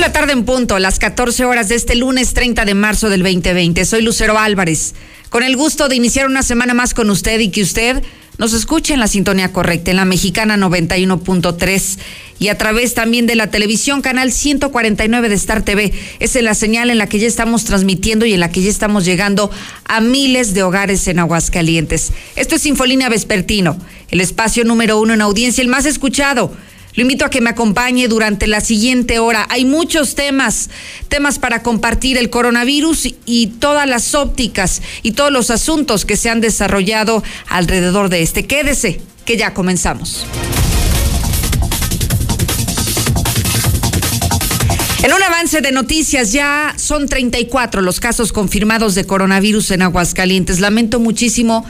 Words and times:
la 0.00 0.12
tarde 0.12 0.32
en 0.32 0.46
punto, 0.46 0.78
las 0.78 0.98
14 0.98 1.44
horas 1.44 1.68
de 1.68 1.74
este 1.74 1.94
lunes 1.94 2.32
30 2.32 2.64
de 2.64 2.72
marzo 2.72 3.10
del 3.10 3.22
2020. 3.22 3.84
Soy 3.84 4.00
Lucero 4.00 4.38
Álvarez, 4.38 4.94
con 5.28 5.42
el 5.42 5.58
gusto 5.58 5.90
de 5.90 5.96
iniciar 5.96 6.26
una 6.26 6.42
semana 6.42 6.72
más 6.72 6.94
con 6.94 7.10
usted 7.10 7.38
y 7.38 7.50
que 7.50 7.60
usted 7.60 8.02
nos 8.38 8.54
escuche 8.54 8.94
en 8.94 9.00
la 9.00 9.08
sintonía 9.08 9.52
correcta, 9.52 9.90
en 9.90 9.98
la 9.98 10.06
mexicana 10.06 10.56
91.3 10.56 11.98
y 12.38 12.48
a 12.48 12.56
través 12.56 12.94
también 12.94 13.26
de 13.26 13.34
la 13.34 13.50
televisión 13.50 14.00
canal 14.00 14.32
149 14.32 15.28
de 15.28 15.34
Star 15.34 15.62
TV. 15.62 15.92
Esa 16.18 16.38
es 16.38 16.44
la 16.46 16.54
señal 16.54 16.88
en 16.88 16.96
la 16.96 17.06
que 17.06 17.18
ya 17.18 17.26
estamos 17.26 17.64
transmitiendo 17.64 18.24
y 18.24 18.32
en 18.32 18.40
la 18.40 18.50
que 18.50 18.62
ya 18.62 18.70
estamos 18.70 19.04
llegando 19.04 19.50
a 19.84 20.00
miles 20.00 20.54
de 20.54 20.62
hogares 20.62 21.06
en 21.08 21.18
Aguascalientes. 21.18 22.12
Esto 22.36 22.54
es 22.54 22.64
Infolínea 22.64 23.10
Vespertino, 23.10 23.76
el 24.10 24.22
espacio 24.22 24.64
número 24.64 24.98
uno 24.98 25.12
en 25.12 25.20
audiencia, 25.20 25.60
el 25.60 25.68
más 25.68 25.84
escuchado 25.84 26.56
lo 26.94 27.02
invito 27.02 27.24
a 27.24 27.30
que 27.30 27.40
me 27.40 27.50
acompañe 27.50 28.08
durante 28.08 28.46
la 28.46 28.60
siguiente 28.60 29.18
hora. 29.18 29.46
Hay 29.48 29.64
muchos 29.64 30.14
temas, 30.14 30.70
temas 31.08 31.38
para 31.38 31.62
compartir 31.62 32.18
el 32.18 32.30
coronavirus 32.30 33.14
y 33.26 33.46
todas 33.58 33.88
las 33.88 34.14
ópticas 34.14 34.82
y 35.02 35.12
todos 35.12 35.30
los 35.30 35.50
asuntos 35.50 36.04
que 36.04 36.16
se 36.16 36.30
han 36.30 36.40
desarrollado 36.40 37.22
alrededor 37.48 38.08
de 38.08 38.22
este. 38.22 38.46
Quédese, 38.46 39.00
que 39.24 39.36
ya 39.36 39.54
comenzamos. 39.54 40.26
En 45.02 45.14
un 45.14 45.22
avance 45.22 45.62
de 45.62 45.72
noticias, 45.72 46.32
ya 46.32 46.74
son 46.76 47.08
34 47.08 47.80
los 47.80 48.00
casos 48.00 48.32
confirmados 48.32 48.94
de 48.94 49.06
coronavirus 49.06 49.70
en 49.70 49.82
Aguascalientes. 49.82 50.60
Lamento 50.60 51.00
muchísimo 51.00 51.64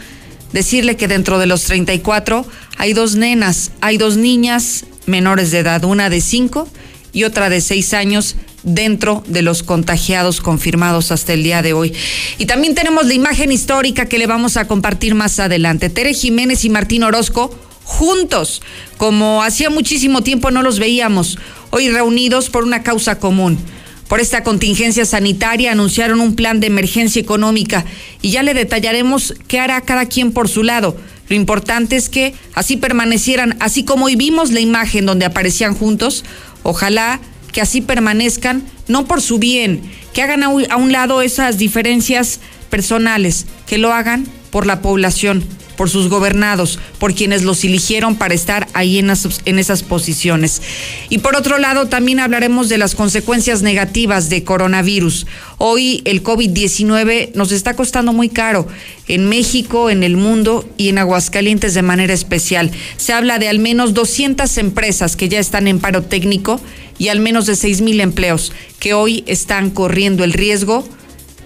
decirle 0.52 0.96
que 0.96 1.06
dentro 1.06 1.38
de 1.38 1.46
los 1.46 1.62
34 1.64 2.44
hay 2.76 2.92
dos 2.92 3.14
nenas, 3.14 3.70
hay 3.80 3.98
dos 3.98 4.16
niñas 4.16 4.84
menores 5.10 5.50
de 5.50 5.58
edad, 5.58 5.84
una 5.84 6.08
de 6.08 6.20
cinco 6.20 6.68
y 7.12 7.24
otra 7.24 7.50
de 7.50 7.60
seis 7.60 7.92
años 7.92 8.36
dentro 8.62 9.22
de 9.26 9.42
los 9.42 9.62
contagiados 9.62 10.40
confirmados 10.40 11.10
hasta 11.10 11.32
el 11.32 11.42
día 11.42 11.62
de 11.62 11.72
hoy. 11.72 11.92
Y 12.38 12.46
también 12.46 12.74
tenemos 12.74 13.06
la 13.06 13.14
imagen 13.14 13.52
histórica 13.52 14.06
que 14.06 14.18
le 14.18 14.26
vamos 14.26 14.56
a 14.56 14.66
compartir 14.66 15.14
más 15.14 15.38
adelante. 15.40 15.90
Tere 15.90 16.14
Jiménez 16.14 16.64
y 16.64 16.70
Martín 16.70 17.02
Orozco 17.02 17.54
juntos, 17.84 18.62
como 18.98 19.42
hacía 19.42 19.68
muchísimo 19.68 20.22
tiempo 20.22 20.52
no 20.52 20.62
los 20.62 20.78
veíamos, 20.78 21.38
hoy 21.70 21.90
reunidos 21.90 22.48
por 22.48 22.62
una 22.62 22.82
causa 22.82 23.18
común. 23.18 23.58
Por 24.06 24.20
esta 24.20 24.42
contingencia 24.42 25.04
sanitaria 25.04 25.72
anunciaron 25.72 26.20
un 26.20 26.34
plan 26.34 26.60
de 26.60 26.66
emergencia 26.68 27.20
económica 27.20 27.84
y 28.22 28.30
ya 28.30 28.42
le 28.42 28.54
detallaremos 28.54 29.34
qué 29.46 29.60
hará 29.60 29.80
cada 29.80 30.06
quien 30.06 30.32
por 30.32 30.48
su 30.48 30.62
lado 30.62 30.96
lo 31.30 31.36
importante 31.36 31.94
es 31.94 32.08
que 32.08 32.34
así 32.54 32.76
permanecieran, 32.76 33.56
así 33.60 33.84
como 33.84 34.06
hoy 34.06 34.16
vimos 34.16 34.50
la 34.50 34.58
imagen 34.58 35.06
donde 35.06 35.24
aparecían 35.24 35.76
juntos, 35.76 36.24
ojalá 36.64 37.20
que 37.52 37.60
así 37.60 37.80
permanezcan, 37.80 38.64
no 38.88 39.06
por 39.06 39.22
su 39.22 39.38
bien, 39.38 39.80
que 40.12 40.22
hagan 40.22 40.42
a 40.42 40.48
un 40.48 40.92
lado 40.92 41.22
esas 41.22 41.56
diferencias 41.56 42.40
personales, 42.68 43.46
que 43.68 43.78
lo 43.78 43.92
hagan 43.92 44.26
por 44.50 44.66
la 44.66 44.82
población, 44.82 45.44
por 45.80 45.88
sus 45.88 46.10
gobernados, 46.10 46.78
por 46.98 47.14
quienes 47.14 47.42
los 47.42 47.64
eligieron 47.64 48.16
para 48.16 48.34
estar 48.34 48.68
ahí 48.74 48.98
en, 48.98 49.08
esas 49.08 49.82
posiciones. 49.82 50.60
Y 51.08 51.20
por 51.20 51.36
otro 51.36 51.56
lado, 51.56 51.86
también 51.86 52.20
hablaremos 52.20 52.68
de 52.68 52.76
las 52.76 52.94
consecuencias 52.94 53.62
negativas 53.62 54.28
de 54.28 54.44
coronavirus. 54.44 55.26
Hoy 55.56 56.02
el 56.04 56.22
COVID-19 56.22 57.30
nos 57.32 57.50
está 57.50 57.72
costando 57.76 58.12
muy 58.12 58.28
caro 58.28 58.68
en 59.08 59.30
México, 59.30 59.88
en 59.88 60.02
el 60.02 60.18
mundo 60.18 60.68
y 60.76 60.90
en 60.90 60.98
Aguascalientes 60.98 61.72
de 61.72 61.80
manera 61.80 62.12
especial. 62.12 62.70
Se 62.98 63.14
habla 63.14 63.38
de 63.38 63.48
al 63.48 63.58
menos 63.58 63.94
200 63.94 64.58
empresas 64.58 65.16
que 65.16 65.30
ya 65.30 65.38
están 65.38 65.66
en 65.66 65.78
paro 65.78 66.02
técnico 66.02 66.60
y 66.98 67.08
al 67.08 67.20
menos 67.20 67.46
de 67.46 67.56
6 67.56 67.80
mil 67.80 68.00
empleos 68.00 68.52
que 68.80 68.92
hoy 68.92 69.24
están 69.26 69.70
corriendo 69.70 70.24
el 70.24 70.34
riesgo 70.34 70.86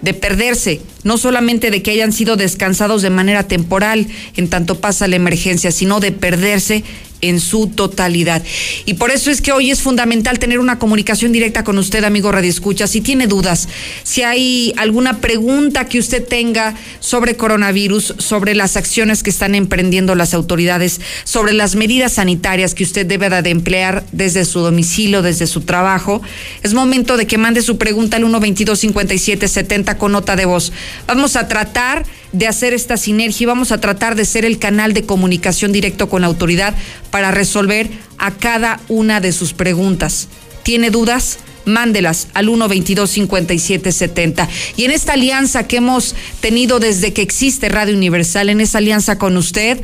de 0.01 0.13
perderse, 0.13 0.81
no 1.05 1.17
solamente 1.17 1.71
de 1.71 1.81
que 1.81 1.91
hayan 1.91 2.11
sido 2.11 2.35
descansados 2.35 3.01
de 3.01 3.09
manera 3.09 3.47
temporal 3.47 4.07
en 4.35 4.49
tanto 4.49 4.81
pasa 4.81 5.07
la 5.07 5.15
emergencia, 5.15 5.71
sino 5.71 6.01
de 6.01 6.11
perderse 6.11 6.83
en 7.21 7.39
su 7.39 7.67
totalidad. 7.67 8.43
Y 8.85 8.95
por 8.95 9.11
eso 9.11 9.31
es 9.31 9.41
que 9.41 9.51
hoy 9.51 9.71
es 9.71 9.81
fundamental 9.81 10.39
tener 10.39 10.59
una 10.59 10.79
comunicación 10.79 11.31
directa 11.31 11.63
con 11.63 11.77
usted, 11.77 12.03
amigo 12.03 12.31
Radio 12.31 12.49
Escucha. 12.49 12.87
Si 12.87 13.01
tiene 13.01 13.27
dudas, 13.27 13.67
si 14.03 14.21
hay 14.21 14.73
alguna 14.77 15.21
pregunta 15.21 15.85
que 15.85 15.99
usted 15.99 16.23
tenga 16.23 16.75
sobre 16.99 17.35
coronavirus, 17.35 18.15
sobre 18.17 18.53
las 18.53 18.77
acciones 18.77 19.23
que 19.23 19.29
están 19.29 19.55
emprendiendo 19.55 20.15
las 20.15 20.33
autoridades, 20.33 21.01
sobre 21.23 21.53
las 21.53 21.75
medidas 21.75 22.13
sanitarias 22.13 22.75
que 22.75 22.83
usted 22.83 23.05
debe 23.05 23.25
de 23.41 23.49
emplear 23.49 24.05
desde 24.11 24.45
su 24.45 24.59
domicilio, 24.59 25.21
desde 25.21 25.47
su 25.47 25.61
trabajo, 25.61 26.21
es 26.63 26.73
momento 26.73 27.17
de 27.17 27.25
que 27.25 27.37
mande 27.37 27.61
su 27.61 27.77
pregunta 27.77 28.17
al 28.17 28.23
122 28.23 28.79
5770 28.79 29.97
con 29.97 30.11
nota 30.11 30.35
de 30.35 30.45
voz. 30.45 30.71
Vamos 31.07 31.35
a 31.35 31.47
tratar 31.47 32.05
de 32.31 32.47
hacer 32.47 32.73
esta 32.73 32.97
sinergia 32.97 33.43
y 33.43 33.47
vamos 33.47 33.71
a 33.71 33.79
tratar 33.79 34.15
de 34.15 34.25
ser 34.25 34.45
el 34.45 34.59
canal 34.59 34.93
de 34.93 35.05
comunicación 35.05 35.71
directo 35.71 36.09
con 36.09 36.21
la 36.21 36.27
autoridad 36.27 36.75
para 37.11 37.31
resolver 37.31 37.89
a 38.17 38.31
cada 38.31 38.79
una 38.87 39.21
de 39.21 39.31
sus 39.31 39.53
preguntas. 39.53 40.27
¿Tiene 40.63 40.89
dudas? 40.89 41.39
Mándelas 41.65 42.27
al 42.33 42.47
122-5770. 42.47 44.47
Y 44.77 44.85
en 44.85 44.91
esta 44.91 45.13
alianza 45.13 45.67
que 45.67 45.77
hemos 45.77 46.15
tenido 46.39 46.79
desde 46.79 47.13
que 47.13 47.21
existe 47.21 47.69
Radio 47.69 47.95
Universal, 47.95 48.49
en 48.49 48.61
esa 48.61 48.77
alianza 48.77 49.17
con 49.17 49.35
usted, 49.37 49.81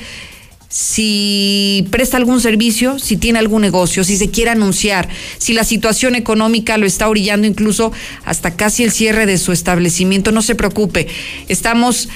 si 0.72 1.86
presta 1.92 2.16
algún 2.16 2.40
servicio, 2.40 2.98
si 2.98 3.18
tiene 3.18 3.40
algún 3.40 3.62
negocio, 3.62 4.06
si 4.06 4.16
se 4.16 4.32
quiere 4.32 4.52
anunciar, 4.52 5.10
si 5.38 5.54
la 5.54 5.66
situación 5.66 6.16
económica 6.16 6.78
lo 6.78 6.86
está 6.86 7.10
orillando 7.10 7.46
incluso 7.46 7.92
hasta 8.24 8.56
casi 8.56 8.84
el 8.84 8.92
cierre 8.92 9.26
de 9.26 9.38
su 9.38 9.52
establecimiento, 9.52 10.32
no 10.32 10.42
se 10.42 10.56
preocupe. 10.56 11.08
Estamos 11.50 12.08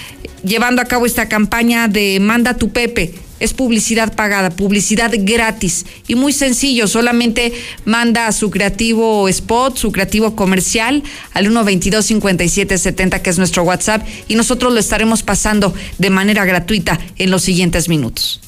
llevando 0.41 0.81
a 0.81 0.85
cabo 0.85 1.05
esta 1.05 1.27
campaña 1.27 1.89
de 1.89 2.19
Manda 2.21 2.57
tu 2.57 2.69
Pepe. 2.69 3.13
Es 3.41 3.53
publicidad 3.53 4.15
pagada, 4.15 4.49
publicidad 4.51 5.11
gratis 5.13 5.85
y 6.07 6.15
muy 6.15 6.31
sencillo. 6.31 6.87
Solamente 6.87 7.51
manda 7.83 8.31
su 8.31 8.49
creativo 8.49 9.27
spot, 9.27 9.75
su 9.75 9.91
creativo 9.91 10.37
comercial 10.37 11.03
al 11.33 11.43
122 11.43 12.05
5770 12.05 13.21
que 13.21 13.29
es 13.29 13.37
nuestro 13.37 13.63
WhatsApp 13.63 14.07
y 14.29 14.35
nosotros 14.35 14.71
lo 14.71 14.79
estaremos 14.79 15.23
pasando 15.23 15.73
de 15.97 16.09
manera 16.09 16.45
gratuita 16.45 16.97
en 17.17 17.29
los 17.29 17.43
siguientes 17.43 17.89
minutos. 17.89 18.39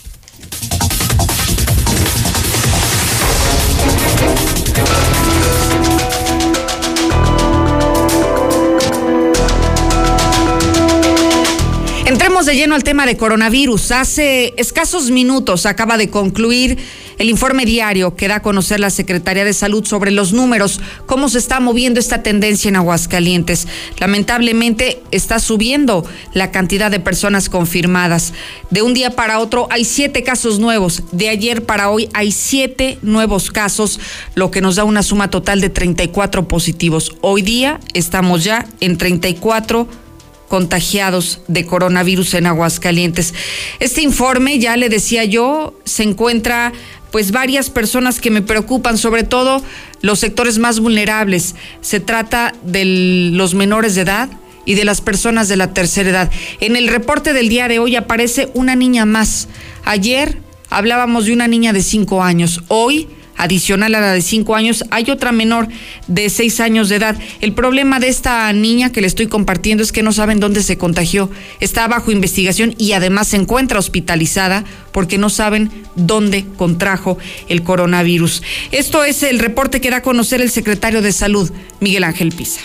De 12.45 12.55
lleno 12.55 12.75
al 12.75 12.83
tema 12.83 13.07
de 13.07 13.17
coronavirus. 13.17 13.91
Hace 13.91 14.53
escasos 14.57 15.09
minutos 15.09 15.65
acaba 15.65 15.97
de 15.97 16.11
concluir 16.11 16.77
el 17.17 17.29
informe 17.29 17.65
diario 17.65 18.15
que 18.15 18.27
da 18.27 18.35
a 18.35 18.41
conocer 18.41 18.79
la 18.79 18.91
Secretaría 18.91 19.43
de 19.43 19.53
Salud 19.53 19.83
sobre 19.85 20.11
los 20.11 20.33
números, 20.33 20.79
cómo 21.07 21.29
se 21.29 21.39
está 21.39 21.59
moviendo 21.59 21.99
esta 21.99 22.21
tendencia 22.21 22.69
en 22.69 22.75
Aguascalientes. 22.75 23.67
Lamentablemente 23.99 25.01
está 25.09 25.39
subiendo 25.39 26.05
la 26.33 26.51
cantidad 26.51 26.91
de 26.91 26.99
personas 26.99 27.49
confirmadas. 27.49 28.33
De 28.69 28.83
un 28.83 28.93
día 28.93 29.09
para 29.15 29.39
otro 29.39 29.67
hay 29.71 29.83
siete 29.83 30.23
casos 30.23 30.59
nuevos. 30.59 31.01
De 31.11 31.29
ayer 31.29 31.65
para 31.65 31.89
hoy 31.89 32.07
hay 32.13 32.31
siete 32.31 32.99
nuevos 33.01 33.49
casos, 33.49 33.99
lo 34.35 34.51
que 34.51 34.61
nos 34.61 34.75
da 34.75 34.83
una 34.83 35.01
suma 35.01 35.31
total 35.31 35.59
de 35.59 35.69
34 35.69 36.47
positivos. 36.47 37.15
Hoy 37.21 37.41
día 37.41 37.79
estamos 37.93 38.43
ya 38.43 38.67
en 38.79 38.99
34 38.99 40.06
contagiados 40.47 41.41
de 41.47 41.65
coronavirus 41.65 42.35
en 42.35 42.47
Aguascalientes. 42.47 43.33
Este 43.79 44.01
informe, 44.01 44.59
ya 44.59 44.77
le 44.77 44.89
decía 44.89 45.25
yo, 45.25 45.77
se 45.83 46.03
encuentra 46.03 46.73
pues 47.11 47.31
varias 47.31 47.69
personas 47.69 48.19
que 48.19 48.31
me 48.31 48.41
preocupan, 48.41 48.97
sobre 48.97 49.23
todo 49.23 49.61
los 50.01 50.19
sectores 50.19 50.57
más 50.57 50.79
vulnerables. 50.79 51.55
Se 51.81 51.99
trata 51.99 52.53
de 52.63 52.85
los 53.33 53.53
menores 53.53 53.95
de 53.95 54.01
edad 54.01 54.29
y 54.65 54.75
de 54.75 54.85
las 54.85 55.01
personas 55.01 55.47
de 55.47 55.57
la 55.57 55.73
tercera 55.73 56.09
edad. 56.09 56.31
En 56.59 56.75
el 56.75 56.87
reporte 56.87 57.33
del 57.33 57.49
día 57.49 57.67
de 57.67 57.79
hoy 57.79 57.95
aparece 57.95 58.49
una 58.53 58.75
niña 58.75 59.05
más. 59.05 59.47
Ayer 59.85 60.41
hablábamos 60.69 61.25
de 61.25 61.33
una 61.33 61.47
niña 61.47 61.71
de 61.71 61.81
cinco 61.81 62.21
años. 62.21 62.61
Hoy 62.67 63.07
adicional 63.37 63.95
a 63.95 64.01
la 64.01 64.13
de 64.13 64.21
cinco 64.21 64.55
años, 64.55 64.83
hay 64.91 65.09
otra 65.09 65.31
menor 65.31 65.67
de 66.07 66.29
seis 66.29 66.59
años 66.59 66.89
de 66.89 66.97
edad. 66.97 67.17
El 67.39 67.53
problema 67.53 67.99
de 67.99 68.09
esta 68.09 68.51
niña 68.53 68.91
que 68.91 69.01
le 69.01 69.07
estoy 69.07 69.27
compartiendo 69.27 69.83
es 69.83 69.91
que 69.91 70.03
no 70.03 70.11
saben 70.11 70.39
dónde 70.39 70.63
se 70.63 70.77
contagió. 70.77 71.29
Está 71.59 71.87
bajo 71.87 72.11
investigación 72.11 72.75
y 72.77 72.93
además 72.93 73.27
se 73.27 73.37
encuentra 73.37 73.79
hospitalizada 73.79 74.63
porque 74.91 75.17
no 75.17 75.29
saben 75.29 75.71
dónde 75.95 76.45
contrajo 76.57 77.17
el 77.47 77.63
coronavirus. 77.63 78.41
Esto 78.71 79.03
es 79.03 79.23
el 79.23 79.39
reporte 79.39 79.79
que 79.79 79.91
da 79.91 79.97
a 79.97 80.01
conocer 80.01 80.41
el 80.41 80.49
secretario 80.49 81.01
de 81.01 81.11
Salud, 81.11 81.51
Miguel 81.79 82.03
Ángel 82.03 82.31
Pisa. 82.31 82.61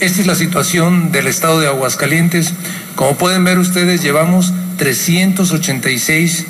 Esta 0.00 0.22
es 0.22 0.26
la 0.26 0.34
situación 0.34 1.12
del 1.12 1.26
estado 1.26 1.60
de 1.60 1.66
Aguascalientes. 1.66 2.54
Como 2.94 3.16
pueden 3.16 3.44
ver 3.44 3.58
ustedes, 3.58 4.02
llevamos 4.02 4.52
386 4.78 6.46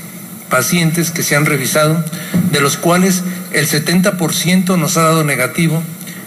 pacientes 0.51 1.11
que 1.11 1.23
se 1.23 1.37
han 1.37 1.47
revisado, 1.47 2.05
de 2.51 2.61
los 2.61 2.77
cuales 2.77 3.23
el 3.53 3.67
70% 3.67 4.79
nos 4.79 4.97
ha 4.99 5.03
dado 5.03 5.25
negativo, 5.25 5.83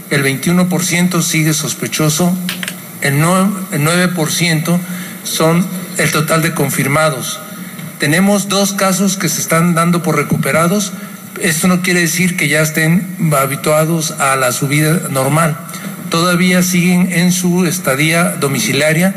el 0.09 0.23
21% 0.23 1.21
sigue 1.21 1.53
sospechoso, 1.53 2.35
el 3.01 3.15
9% 3.21 4.79
son 5.23 5.65
el 5.97 6.11
total 6.11 6.41
de 6.41 6.53
confirmados. 6.53 7.39
Tenemos 7.99 8.49
dos 8.49 8.73
casos 8.73 9.17
que 9.17 9.29
se 9.29 9.41
están 9.41 9.75
dando 9.75 10.03
por 10.03 10.15
recuperados. 10.15 10.93
Esto 11.39 11.67
no 11.67 11.81
quiere 11.81 12.01
decir 12.01 12.35
que 12.35 12.47
ya 12.47 12.61
estén 12.61 13.15
habituados 13.35 14.11
a 14.11 14.35
la 14.35 14.51
subida 14.51 15.09
normal. 15.09 15.57
Todavía 16.09 16.61
siguen 16.63 17.11
en 17.11 17.31
su 17.31 17.65
estadía 17.65 18.35
domiciliaria 18.39 19.15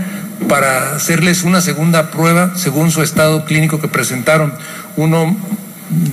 para 0.49 0.95
hacerles 0.95 1.43
una 1.43 1.61
segunda 1.61 2.11
prueba 2.11 2.53
según 2.57 2.91
su 2.91 3.03
estado 3.03 3.45
clínico 3.45 3.81
que 3.81 3.89
presentaron. 3.89 4.55
Uno 4.97 5.37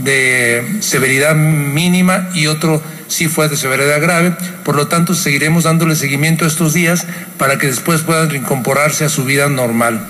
de 0.04 0.78
severidad 0.82 1.36
mínima 1.36 2.30
y 2.34 2.48
otro 2.48 2.82
sí 3.08 3.28
fue 3.28 3.50
de 3.50 3.58
severidad 3.58 4.02
grave. 4.02 4.36
Por 4.64 4.76
lo 4.76 4.88
tanto, 4.88 5.14
seguiremos 5.14 5.64
dándole 5.64 5.96
seguimiento 5.96 6.46
estos 6.46 6.74
días 6.74 7.06
para 7.38 7.58
que 7.58 7.68
después 7.68 8.02
puedan 8.02 8.30
reincorporarse 8.30 9.06
a 9.06 9.10
su 9.10 9.24
vida 9.24 9.50
normal. 9.50 10.06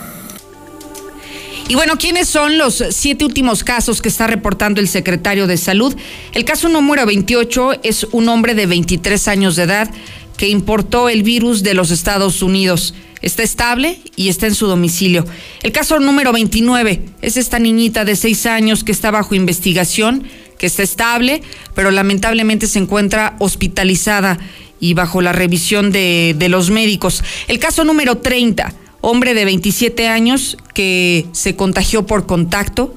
Y 1.67 1.75
bueno, 1.75 1.97
¿quiénes 1.97 2.27
son 2.27 2.57
los 2.57 2.83
siete 2.91 3.23
últimos 3.23 3.63
casos 3.63 4.01
que 4.01 4.09
está 4.09 4.27
reportando 4.27 4.81
el 4.81 4.89
secretario 4.89 5.47
de 5.47 5.57
Salud? 5.57 5.95
El 6.33 6.43
caso 6.43 6.67
número 6.67 7.05
28 7.05 7.79
es 7.83 8.05
un 8.11 8.27
hombre 8.27 8.53
de 8.53 8.65
23 8.65 9.27
años 9.29 9.55
de 9.55 9.63
edad 9.63 9.89
que 10.35 10.49
importó 10.49 11.07
el 11.07 11.23
virus 11.23 11.63
de 11.63 11.73
los 11.73 11.89
Estados 11.91 12.41
Unidos. 12.41 12.93
Está 13.23 13.41
estable 13.41 13.99
y 14.15 14.29
está 14.29 14.45
en 14.45 14.53
su 14.53 14.67
domicilio. 14.67 15.25
El 15.63 15.71
caso 15.71 15.99
número 15.99 16.31
29 16.31 17.01
es 17.23 17.37
esta 17.37 17.57
niñita 17.57 18.05
de 18.05 18.15
6 18.15 18.45
años 18.45 18.83
que 18.83 18.91
está 18.91 19.09
bajo 19.09 19.33
investigación, 19.33 20.27
que 20.59 20.67
está 20.67 20.83
estable, 20.83 21.41
pero 21.73 21.89
lamentablemente 21.89 22.67
se 22.67 22.77
encuentra 22.77 23.35
hospitalizada 23.39 24.37
y 24.79 24.93
bajo 24.93 25.21
la 25.21 25.31
revisión 25.31 25.91
de, 25.91 26.35
de 26.37 26.49
los 26.49 26.69
médicos. 26.69 27.23
El 27.47 27.57
caso 27.57 27.83
número 27.83 28.19
30 28.19 28.75
hombre 29.03 29.33
de 29.33 29.43
27 29.43 30.07
años 30.07 30.57
que 30.73 31.27
se 31.33 31.57
contagió 31.57 32.07
por 32.07 32.25
contacto. 32.25 32.95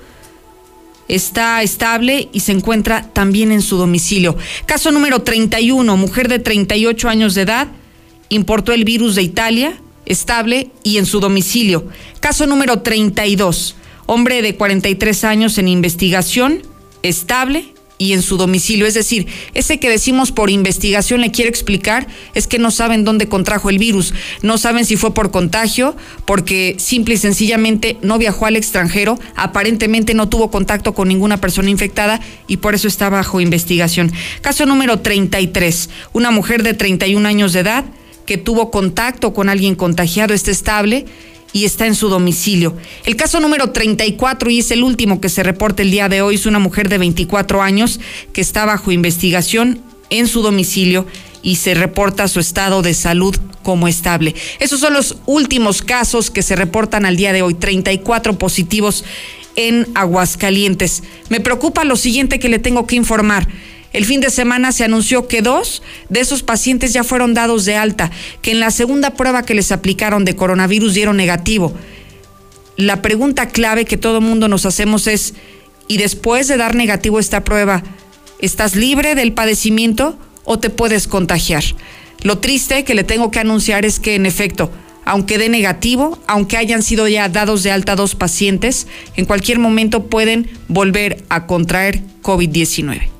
Está 1.08 1.62
estable 1.62 2.28
y 2.32 2.40
se 2.40 2.52
encuentra 2.52 3.10
también 3.12 3.50
en 3.50 3.60
su 3.60 3.76
domicilio. 3.76 4.36
Caso 4.66 4.92
número 4.92 5.22
31, 5.22 5.96
mujer 5.96 6.28
de 6.28 6.38
38 6.38 7.08
años 7.08 7.34
de 7.34 7.42
edad, 7.42 7.68
importó 8.28 8.72
el 8.72 8.84
virus 8.84 9.16
de 9.16 9.22
Italia, 9.22 9.80
estable 10.06 10.70
y 10.82 10.98
en 10.98 11.06
su 11.06 11.20
domicilio. 11.20 11.86
Caso 12.20 12.46
número 12.46 12.80
32, 12.80 13.76
hombre 14.06 14.42
de 14.42 14.56
43 14.56 15.24
años 15.24 15.58
en 15.58 15.68
investigación, 15.68 16.62
estable 17.02 17.74
y 17.98 18.12
en 18.12 18.22
su 18.22 18.36
domicilio. 18.36 18.86
Es 18.86 18.94
decir, 18.94 19.26
ese 19.54 19.78
que 19.78 19.88
decimos 19.88 20.32
por 20.32 20.50
investigación 20.50 21.20
le 21.20 21.30
quiero 21.30 21.48
explicar 21.48 22.06
es 22.34 22.46
que 22.46 22.58
no 22.58 22.70
saben 22.70 23.04
dónde 23.04 23.28
contrajo 23.28 23.70
el 23.70 23.78
virus, 23.78 24.12
no 24.42 24.58
saben 24.58 24.84
si 24.84 24.96
fue 24.96 25.14
por 25.14 25.30
contagio, 25.30 25.96
porque 26.24 26.76
simple 26.78 27.14
y 27.14 27.18
sencillamente 27.18 27.96
no 28.02 28.18
viajó 28.18 28.46
al 28.46 28.56
extranjero, 28.56 29.18
aparentemente 29.34 30.14
no 30.14 30.28
tuvo 30.28 30.50
contacto 30.50 30.94
con 30.94 31.08
ninguna 31.08 31.40
persona 31.40 31.70
infectada 31.70 32.20
y 32.46 32.58
por 32.58 32.74
eso 32.74 32.88
está 32.88 33.08
bajo 33.08 33.40
investigación. 33.40 34.12
Caso 34.40 34.66
número 34.66 35.00
33, 35.00 35.90
una 36.12 36.30
mujer 36.30 36.62
de 36.62 36.74
31 36.74 37.26
años 37.26 37.52
de 37.52 37.60
edad 37.60 37.84
que 38.26 38.36
tuvo 38.38 38.70
contacto 38.70 39.32
con 39.32 39.48
alguien 39.48 39.74
contagiado, 39.74 40.34
está 40.34 40.50
estable 40.50 41.06
y 41.52 41.64
está 41.64 41.86
en 41.86 41.94
su 41.94 42.08
domicilio. 42.08 42.76
El 43.04 43.16
caso 43.16 43.40
número 43.40 43.70
34 43.70 44.50
y 44.50 44.58
es 44.58 44.70
el 44.70 44.82
último 44.82 45.20
que 45.20 45.28
se 45.28 45.42
reporta 45.42 45.82
el 45.82 45.90
día 45.90 46.08
de 46.08 46.20
hoy 46.20 46.34
es 46.34 46.46
una 46.46 46.58
mujer 46.58 46.88
de 46.88 46.98
24 46.98 47.62
años 47.62 48.00
que 48.32 48.40
está 48.40 48.66
bajo 48.66 48.92
investigación 48.92 49.80
en 50.10 50.28
su 50.28 50.42
domicilio 50.42 51.06
y 51.42 51.56
se 51.56 51.74
reporta 51.74 52.28
su 52.28 52.40
estado 52.40 52.82
de 52.82 52.92
salud 52.92 53.36
como 53.62 53.88
estable. 53.88 54.34
Esos 54.58 54.80
son 54.80 54.92
los 54.92 55.16
últimos 55.26 55.82
casos 55.82 56.30
que 56.30 56.42
se 56.42 56.56
reportan 56.56 57.06
al 57.06 57.16
día 57.16 57.32
de 57.32 57.42
hoy, 57.42 57.54
34 57.54 58.38
positivos 58.38 59.04
en 59.54 59.88
Aguascalientes. 59.94 61.02
Me 61.28 61.40
preocupa 61.40 61.84
lo 61.84 61.96
siguiente 61.96 62.38
que 62.38 62.48
le 62.48 62.58
tengo 62.58 62.86
que 62.86 62.96
informar. 62.96 63.48
El 63.96 64.04
fin 64.04 64.20
de 64.20 64.28
semana 64.28 64.72
se 64.72 64.84
anunció 64.84 65.26
que 65.26 65.40
dos 65.40 65.82
de 66.10 66.20
esos 66.20 66.42
pacientes 66.42 66.92
ya 66.92 67.02
fueron 67.02 67.32
dados 67.32 67.64
de 67.64 67.76
alta, 67.76 68.10
que 68.42 68.50
en 68.50 68.60
la 68.60 68.70
segunda 68.70 69.14
prueba 69.14 69.42
que 69.42 69.54
les 69.54 69.72
aplicaron 69.72 70.26
de 70.26 70.36
coronavirus 70.36 70.92
dieron 70.92 71.16
negativo. 71.16 71.72
La 72.76 73.00
pregunta 73.00 73.48
clave 73.48 73.86
que 73.86 73.96
todo 73.96 74.20
mundo 74.20 74.48
nos 74.48 74.66
hacemos 74.66 75.06
es, 75.06 75.32
¿y 75.88 75.96
después 75.96 76.46
de 76.46 76.58
dar 76.58 76.74
negativo 76.74 77.18
esta 77.18 77.42
prueba, 77.42 77.82
estás 78.38 78.76
libre 78.76 79.14
del 79.14 79.32
padecimiento 79.32 80.18
o 80.44 80.58
te 80.58 80.68
puedes 80.68 81.08
contagiar? 81.08 81.64
Lo 82.20 82.36
triste 82.36 82.84
que 82.84 82.94
le 82.94 83.02
tengo 83.02 83.30
que 83.30 83.38
anunciar 83.38 83.86
es 83.86 83.98
que 83.98 84.14
en 84.14 84.26
efecto, 84.26 84.70
aunque 85.06 85.38
dé 85.38 85.48
negativo, 85.48 86.18
aunque 86.26 86.58
hayan 86.58 86.82
sido 86.82 87.08
ya 87.08 87.30
dados 87.30 87.62
de 87.62 87.70
alta 87.70 87.96
dos 87.96 88.14
pacientes, 88.14 88.88
en 89.16 89.24
cualquier 89.24 89.58
momento 89.58 90.04
pueden 90.04 90.50
volver 90.68 91.24
a 91.30 91.46
contraer 91.46 92.02
COVID-19. 92.22 93.15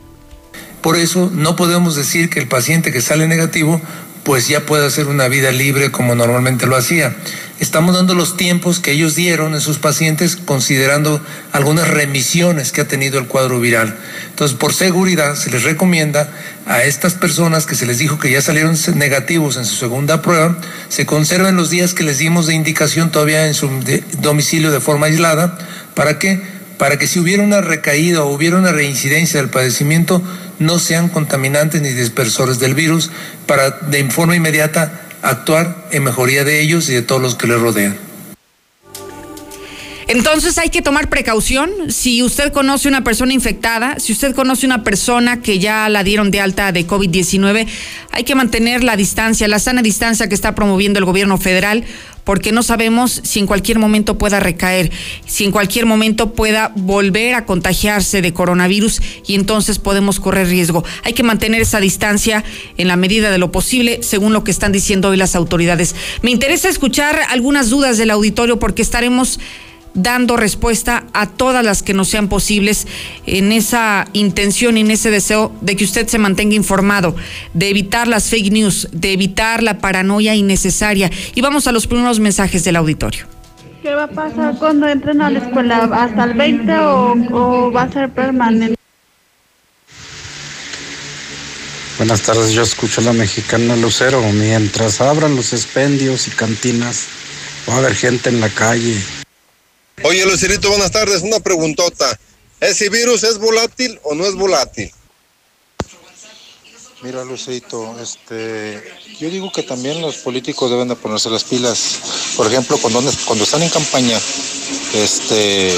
Por 0.86 0.96
eso 0.96 1.32
no 1.34 1.56
podemos 1.56 1.96
decir 1.96 2.30
que 2.30 2.38
el 2.38 2.46
paciente 2.46 2.92
que 2.92 3.00
sale 3.00 3.26
negativo 3.26 3.82
pues 4.22 4.46
ya 4.46 4.66
puede 4.66 4.86
hacer 4.86 5.08
una 5.08 5.26
vida 5.26 5.50
libre 5.50 5.90
como 5.90 6.14
normalmente 6.14 6.68
lo 6.68 6.76
hacía. 6.76 7.16
Estamos 7.58 7.96
dando 7.96 8.14
los 8.14 8.36
tiempos 8.36 8.78
que 8.78 8.92
ellos 8.92 9.16
dieron 9.16 9.54
en 9.54 9.60
sus 9.60 9.80
pacientes 9.80 10.36
considerando 10.36 11.20
algunas 11.50 11.88
remisiones 11.88 12.70
que 12.70 12.82
ha 12.82 12.86
tenido 12.86 13.18
el 13.18 13.26
cuadro 13.26 13.58
viral. 13.58 13.96
Entonces, 14.30 14.56
por 14.56 14.72
seguridad, 14.72 15.34
se 15.34 15.50
les 15.50 15.64
recomienda 15.64 16.30
a 16.66 16.84
estas 16.84 17.14
personas 17.14 17.66
que 17.66 17.74
se 17.74 17.86
les 17.86 17.98
dijo 17.98 18.20
que 18.20 18.30
ya 18.30 18.40
salieron 18.40 18.76
negativos 18.94 19.56
en 19.56 19.64
su 19.64 19.74
segunda 19.74 20.22
prueba, 20.22 20.56
se 20.88 21.04
conserven 21.04 21.56
los 21.56 21.68
días 21.68 21.94
que 21.94 22.04
les 22.04 22.18
dimos 22.18 22.46
de 22.46 22.54
indicación 22.54 23.10
todavía 23.10 23.48
en 23.48 23.54
su 23.54 23.68
domicilio 24.20 24.70
de 24.70 24.78
forma 24.78 25.06
aislada. 25.06 25.58
¿Para 25.94 26.20
qué? 26.20 26.40
Para 26.78 26.96
que 26.96 27.08
si 27.08 27.18
hubiera 27.18 27.42
una 27.42 27.60
recaída 27.60 28.22
o 28.22 28.32
hubiera 28.32 28.56
una 28.58 28.70
reincidencia 28.70 29.40
del 29.40 29.50
padecimiento, 29.50 30.22
no 30.58 30.78
sean 30.78 31.08
contaminantes 31.08 31.82
ni 31.82 31.90
dispersores 31.90 32.58
del 32.58 32.74
virus 32.74 33.10
para 33.46 33.70
de 33.70 34.10
forma 34.10 34.36
inmediata 34.36 35.00
actuar 35.22 35.88
en 35.90 36.04
mejoría 36.04 36.44
de 36.44 36.60
ellos 36.62 36.88
y 36.88 36.94
de 36.94 37.02
todos 37.02 37.20
los 37.20 37.34
que 37.34 37.46
les 37.46 37.60
rodean. 37.60 38.06
Entonces 40.08 40.56
hay 40.58 40.70
que 40.70 40.82
tomar 40.82 41.08
precaución. 41.08 41.70
Si 41.88 42.22
usted 42.22 42.52
conoce 42.52 42.86
una 42.86 43.02
persona 43.02 43.32
infectada, 43.32 43.98
si 43.98 44.12
usted 44.12 44.34
conoce 44.36 44.64
una 44.64 44.84
persona 44.84 45.42
que 45.42 45.58
ya 45.58 45.88
la 45.88 46.04
dieron 46.04 46.30
de 46.30 46.40
alta 46.40 46.70
de 46.70 46.86
COVID-19, 46.86 47.66
hay 48.12 48.24
que 48.24 48.34
mantener 48.36 48.84
la 48.84 48.96
distancia, 48.96 49.48
la 49.48 49.58
sana 49.58 49.82
distancia 49.82 50.28
que 50.28 50.36
está 50.36 50.54
promoviendo 50.54 51.00
el 51.00 51.04
gobierno 51.04 51.38
federal 51.38 51.84
porque 52.26 52.50
no 52.50 52.64
sabemos 52.64 53.20
si 53.22 53.38
en 53.38 53.46
cualquier 53.46 53.78
momento 53.78 54.18
pueda 54.18 54.40
recaer, 54.40 54.90
si 55.26 55.44
en 55.44 55.52
cualquier 55.52 55.86
momento 55.86 56.32
pueda 56.32 56.72
volver 56.74 57.34
a 57.34 57.46
contagiarse 57.46 58.20
de 58.20 58.34
coronavirus 58.34 59.00
y 59.28 59.36
entonces 59.36 59.78
podemos 59.78 60.18
correr 60.18 60.48
riesgo. 60.48 60.84
Hay 61.04 61.12
que 61.12 61.22
mantener 61.22 61.62
esa 61.62 61.78
distancia 61.78 62.42
en 62.76 62.88
la 62.88 62.96
medida 62.96 63.30
de 63.30 63.38
lo 63.38 63.52
posible, 63.52 64.00
según 64.02 64.32
lo 64.32 64.42
que 64.42 64.50
están 64.50 64.72
diciendo 64.72 65.10
hoy 65.10 65.16
las 65.16 65.36
autoridades. 65.36 65.94
Me 66.22 66.32
interesa 66.32 66.68
escuchar 66.68 67.20
algunas 67.30 67.70
dudas 67.70 67.96
del 67.96 68.10
auditorio 68.10 68.58
porque 68.58 68.82
estaremos 68.82 69.38
dando 69.96 70.36
respuesta 70.36 71.04
a 71.12 71.26
todas 71.26 71.64
las 71.64 71.82
que 71.82 71.94
nos 71.94 72.08
sean 72.08 72.28
posibles 72.28 72.86
en 73.26 73.50
esa 73.50 74.06
intención 74.12 74.76
y 74.76 74.82
en 74.82 74.90
ese 74.92 75.10
deseo 75.10 75.52
de 75.62 75.74
que 75.74 75.84
usted 75.84 76.06
se 76.06 76.18
mantenga 76.18 76.54
informado, 76.54 77.16
de 77.54 77.68
evitar 77.68 78.06
las 78.06 78.30
fake 78.30 78.52
news, 78.52 78.88
de 78.92 79.12
evitar 79.12 79.62
la 79.62 79.78
paranoia 79.78 80.34
innecesaria. 80.34 81.10
Y 81.34 81.40
vamos 81.40 81.66
a 81.66 81.72
los 81.72 81.86
primeros 81.86 82.20
mensajes 82.20 82.62
del 82.62 82.76
auditorio. 82.76 83.26
¿Qué 83.82 83.94
va 83.94 84.04
a 84.04 84.08
pasar 84.08 84.56
cuando 84.58 84.88
entren 84.88 85.20
a 85.22 85.30
la 85.30 85.38
escuela? 85.38 85.88
¿Hasta 85.92 86.24
el 86.24 86.34
20 86.34 86.72
o, 86.78 87.14
o 87.32 87.72
va 87.72 87.82
a 87.82 87.92
ser 87.92 88.10
permanente? 88.10 88.76
Buenas 91.98 92.20
tardes, 92.22 92.52
yo 92.52 92.62
escucho 92.62 93.00
a 93.00 93.04
la 93.04 93.12
mexicana 93.14 93.74
Lucero. 93.74 94.20
Mientras 94.32 95.00
abran 95.00 95.34
los 95.34 95.54
expendios 95.54 96.28
y 96.28 96.30
cantinas, 96.30 97.06
va 97.68 97.74
a 97.74 97.78
haber 97.78 97.94
gente 97.94 98.28
en 98.28 98.40
la 98.40 98.50
calle. 98.50 99.02
Oye, 100.02 100.26
Lucerito, 100.26 100.68
buenas 100.68 100.90
tardes. 100.90 101.22
Una 101.22 101.40
preguntota. 101.40 102.18
¿Ese 102.60 102.88
virus 102.88 103.24
es 103.24 103.38
volátil 103.38 103.98
o 104.02 104.14
no 104.14 104.26
es 104.26 104.34
volátil? 104.34 104.92
Mira, 107.02 107.24
Lucerito, 107.24 107.98
este, 108.00 108.82
yo 109.18 109.28
digo 109.30 109.52
que 109.52 109.62
también 109.62 110.00
los 110.00 110.16
políticos 110.16 110.70
deben 110.70 110.88
de 110.88 110.96
ponerse 110.96 111.30
las 111.30 111.44
pilas. 111.44 111.98
Por 112.36 112.46
ejemplo, 112.46 112.78
cuando, 112.78 113.00
están 113.42 113.62
en 113.62 113.68
campaña, 113.68 114.18
este, 114.94 115.72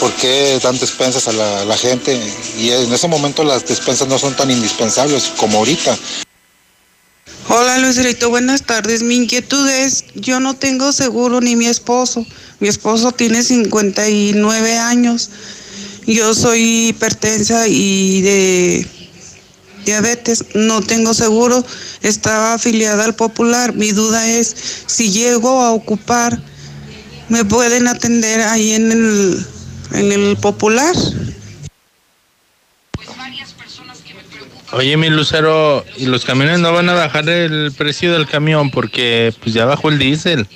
¿por 0.00 0.12
qué 0.14 0.58
dan 0.62 0.78
despensas 0.78 1.28
a 1.28 1.32
la, 1.32 1.62
a 1.62 1.64
la 1.64 1.76
gente? 1.76 2.14
Y 2.58 2.70
en 2.70 2.92
ese 2.92 3.08
momento 3.08 3.44
las 3.44 3.66
despensas 3.66 4.08
no 4.08 4.18
son 4.18 4.34
tan 4.36 4.50
indispensables 4.50 5.32
como 5.36 5.58
ahorita. 5.58 5.96
Hola 7.48 7.78
Lucerito, 7.78 8.28
buenas 8.28 8.62
tardes. 8.62 9.04
Mi 9.04 9.14
inquietud 9.14 9.68
es, 9.68 10.04
yo 10.16 10.40
no 10.40 10.54
tengo 10.54 10.90
seguro 10.90 11.40
ni 11.40 11.54
mi 11.54 11.66
esposo. 11.66 12.26
Mi 12.58 12.66
esposo 12.66 13.12
tiene 13.12 13.44
59 13.44 14.78
años. 14.78 15.30
Yo 16.08 16.34
soy 16.34 16.88
hipertensa 16.88 17.68
y 17.68 18.20
de 18.22 18.86
diabetes, 19.84 20.44
no 20.54 20.82
tengo 20.82 21.14
seguro, 21.14 21.64
estaba 22.02 22.54
afiliada 22.54 23.04
al 23.04 23.14
Popular. 23.14 23.76
Mi 23.76 23.92
duda 23.92 24.28
es 24.28 24.56
si 24.86 25.12
llego 25.12 25.62
a 25.62 25.70
ocupar, 25.70 26.42
¿me 27.28 27.44
pueden 27.44 27.86
atender 27.86 28.40
ahí 28.40 28.72
en 28.72 28.90
el, 28.90 29.46
en 29.92 30.10
el 30.10 30.36
Popular? 30.36 30.96
Oye, 34.76 34.98
mi 34.98 35.08
Lucero, 35.08 35.86
¿y 35.96 36.04
los 36.04 36.26
camiones 36.26 36.58
no 36.58 36.70
van 36.70 36.90
a 36.90 36.92
bajar 36.92 37.26
el 37.30 37.72
precio 37.72 38.12
del 38.12 38.26
camión 38.26 38.70
porque 38.70 39.32
pues 39.42 39.54
ya 39.54 39.64
bajó 39.64 39.88
el 39.88 39.98
diésel? 39.98 40.46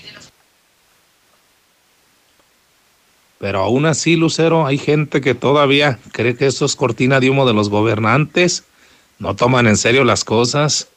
Pero 3.39 3.61
aún 3.61 3.87
así, 3.87 4.17
Lucero, 4.17 4.67
hay 4.67 4.77
gente 4.77 5.23
que 5.23 5.35
todavía 5.35 5.99
cree 6.12 6.37
que 6.37 6.45
eso 6.45 6.67
es 6.67 6.77
cortina 6.77 7.19
de 7.19 7.31
humo 7.31 7.47
de 7.47 7.55
los 7.55 7.71
gobernantes. 7.71 8.65
No 9.19 9.35
toman 9.37 9.67
en 9.67 9.79
serio 9.79 10.05
las 10.05 10.23
cosas. 10.23 10.89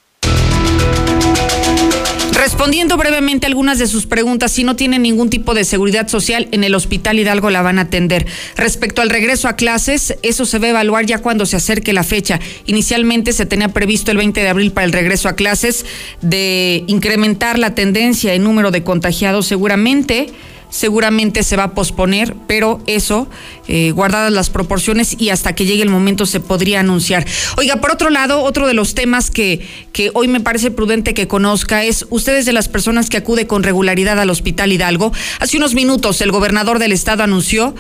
Respondiendo 2.44 2.98
brevemente 2.98 3.48
algunas 3.48 3.80
de 3.80 3.88
sus 3.88 4.06
preguntas, 4.06 4.52
si 4.52 4.66
no 4.66 4.76
tienen 4.76 5.04
ningún 5.04 5.30
tipo 5.30 5.54
de 5.54 5.64
seguridad 5.64 6.10
social, 6.10 6.50
en 6.52 6.66
el 6.66 6.76
Hospital 6.76 7.18
Hidalgo 7.18 7.50
la 7.50 7.62
van 7.62 7.80
a 7.80 7.84
atender. 7.84 8.26
Respecto 8.58 9.02
al 9.02 9.10
regreso 9.10 9.48
a 9.48 9.56
clases, 9.56 10.18
eso 10.24 10.46
se 10.46 10.60
va 10.60 10.68
a 10.68 10.70
evaluar 10.72 11.06
ya 11.06 11.20
cuando 11.20 11.46
se 11.46 11.56
acerque 11.56 11.94
la 11.94 12.04
fecha. 12.04 12.42
Inicialmente 12.66 13.32
se 13.32 13.46
tenía 13.46 13.70
previsto 13.70 14.12
el 14.12 14.18
20 14.18 14.42
de 14.42 14.50
abril 14.50 14.74
para 14.74 14.84
el 14.84 14.92
regreso 14.92 15.30
a 15.30 15.38
clases, 15.38 15.86
de 16.22 16.84
incrementar 16.88 17.58
la 17.58 17.76
tendencia 17.76 18.34
en 18.34 18.44
número 18.44 18.72
de 18.72 18.84
contagiados 18.84 19.46
seguramente 19.46 20.28
seguramente 20.74 21.44
se 21.44 21.56
va 21.56 21.66
a 21.66 21.74
posponer, 21.76 22.36
pero 22.48 22.82
eso, 22.88 23.28
eh, 23.68 23.92
guardadas 23.92 24.32
las 24.32 24.50
proporciones 24.50 25.16
y 25.20 25.30
hasta 25.30 25.54
que 25.54 25.66
llegue 25.66 25.84
el 25.84 25.90
momento 25.90 26.26
se 26.26 26.40
podría 26.40 26.80
anunciar. 26.80 27.28
Oiga, 27.58 27.76
por 27.76 27.92
otro 27.92 28.10
lado, 28.10 28.42
otro 28.42 28.66
de 28.66 28.74
los 28.74 28.96
temas 28.96 29.30
que, 29.30 29.62
que 29.92 30.10
hoy 30.16 30.28
me 30.28 30.40
parece 30.40 30.72
prudente 30.72 31.14
que 31.14 31.28
conozca 31.28 31.84
es 31.84 32.08
ustedes 32.10 32.48
de 32.48 32.54
las 32.54 32.70
personas 32.70 33.12
que 33.12 33.18
acude 33.18 33.46
con 33.46 33.62
regularidad 33.62 34.20
al 34.20 34.32
Hospital 34.32 34.72
Hidalgo. 34.72 35.14
Hace 35.40 35.58
unos 35.58 35.76
minutos 35.76 36.20
el 36.22 36.32
gobernador 36.32 36.80
del 36.80 36.92
estado 36.92 37.22
anunció 37.22 37.76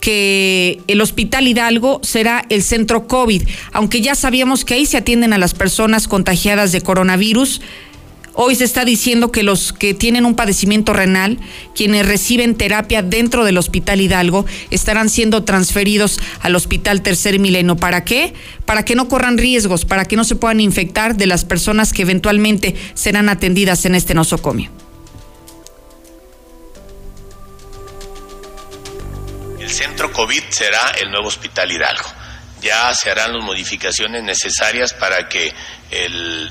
que 0.00 0.82
el 0.86 1.00
Hospital 1.00 1.48
Hidalgo 1.48 2.00
será 2.02 2.44
el 2.50 2.62
centro 2.62 3.06
COVID, 3.06 3.42
aunque 3.72 4.02
ya 4.02 4.14
sabíamos 4.14 4.66
que 4.66 4.74
ahí 4.74 4.84
se 4.84 4.98
atienden 4.98 5.32
a 5.32 5.38
las 5.38 5.54
personas 5.54 6.08
contagiadas 6.08 6.72
de 6.72 6.82
coronavirus. 6.82 7.62
Hoy 8.36 8.56
se 8.56 8.64
está 8.64 8.84
diciendo 8.84 9.30
que 9.30 9.44
los 9.44 9.72
que 9.72 9.94
tienen 9.94 10.24
un 10.24 10.34
padecimiento 10.34 10.92
renal, 10.92 11.38
quienes 11.72 12.04
reciben 12.04 12.56
terapia 12.56 13.00
dentro 13.00 13.44
del 13.44 13.56
Hospital 13.56 14.00
Hidalgo, 14.00 14.44
estarán 14.70 15.08
siendo 15.08 15.44
transferidos 15.44 16.18
al 16.40 16.56
Hospital 16.56 17.02
Tercer 17.02 17.38
Milenio. 17.38 17.76
¿Para 17.76 18.04
qué? 18.04 18.34
Para 18.66 18.84
que 18.84 18.96
no 18.96 19.06
corran 19.08 19.38
riesgos, 19.38 19.84
para 19.84 20.04
que 20.04 20.16
no 20.16 20.24
se 20.24 20.34
puedan 20.34 20.60
infectar 20.60 21.14
de 21.14 21.28
las 21.28 21.44
personas 21.44 21.92
que 21.92 22.02
eventualmente 22.02 22.74
serán 22.94 23.28
atendidas 23.28 23.84
en 23.84 23.94
este 23.94 24.14
nosocomio. 24.14 24.72
El 29.60 29.70
centro 29.70 30.12
COVID 30.12 30.42
será 30.48 30.90
el 31.00 31.10
nuevo 31.12 31.28
Hospital 31.28 31.70
Hidalgo 31.70 32.23
ya 32.64 32.94
se 32.94 33.10
harán 33.10 33.34
las 33.34 33.44
modificaciones 33.44 34.22
necesarias 34.22 34.94
para 34.94 35.28
que 35.28 35.54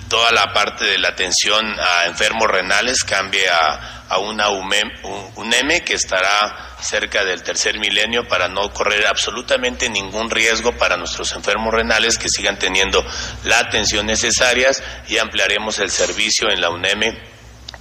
toda 0.08 0.32
la 0.32 0.54
parte 0.54 0.86
de 0.86 1.00
la 1.00 1.10
atención 1.10 1.66
a 1.80 2.06
enfermos 2.06 2.48
renales 2.48 3.04
cambie 3.04 3.50
a, 3.50 4.00
una 4.20 4.50
UMEM, 4.52 4.92
un, 5.04 5.32
UNEME 5.38 5.84
que 5.84 5.96
estará 5.96 6.76
cerca 6.80 7.26
del 7.26 7.42
tercer 7.42 7.80
milenio 7.80 8.28
para 8.28 8.48
no 8.48 8.72
correr 8.72 9.08
absolutamente 9.08 9.90
ningún 9.90 10.30
riesgo 10.30 10.78
para 10.78 10.98
nuestros 10.98 11.32
enfermos 11.34 11.74
renales 11.74 12.20
que 12.20 12.30
sigan 12.30 12.60
teniendo 12.60 13.04
la 13.44 13.58
atención 13.58 14.06
necesaria 14.06 14.70
y 15.08 15.18
ampliaremos 15.18 15.80
el 15.80 15.90
servicio 15.90 16.52
en 16.52 16.62
la 16.62 16.70
UNEME 16.70 17.33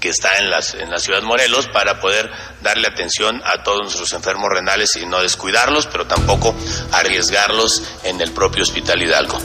que 0.03 0.09
está 0.09 0.31
en, 0.39 0.51
la 0.51 0.99
ciudad 0.99 1.23
Morelos 1.23 1.69
para 1.69 2.01
poder 2.01 2.29
darle 2.61 2.89
atención 2.89 3.41
a 3.45 3.63
todos 3.63 3.83
nuestros 3.83 4.13
enfermos 4.13 4.51
renales 4.51 4.97
y 4.97 5.07
no 5.07 5.23
descuidarlos, 5.23 5.87
pero 5.87 6.09
tampoco 6.09 6.57
arriesgarlos 6.91 7.85
en 8.03 8.21
el 8.21 8.33
propio 8.33 8.65
Hospital 8.65 9.01
Hidalgo. 9.01 9.39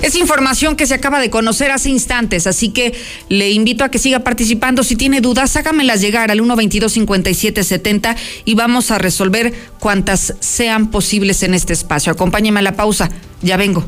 Es 0.00 0.14
información 0.14 0.74
que 0.74 0.86
se 0.86 0.94
acaba 0.94 1.20
de 1.20 1.28
conocer 1.28 1.70
hace 1.70 1.90
instantes, 1.90 2.46
así 2.46 2.70
que 2.70 2.94
le 3.28 3.50
invito 3.50 3.84
a 3.84 3.90
que 3.90 3.98
siga 3.98 4.20
participando. 4.20 4.82
Si 4.82 4.96
tiene 4.96 5.20
dudas, 5.20 5.54
hágamelas 5.56 6.00
llegar 6.00 6.30
al 6.30 6.40
122-5770 6.40 8.16
y 8.46 8.54
vamos 8.54 8.90
a 8.90 8.98
resolver 8.98 9.52
cuantas 9.78 10.34
sean 10.40 10.90
posibles 10.90 11.42
en 11.42 11.52
este 11.52 11.74
espacio. 11.74 12.10
Acompáñeme 12.10 12.60
a 12.60 12.62
la 12.62 12.72
pausa, 12.74 13.10
ya 13.42 13.58
vengo. 13.58 13.84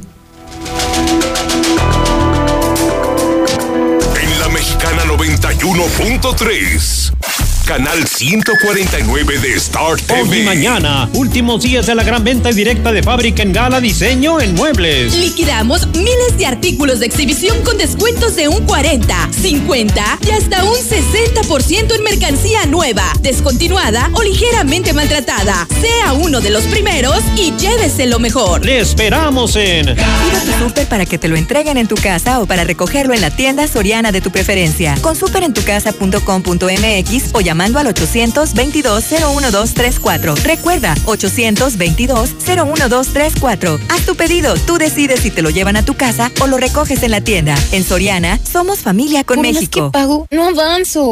91.3. 5.57 7.48
Canal 7.69 8.07
149 8.07 9.39
de 9.41 9.53
Star 9.57 10.01
TV. 10.01 10.23
Hoy 10.23 10.39
y 10.39 10.43
mañana, 10.43 11.11
últimos 11.13 11.63
días 11.63 11.85
de 11.85 11.95
la 11.95 12.03
gran 12.03 12.25
venta 12.25 12.49
directa 12.49 12.93
de 12.93 13.03
fábrica 13.03 13.43
en 13.43 13.53
Gala 13.53 13.79
Diseño 13.79 14.41
en 14.41 14.55
Muebles. 14.55 15.15
Liquidamos 15.15 15.87
miles 15.89 16.39
de 16.39 16.47
artículos 16.47 17.01
de 17.01 17.05
exhibición 17.05 17.63
con 17.65 17.77
descuentos 17.77 18.37
de 18.37 18.49
un 18.49 18.65
40, 18.65 19.29
50 19.33 20.19
y 20.27 20.31
hasta 20.31 20.65
un 20.65 20.77
60% 20.77 21.95
en 21.95 22.03
mercancía 22.05 22.65
nueva, 22.65 23.05
descontinuada 23.21 24.09
o 24.15 24.23
ligeramente 24.23 24.95
maltratada. 24.95 25.69
Sea 25.83 26.15
uno 26.15 26.41
de 26.41 26.49
los 26.49 26.65
primeros 26.65 27.23
y 27.37 27.53
llévese 27.59 28.07
lo 28.07 28.19
mejor. 28.19 28.65
Le 28.65 28.81
esperamos 28.81 29.57
en. 29.57 29.95
Pida 29.95 30.43
tu 30.47 30.53
súper 30.65 30.87
para 30.87 31.05
que 31.05 31.19
te 31.19 31.29
lo 31.29 31.37
entreguen 31.37 31.77
en 31.77 31.87
tu 31.87 31.97
casa 31.97 32.41
o 32.41 32.47
para 32.47 32.65
recogerlo 32.65 33.13
en 33.13 33.21
la 33.21 33.31
tienda 33.31 33.69
soriana 33.69 34.11
de 34.11 34.23
tu 34.23 34.31
preferencia. 34.31 34.95
Con 35.03 35.17
superentucasa.com.mx 35.17 37.35
o 37.35 37.43
llamando 37.59 37.81
al 37.81 37.89
822-01234. 37.93 40.37
Recuerda, 40.45 40.95
822-01234. 41.07 43.81
Haz 43.89 44.07
tu 44.07 44.15
pedido, 44.15 44.55
tú 44.55 44.79
decides 44.79 45.19
si 45.21 45.33
te 45.33 45.43
lo 45.43 45.51
llevan 45.51 45.75
a 45.77 45.85
tu 45.85 45.95
casa 45.95 46.31
o 46.41 46.47
lo 46.47 46.57
recoges 46.57 47.03
en 47.03 47.11
la 47.11 47.21
tienda. 47.21 47.57
En 47.73 47.83
Soriana, 47.83 48.39
somos 48.45 48.79
familia 48.79 49.25
con 49.25 49.41
México. 49.41 49.87
que 49.87 49.91
pago, 49.91 50.29
no 50.31 50.45
avanzo. 50.45 51.11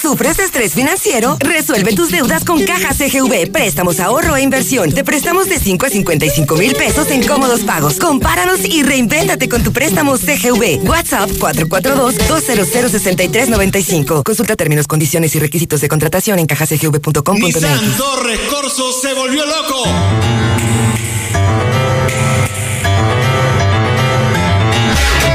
¿Sufres 0.00 0.38
estrés 0.38 0.72
financiero? 0.74 1.36
Resuelve 1.40 1.92
tus 1.94 2.10
deudas 2.10 2.44
con 2.44 2.64
Caja 2.64 2.94
CGV. 2.94 3.50
Préstamos, 3.50 3.98
ahorro 4.00 4.36
e 4.36 4.42
inversión. 4.42 4.92
Te 4.92 5.04
prestamos 5.04 5.48
de 5.48 5.58
5 5.58 5.86
a 5.86 5.90
55 5.90 6.56
mil 6.56 6.74
pesos 6.74 7.10
en 7.10 7.26
cómodos 7.26 7.62
pagos. 7.62 7.98
Compáranos 7.98 8.60
y 8.64 8.82
reinvéntate 8.82 9.48
con 9.48 9.62
tu 9.62 9.72
préstamo 9.72 10.16
CGV. 10.16 10.86
WhatsApp 10.88 11.30
442-200-6395. 11.30 14.22
Consulta 14.22 14.56
términos, 14.56 14.86
condiciones 14.86 15.34
y 15.34 15.40
requisitos 15.40 15.80
de 15.80 15.88
contratación 15.88 16.38
en 16.38 16.46
cajacgv.com.mx. 16.46 17.40
Nissan 17.40 17.96
Torres 17.96 18.40
Corso 18.50 18.92
se 18.92 19.14
volvió 19.14 19.46
loco. 19.46 19.84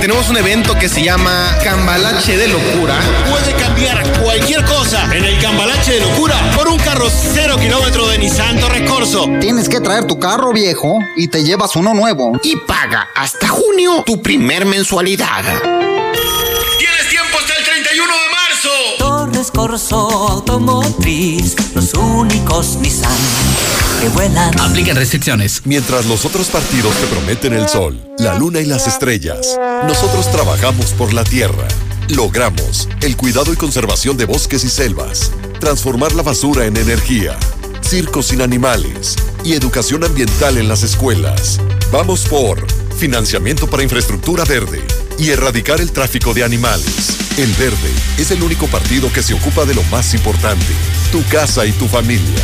Tenemos 0.02 0.30
un 0.30 0.38
evento 0.38 0.74
que 0.80 0.90
se 0.90 1.04
llama 1.04 1.56
Cambalache 1.64 2.36
de 2.36 2.48
Locura. 2.48 3.00
Puede 3.30 3.54
cambiar 3.54 4.02
cualquier 4.20 4.66
cosa 4.66 5.16
en 5.16 5.24
el 5.24 5.40
Cambalache 5.40 5.94
de 5.94 6.00
Locura 6.00 6.36
por 6.56 6.68
un 6.70 6.80
carro 6.80 7.08
cero 7.10 7.56
kilómetros 7.60 8.10
de 8.10 8.18
Nissan 8.18 8.60
Torres 8.60 8.90
Corso. 8.90 9.28
Tienes 9.40 9.70
que 9.70 9.80
traer 9.80 10.08
tu 10.08 10.18
carro 10.20 10.54
viejo 10.54 10.98
y 11.16 11.28
te 11.28 11.44
llevas 11.44 11.76
uno 11.76 11.94
nuevo. 11.94 12.32
Y 12.42 12.56
paga 12.56 13.10
hasta 13.16 13.48
junio 13.48 14.04
tu 14.04 14.24
primer 14.24 14.66
mensualidad. 14.66 15.44
Tienes 16.80 17.10
tiempo 17.10 17.38
hasta 17.40 17.54
el 17.60 17.64
31 17.64 18.12
de 18.12 18.30
marzo. 18.32 18.70
Torres 18.98 19.52
Corso 19.52 20.10
Automotriz, 20.30 21.56
los 21.76 21.94
únicos 21.94 22.78
Nissan 22.78 23.81
que 24.02 24.10
vuelan. 24.10 24.60
Apliquen 24.60 24.96
restricciones. 24.96 25.62
Mientras 25.66 26.06
los 26.08 26.26
otros 26.26 26.48
partidos 26.50 26.96
te 26.96 27.08
prometen 27.08 27.54
el 27.54 27.70
sol, 27.70 28.02
la 28.18 28.38
luna 28.38 28.60
y 28.60 28.66
las 28.66 28.88
estrellas, 28.88 29.58
nosotros 29.88 30.30
trabajamos 30.32 30.94
por 30.94 31.14
la 31.14 31.24
tierra. 31.24 31.68
Logramos 32.10 32.90
el 33.02 33.16
cuidado 33.16 33.54
y 33.54 33.56
conservación 33.56 34.18
de 34.18 34.26
bosques 34.26 34.64
y 34.64 34.70
selvas, 34.70 35.32
transformar 35.60 36.14
la 36.14 36.24
basura 36.24 36.66
en 36.66 36.76
energía, 36.76 37.38
circos 37.82 38.28
sin 38.28 38.42
animales 38.42 39.16
y 39.46 39.54
educación 39.54 40.04
ambiental 40.04 40.58
en 40.58 40.68
las 40.68 40.84
escuelas. 40.84 41.60
Vamos 41.92 42.26
por 42.28 42.66
financiamiento 42.98 43.68
para 43.68 43.84
infraestructura 43.84 44.44
verde 44.46 44.82
y 45.20 45.30
erradicar 45.30 45.80
el 45.80 45.92
tráfico 45.92 46.34
de 46.34 46.44
animales. 46.44 47.18
El 47.38 47.52
Verde 47.54 47.92
es 48.18 48.32
el 48.32 48.42
único 48.44 48.68
partido 48.68 49.12
que 49.14 49.24
se 49.24 49.34
ocupa 49.34 49.66
de 49.66 49.76
lo 49.76 49.84
más 49.84 50.14
importante, 50.14 50.74
tu 51.12 51.24
casa 51.30 51.66
y 51.66 51.72
tu 51.72 51.88
familia. 51.88 52.44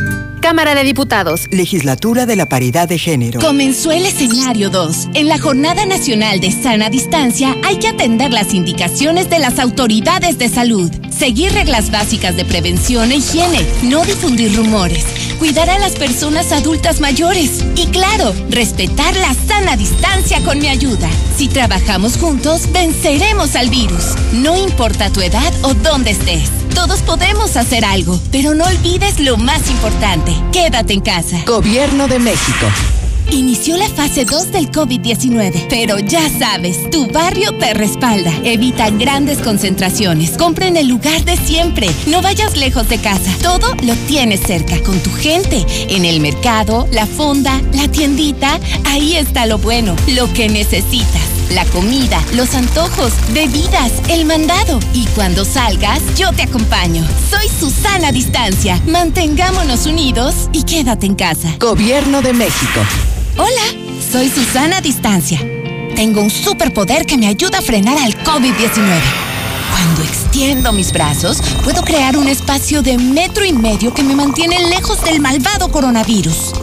Cámara 0.41 0.73
de 0.73 0.83
Diputados. 0.83 1.47
Legislatura 1.51 2.25
de 2.25 2.35
la 2.35 2.49
Paridad 2.49 2.89
de 2.89 2.97
Género. 2.97 3.39
Comenzó 3.39 3.91
el 3.91 4.05
escenario 4.05 4.71
2. 4.71 5.09
En 5.13 5.27
la 5.27 5.37
Jornada 5.37 5.85
Nacional 5.85 6.39
de 6.39 6.51
Sana 6.51 6.89
Distancia 6.89 7.55
hay 7.63 7.77
que 7.77 7.87
atender 7.87 8.31
las 8.31 8.53
indicaciones 8.53 9.29
de 9.29 9.37
las 9.37 9.59
autoridades 9.59 10.39
de 10.39 10.49
salud. 10.49 10.91
Seguir 11.09 11.53
reglas 11.53 11.91
básicas 11.91 12.35
de 12.35 12.43
prevención 12.43 13.11
e 13.11 13.17
higiene. 13.17 13.65
No 13.83 14.03
difundir 14.03 14.55
rumores. 14.55 15.05
Cuidar 15.37 15.69
a 15.69 15.77
las 15.77 15.93
personas 15.93 16.51
adultas 16.51 16.99
mayores. 17.01 17.63
Y 17.75 17.85
claro, 17.87 18.33
respetar 18.49 19.15
la 19.15 19.33
sana 19.33 19.77
distancia 19.77 20.41
con 20.43 20.57
mi 20.57 20.67
ayuda. 20.67 21.09
Si 21.37 21.47
trabajamos 21.47 22.17
juntos, 22.17 22.71
venceremos 22.71 23.55
al 23.55 23.69
virus. 23.69 24.15
No 24.33 24.57
importa 24.57 25.11
tu 25.11 25.21
edad 25.21 25.53
o 25.61 25.75
dónde 25.75 26.11
estés. 26.11 26.60
Todos 26.75 27.01
podemos 27.01 27.57
hacer 27.57 27.85
algo, 27.85 28.19
pero 28.31 28.53
no 28.53 28.65
olvides 28.65 29.19
lo 29.19 29.37
más 29.37 29.69
importante. 29.69 30.33
Quédate 30.51 30.93
en 30.93 31.01
casa. 31.01 31.43
Gobierno 31.45 32.07
de 32.07 32.19
México. 32.19 32.67
Inició 33.29 33.77
la 33.77 33.87
fase 33.87 34.25
2 34.25 34.51
del 34.51 34.71
COVID-19, 34.71 35.67
pero 35.69 35.99
ya 35.99 36.27
sabes, 36.37 36.89
tu 36.89 37.07
barrio 37.07 37.53
te 37.53 37.73
respalda. 37.73 38.33
Evita 38.43 38.89
grandes 38.89 39.37
concentraciones. 39.37 40.31
Compra 40.31 40.67
en 40.67 40.75
el 40.75 40.87
lugar 40.87 41.23
de 41.23 41.37
siempre. 41.37 41.89
No 42.07 42.21
vayas 42.21 42.57
lejos 42.57 42.89
de 42.89 42.97
casa. 42.97 43.31
Todo 43.41 43.73
lo 43.83 43.95
tienes 44.07 44.41
cerca, 44.41 44.81
con 44.83 44.99
tu 44.99 45.11
gente. 45.13 45.65
En 45.87 46.03
el 46.03 46.19
mercado, 46.19 46.87
la 46.91 47.05
fonda, 47.05 47.61
la 47.73 47.87
tiendita. 47.87 48.59
Ahí 48.85 49.15
está 49.15 49.45
lo 49.45 49.59
bueno, 49.59 49.95
lo 50.07 50.31
que 50.33 50.49
necesitas. 50.49 51.40
La 51.53 51.65
comida, 51.65 52.23
los 52.33 52.55
antojos, 52.55 53.11
bebidas, 53.33 53.91
el 54.07 54.23
mandado. 54.23 54.79
Y 54.93 55.05
cuando 55.07 55.43
salgas, 55.43 55.99
yo 56.15 56.31
te 56.31 56.43
acompaño. 56.43 57.05
Soy 57.29 57.49
Susana 57.49 58.13
Distancia. 58.13 58.81
Mantengámonos 58.87 59.85
unidos 59.85 60.49
y 60.53 60.63
quédate 60.63 61.07
en 61.07 61.15
casa. 61.15 61.53
Gobierno 61.59 62.21
de 62.21 62.31
México. 62.31 62.79
Hola, 63.37 63.91
soy 64.11 64.29
Susana 64.29 64.79
Distancia. 64.79 65.39
Tengo 65.93 66.21
un 66.21 66.29
superpoder 66.29 67.05
que 67.05 67.17
me 67.17 67.27
ayuda 67.27 67.57
a 67.57 67.61
frenar 67.61 67.97
al 67.97 68.13
COVID-19. 68.23 69.01
Cuando 69.71 70.03
extiendo 70.03 70.71
mis 70.71 70.93
brazos, 70.93 71.41
puedo 71.65 71.81
crear 71.81 72.15
un 72.15 72.29
espacio 72.29 72.81
de 72.81 72.97
metro 72.97 73.43
y 73.43 73.51
medio 73.51 73.93
que 73.93 74.03
me 74.03 74.15
mantiene 74.15 74.69
lejos 74.69 75.03
del 75.03 75.19
malvado 75.19 75.69
coronavirus. 75.69 76.53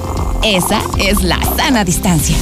Esa 0.42 0.80
es 0.97 1.23
la 1.23 1.38
sana 1.57 1.85
distancia. 1.85 2.37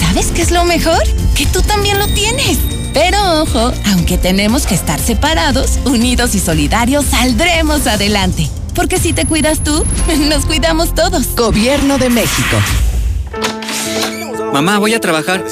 ¿Sabes 0.00 0.32
qué 0.32 0.42
es 0.42 0.50
lo 0.50 0.64
mejor? 0.64 1.02
Que 1.34 1.46
tú 1.46 1.62
también 1.62 1.98
lo 1.98 2.06
tienes. 2.08 2.58
Pero 2.92 3.42
ojo, 3.42 3.72
aunque 3.92 4.16
tenemos 4.16 4.66
que 4.66 4.74
estar 4.74 4.98
separados, 4.98 5.78
unidos 5.84 6.34
y 6.34 6.40
solidarios, 6.40 7.04
saldremos 7.06 7.86
adelante. 7.86 8.48
Porque 8.74 8.98
si 8.98 9.12
te 9.12 9.26
cuidas 9.26 9.62
tú, 9.62 9.84
nos 10.28 10.46
cuidamos 10.46 10.94
todos. 10.94 11.34
Gobierno 11.34 11.98
de 11.98 12.10
México. 12.10 12.56
Mamá, 14.52 14.78
voy 14.78 14.94
a 14.94 15.00
trabajar. 15.00 15.44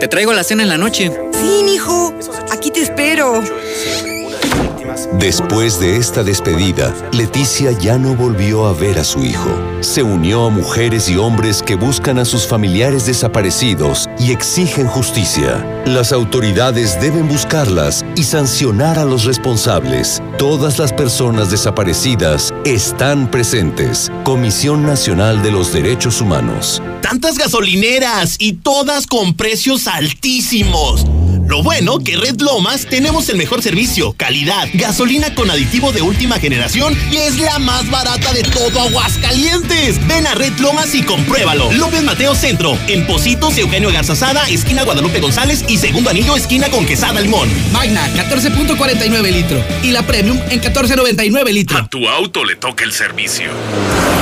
Te 0.00 0.08
traigo 0.08 0.32
la 0.32 0.44
cena 0.44 0.62
en 0.62 0.68
la 0.68 0.78
noche. 0.78 1.12
Sí, 1.32 1.62
mijo. 1.64 2.14
Aquí 2.50 2.70
te 2.70 2.80
espero. 2.80 3.42
Después 5.14 5.80
de 5.80 5.96
esta 5.96 6.22
despedida, 6.22 6.92
Leticia 7.12 7.70
ya 7.72 7.96
no 7.96 8.14
volvió 8.14 8.66
a 8.66 8.72
ver 8.72 8.98
a 8.98 9.04
su 9.04 9.24
hijo. 9.24 9.48
Se 9.80 10.02
unió 10.02 10.46
a 10.46 10.50
mujeres 10.50 11.08
y 11.08 11.16
hombres 11.16 11.62
que 11.62 11.76
buscan 11.76 12.18
a 12.18 12.24
sus 12.24 12.46
familiares 12.46 13.06
desaparecidos 13.06 14.08
y 14.18 14.32
exigen 14.32 14.86
justicia. 14.86 15.64
Las 15.86 16.12
autoridades 16.12 17.00
deben 17.00 17.28
buscarlas 17.28 18.04
y 18.16 18.24
sancionar 18.24 18.98
a 18.98 19.04
los 19.04 19.24
responsables. 19.24 20.20
Todas 20.38 20.78
las 20.78 20.92
personas 20.92 21.50
desaparecidas 21.50 22.52
están 22.64 23.30
presentes. 23.30 24.10
Comisión 24.24 24.84
Nacional 24.84 25.42
de 25.42 25.52
los 25.52 25.72
Derechos 25.72 26.20
Humanos. 26.20 26.82
Tantas 27.00 27.38
gasolineras 27.38 28.36
y 28.38 28.54
todas 28.54 29.06
con 29.06 29.34
precios 29.34 29.86
altísimos. 29.86 31.06
Lo 31.48 31.62
bueno 31.62 32.00
que 32.00 32.16
Red 32.16 32.40
Lomas 32.40 32.86
tenemos 32.86 33.28
el 33.28 33.36
mejor 33.36 33.62
servicio, 33.62 34.14
calidad, 34.16 34.68
gasolina 34.74 35.32
con 35.34 35.48
aditivo 35.48 35.92
de 35.92 36.02
última 36.02 36.40
generación 36.40 36.96
y 37.10 37.18
es 37.18 37.38
la 37.38 37.60
más 37.60 37.88
barata 37.88 38.32
de 38.32 38.42
todo 38.42 38.80
Aguascalientes. 38.80 40.04
Ven 40.08 40.26
a 40.26 40.34
Red 40.34 40.58
Lomas 40.58 40.92
y 40.94 41.02
compruébalo. 41.02 41.70
López 41.72 42.02
Mateo 42.02 42.34
Centro, 42.34 42.76
en 42.88 43.06
Positos, 43.06 43.56
Eugenio 43.58 43.92
Garzazada, 43.92 44.48
esquina 44.48 44.82
Guadalupe 44.82 45.20
González 45.20 45.64
y 45.68 45.78
segundo 45.78 46.10
anillo, 46.10 46.36
esquina 46.36 46.68
con 46.68 46.84
Quesada 46.84 47.20
Limón. 47.20 47.48
Magna, 47.72 48.08
14.49 48.14 49.30
litro. 49.30 49.64
Y 49.84 49.92
la 49.92 50.02
Premium 50.04 50.40
en 50.50 50.60
14.99 50.60 51.52
litro. 51.52 51.78
A 51.78 51.86
tu 51.86 52.08
auto 52.08 52.44
le 52.44 52.56
toca 52.56 52.82
el 52.82 52.92
servicio. 52.92 53.50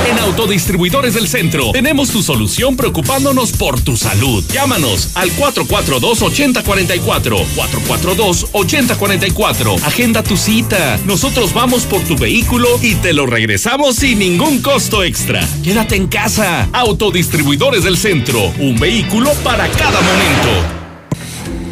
En 0.06 0.18
Autodistribuidores 0.18 1.14
del 1.14 1.26
Centro 1.28 1.70
tenemos 1.72 2.10
tu 2.10 2.22
solución 2.22 2.76
preocupándonos 2.76 3.52
por 3.52 3.80
tu 3.80 3.96
salud. 3.96 4.44
Llámanos 4.52 5.12
al 5.14 5.30
442-8044. 5.30 7.42
442-8044. 7.56 9.82
Agenda 9.82 10.22
tu 10.22 10.36
cita. 10.36 11.00
Nosotros 11.06 11.54
vamos 11.54 11.86
por 11.86 12.02
tu 12.02 12.16
vehículo 12.16 12.68
y 12.82 12.96
te 12.96 13.14
lo 13.14 13.24
regresamos 13.26 13.96
sin 13.96 14.18
ningún 14.18 14.60
costo 14.60 15.02
extra. 15.02 15.40
Quédate 15.62 15.96
en 15.96 16.08
casa. 16.08 16.68
Autodistribuidores 16.72 17.84
del 17.84 17.96
Centro. 17.96 18.52
Un 18.58 18.76
vehículo 18.76 19.32
para 19.42 19.66
cada 19.70 20.02
momento. 20.02 20.83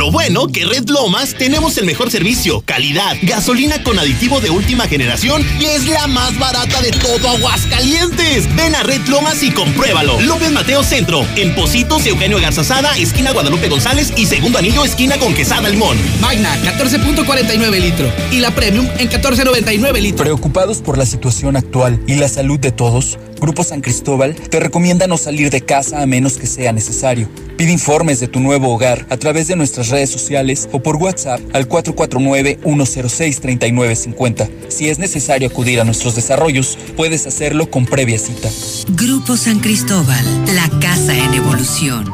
Lo 0.00 0.10
bueno 0.10 0.46
que 0.46 0.64
Red 0.64 0.88
Lomas 0.88 1.34
tenemos 1.34 1.76
el 1.76 1.84
mejor 1.84 2.10
servicio, 2.10 2.62
calidad, 2.62 3.18
gasolina 3.20 3.82
con 3.82 3.98
aditivo 3.98 4.40
de 4.40 4.48
última 4.48 4.88
generación 4.88 5.44
y 5.60 5.66
es 5.66 5.86
la 5.88 6.06
más 6.06 6.38
barata 6.38 6.80
de 6.80 6.90
todo 6.90 7.28
Aguascalientes. 7.28 8.48
Ven 8.56 8.74
a 8.74 8.82
Red 8.82 9.08
Lomas 9.08 9.42
y 9.42 9.50
compruébalo. 9.50 10.18
López 10.22 10.52
Mateo 10.52 10.82
Centro, 10.84 11.26
en 11.36 11.54
Positos, 11.54 12.06
Eugenio 12.06 12.40
Garzazada, 12.40 12.96
esquina 12.96 13.32
Guadalupe 13.32 13.68
González 13.68 14.10
y 14.16 14.24
segundo 14.24 14.58
anillo, 14.58 14.86
esquina 14.86 15.18
con 15.18 15.34
Quesada 15.34 15.68
Limón. 15.68 15.98
Magna, 16.22 16.56
14.49 16.62 17.78
litro. 17.78 18.10
Y 18.32 18.40
la 18.40 18.54
Premium 18.54 18.88
en 18.96 19.10
14.99 19.10 20.00
litro. 20.00 20.24
Preocupados 20.24 20.78
por 20.78 20.96
la 20.96 21.04
situación 21.04 21.58
actual 21.58 22.02
y 22.06 22.14
la 22.14 22.30
salud 22.30 22.58
de 22.58 22.72
todos, 22.72 23.18
Grupo 23.38 23.64
San 23.64 23.82
Cristóbal 23.82 24.34
te 24.34 24.60
recomienda 24.60 25.06
no 25.06 25.18
salir 25.18 25.50
de 25.50 25.60
casa 25.60 26.00
a 26.00 26.06
menos 26.06 26.38
que 26.38 26.46
sea 26.46 26.72
necesario. 26.72 27.28
Pide 27.60 27.72
informes 27.72 28.20
de 28.20 28.26
tu 28.26 28.40
nuevo 28.40 28.72
hogar 28.72 29.04
a 29.10 29.18
través 29.18 29.46
de 29.46 29.54
nuestras 29.54 29.90
redes 29.90 30.08
sociales 30.08 30.66
o 30.72 30.82
por 30.82 30.96
WhatsApp 30.96 31.42
al 31.52 31.68
449-106-3950. 31.68 34.48
Si 34.70 34.88
es 34.88 34.98
necesario 34.98 35.46
acudir 35.46 35.78
a 35.78 35.84
nuestros 35.84 36.14
desarrollos, 36.14 36.78
puedes 36.96 37.26
hacerlo 37.26 37.70
con 37.70 37.84
previa 37.84 38.18
cita. 38.18 38.48
Grupo 38.88 39.36
San 39.36 39.60
Cristóbal, 39.60 40.24
la 40.54 40.70
casa 40.80 41.14
en 41.14 41.34
evolución. 41.34 42.06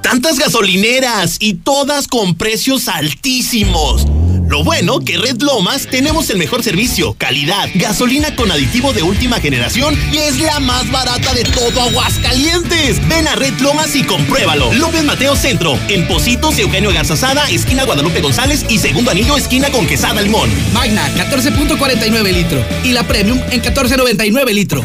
Tantas 0.00 0.38
gasolineras 0.38 1.36
y 1.40 1.56
todas 1.56 2.08
con 2.08 2.34
precios 2.34 2.88
altísimos. 2.88 4.06
Lo 4.46 4.62
bueno 4.62 5.00
que 5.00 5.16
Red 5.16 5.40
Lomas 5.40 5.86
tenemos 5.86 6.28
el 6.30 6.36
mejor 6.36 6.62
servicio, 6.62 7.14
calidad, 7.14 7.68
gasolina 7.74 8.36
con 8.36 8.52
aditivo 8.52 8.92
de 8.92 9.02
última 9.02 9.40
generación 9.40 9.98
y 10.12 10.18
es 10.18 10.38
la 10.38 10.60
más 10.60 10.90
barata 10.90 11.32
de 11.32 11.44
todo 11.44 11.80
Aguascalientes. 11.80 13.06
Ven 13.08 13.26
a 13.26 13.36
Red 13.36 13.58
Lomas 13.60 13.96
y 13.96 14.04
compruébalo. 14.04 14.72
López 14.74 15.02
Mateo 15.02 15.34
Centro, 15.34 15.78
en 15.88 16.06
Positos, 16.06 16.58
Eugenio 16.58 16.92
Garzazada, 16.92 17.48
esquina 17.50 17.84
Guadalupe 17.84 18.20
González 18.20 18.64
y 18.68 18.78
segundo 18.78 19.10
anillo, 19.10 19.36
esquina 19.36 19.70
con 19.70 19.86
Quesada 19.86 20.20
Limón. 20.20 20.50
Magna, 20.72 21.08
14.49 21.16 22.32
litro. 22.32 22.64
Y 22.84 22.92
la 22.92 23.06
Premium 23.08 23.40
en 23.50 23.62
14.99 23.62 24.52
litro. 24.52 24.84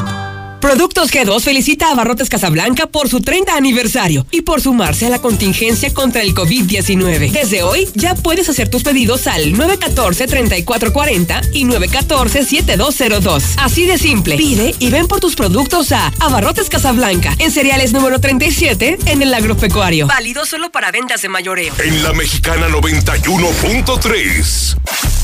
Productos 0.61 1.11
G2 1.11 1.41
felicita 1.41 1.89
a 1.89 1.95
Barrotes 1.95 2.29
Casablanca 2.29 2.85
por 2.85 3.09
su 3.09 3.19
30 3.19 3.55
aniversario 3.55 4.27
y 4.29 4.41
por 4.41 4.61
sumarse 4.61 5.07
a 5.07 5.09
la 5.09 5.17
contingencia 5.19 5.91
contra 5.91 6.21
el 6.21 6.35
COVID-19. 6.35 7.31
Desde 7.31 7.63
hoy 7.63 7.89
ya 7.95 8.13
puedes 8.13 8.47
hacer 8.47 8.69
tus 8.69 8.83
pedidos 8.83 9.25
al 9.25 9.53
914-3440 9.53 11.49
y 11.53 11.65
914-7202. 11.65 13.41
Así 13.57 13.87
de 13.87 13.97
simple. 13.97 14.37
Pide 14.37 14.75
y 14.77 14.91
ven 14.91 15.07
por 15.07 15.19
tus 15.19 15.35
productos 15.35 15.91
a 15.91 16.13
Abarrotes 16.19 16.69
Casablanca 16.69 17.35
en 17.39 17.49
cereales 17.49 17.91
número 17.91 18.19
37 18.19 18.99
en 19.07 19.21
el 19.23 19.33
agropecuario. 19.33 20.05
Válido 20.05 20.45
solo 20.45 20.71
para 20.71 20.91
ventas 20.91 21.23
de 21.23 21.29
mayoreo. 21.29 21.73
En 21.83 22.03
la 22.03 22.13
mexicana 22.13 22.69
91.3. 22.69 24.77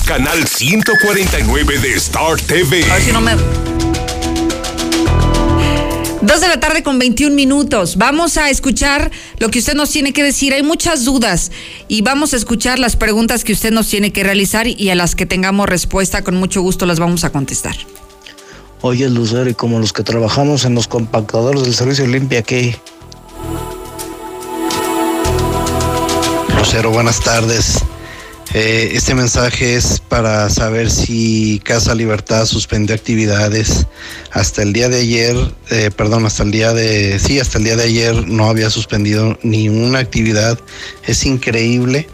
Canal 0.08 0.48
149 0.48 1.78
de 1.78 1.94
Star 1.94 2.42
TV. 2.42 2.84
A 2.90 2.96
ver 2.96 3.04
si 3.04 3.12
no 3.12 3.22
me. 3.22 3.36
Dos 6.28 6.42
de 6.42 6.50
la 6.50 6.60
tarde 6.60 6.84
con 6.84 7.00
21 7.00 7.34
minutos. 7.34 7.96
Vamos 7.96 8.36
a 8.36 8.50
escuchar 8.50 9.12
lo 9.40 9.48
que 9.48 9.60
usted 9.60 9.76
nos 9.76 9.92
tiene 9.92 10.12
que 10.12 10.24
decir. 10.24 10.54
Hay 10.54 10.62
muchas 10.62 11.06
dudas 11.06 11.54
y 11.88 12.02
vamos 12.02 12.34
a 12.34 12.36
escuchar 12.36 12.80
las 12.80 12.98
preguntas 12.98 13.46
que 13.46 13.54
usted 13.54 13.72
nos 13.72 13.88
tiene 13.88 14.12
que 14.12 14.24
realizar 14.24 14.68
y 14.68 14.90
a 14.90 14.96
las 14.96 15.16
que 15.16 15.26
tengamos 15.26 15.70
respuesta 15.70 16.26
con 16.26 16.36
mucho 16.36 16.62
gusto 16.62 16.86
las 16.86 17.00
vamos 17.00 17.24
a 17.24 17.30
contestar. 17.30 17.78
Oye, 18.82 19.10
Lucero, 19.10 19.50
y 19.50 19.54
como 19.54 19.80
los 19.80 19.94
que 19.94 20.04
trabajamos 20.04 20.66
en 20.66 20.76
los 20.76 20.90
compactadores 20.90 21.64
del 21.64 21.74
servicio 21.74 22.06
limpia, 22.06 22.42
¿qué? 22.42 22.78
Lucero, 26.58 26.92
buenas 26.92 27.22
tardes. 27.22 27.78
Eh, 28.54 28.92
este 28.94 29.14
mensaje 29.14 29.76
es 29.76 30.00
para 30.00 30.50
saber 30.50 30.90
si 30.90 31.60
Casa 31.64 31.94
Libertad 31.94 32.46
suspendió 32.46 32.96
actividades. 32.96 33.88
Hasta 34.32 34.64
el 34.64 34.72
día 34.74 34.88
de 34.88 35.00
ayer, 35.00 35.36
eh, 35.70 35.92
perdón, 35.96 36.26
hasta 36.26 36.44
el 36.44 36.52
día 36.52 36.74
de, 36.74 37.20
sí, 37.20 37.40
hasta 37.40 37.58
el 37.58 37.66
día 37.66 37.76
de 37.76 37.84
ayer 37.84 38.28
no 38.28 38.50
había 38.50 38.70
suspendido 38.70 39.38
ninguna 39.44 40.00
actividad. 40.00 40.58
Es 41.06 41.26
increíble 41.26 42.08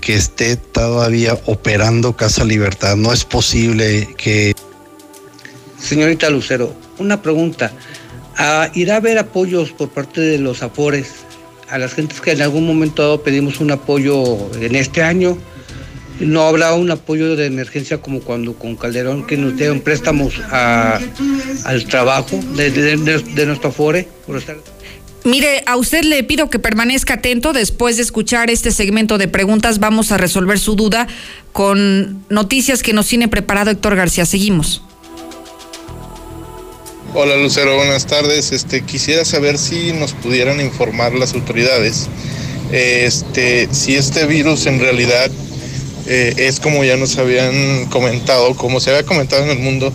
que 0.00 0.14
esté 0.14 0.56
todavía 0.56 1.36
operando 1.46 2.16
Casa 2.16 2.44
Libertad. 2.44 2.96
No 2.96 3.12
es 3.12 3.24
posible 3.24 4.14
que... 4.16 4.54
Señorita 5.78 6.30
Lucero, 6.30 6.74
una 6.98 7.22
pregunta. 7.22 7.72
¿Irá 8.74 8.94
a 8.94 8.96
haber 8.98 9.18
apoyos 9.18 9.72
por 9.72 9.90
parte 9.90 10.20
de 10.20 10.38
los 10.38 10.62
Afores 10.62 11.08
a 11.70 11.78
las 11.78 11.94
gentes 11.94 12.20
que 12.20 12.32
en 12.32 12.42
algún 12.42 12.66
momento 12.66 13.02
dado 13.02 13.22
pedimos 13.22 13.60
un 13.60 13.70
apoyo 13.70 14.36
en 14.60 14.74
este 14.74 15.02
año. 15.02 15.38
No 16.18 16.42
habrá 16.42 16.74
un 16.74 16.90
apoyo 16.90 17.34
de 17.34 17.46
emergencia 17.46 17.98
como 17.98 18.20
cuando 18.20 18.54
con 18.54 18.76
Calderón 18.76 19.26
que 19.26 19.38
nos 19.38 19.56
dieron 19.56 19.80
préstamos 19.80 20.34
a, 20.50 21.00
al 21.64 21.84
trabajo 21.86 22.38
de, 22.56 23.46
nuestro 23.46 23.70
Afore. 23.70 24.06
Por 24.26 24.36
estar... 24.36 24.56
Mire, 25.24 25.62
a 25.66 25.76
usted 25.76 26.02
le 26.04 26.22
pido 26.24 26.50
que 26.50 26.58
permanezca 26.58 27.14
atento. 27.14 27.52
Después 27.52 27.96
de 27.96 28.02
escuchar 28.02 28.50
este 28.50 28.70
segmento 28.70 29.16
de 29.16 29.28
preguntas, 29.28 29.78
vamos 29.78 30.12
a 30.12 30.18
resolver 30.18 30.58
su 30.58 30.76
duda 30.76 31.06
con 31.52 32.24
noticias 32.28 32.82
que 32.82 32.92
nos 32.92 33.06
tiene 33.06 33.28
preparado 33.28 33.70
Héctor 33.70 33.96
García. 33.96 34.26
Seguimos. 34.26 34.82
Hola 37.12 37.34
Lucero, 37.34 37.74
buenas 37.74 38.06
tardes. 38.06 38.52
Este 38.52 38.82
quisiera 38.82 39.24
saber 39.24 39.58
si 39.58 39.92
nos 39.92 40.12
pudieran 40.12 40.60
informar 40.60 41.12
las 41.12 41.34
autoridades, 41.34 42.06
este, 42.70 43.68
si 43.72 43.96
este 43.96 44.26
virus 44.26 44.66
en 44.66 44.78
realidad 44.78 45.28
eh, 46.06 46.34
es 46.36 46.60
como 46.60 46.84
ya 46.84 46.96
nos 46.96 47.18
habían 47.18 47.86
comentado, 47.86 48.54
como 48.54 48.78
se 48.78 48.90
había 48.90 49.02
comentado 49.02 49.42
en 49.42 49.50
el 49.50 49.58
mundo 49.58 49.92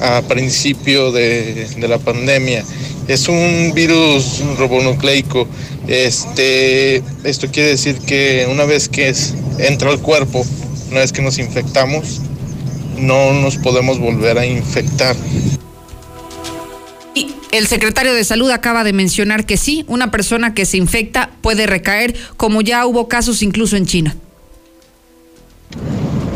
a 0.00 0.22
principio 0.22 1.12
de, 1.12 1.68
la 1.86 1.98
pandemia. 1.98 2.64
Es 3.08 3.28
un 3.28 3.72
virus 3.74 4.40
robonucleico. 4.56 5.46
Este, 5.86 7.02
esto 7.24 7.46
quiere 7.52 7.68
decir 7.70 7.98
que 7.98 8.48
una 8.50 8.64
vez 8.64 8.88
que 8.88 9.12
entra 9.58 9.90
al 9.90 10.00
cuerpo, 10.00 10.46
una 10.90 11.00
vez 11.00 11.12
que 11.12 11.20
nos 11.20 11.36
infectamos, 11.36 12.22
no 12.96 13.34
nos 13.34 13.58
podemos 13.58 13.98
volver 13.98 14.38
a 14.38 14.46
infectar. 14.46 15.14
El 17.54 17.68
secretario 17.68 18.14
de 18.14 18.24
Salud 18.24 18.50
acaba 18.50 18.82
de 18.82 18.92
mencionar 18.92 19.46
que 19.46 19.56
sí, 19.56 19.84
una 19.86 20.10
persona 20.10 20.54
que 20.54 20.66
se 20.66 20.76
infecta 20.76 21.30
puede 21.40 21.68
recaer, 21.68 22.12
como 22.36 22.62
ya 22.62 22.84
hubo 22.84 23.06
casos 23.06 23.42
incluso 23.42 23.76
en 23.76 23.86
China. 23.86 24.16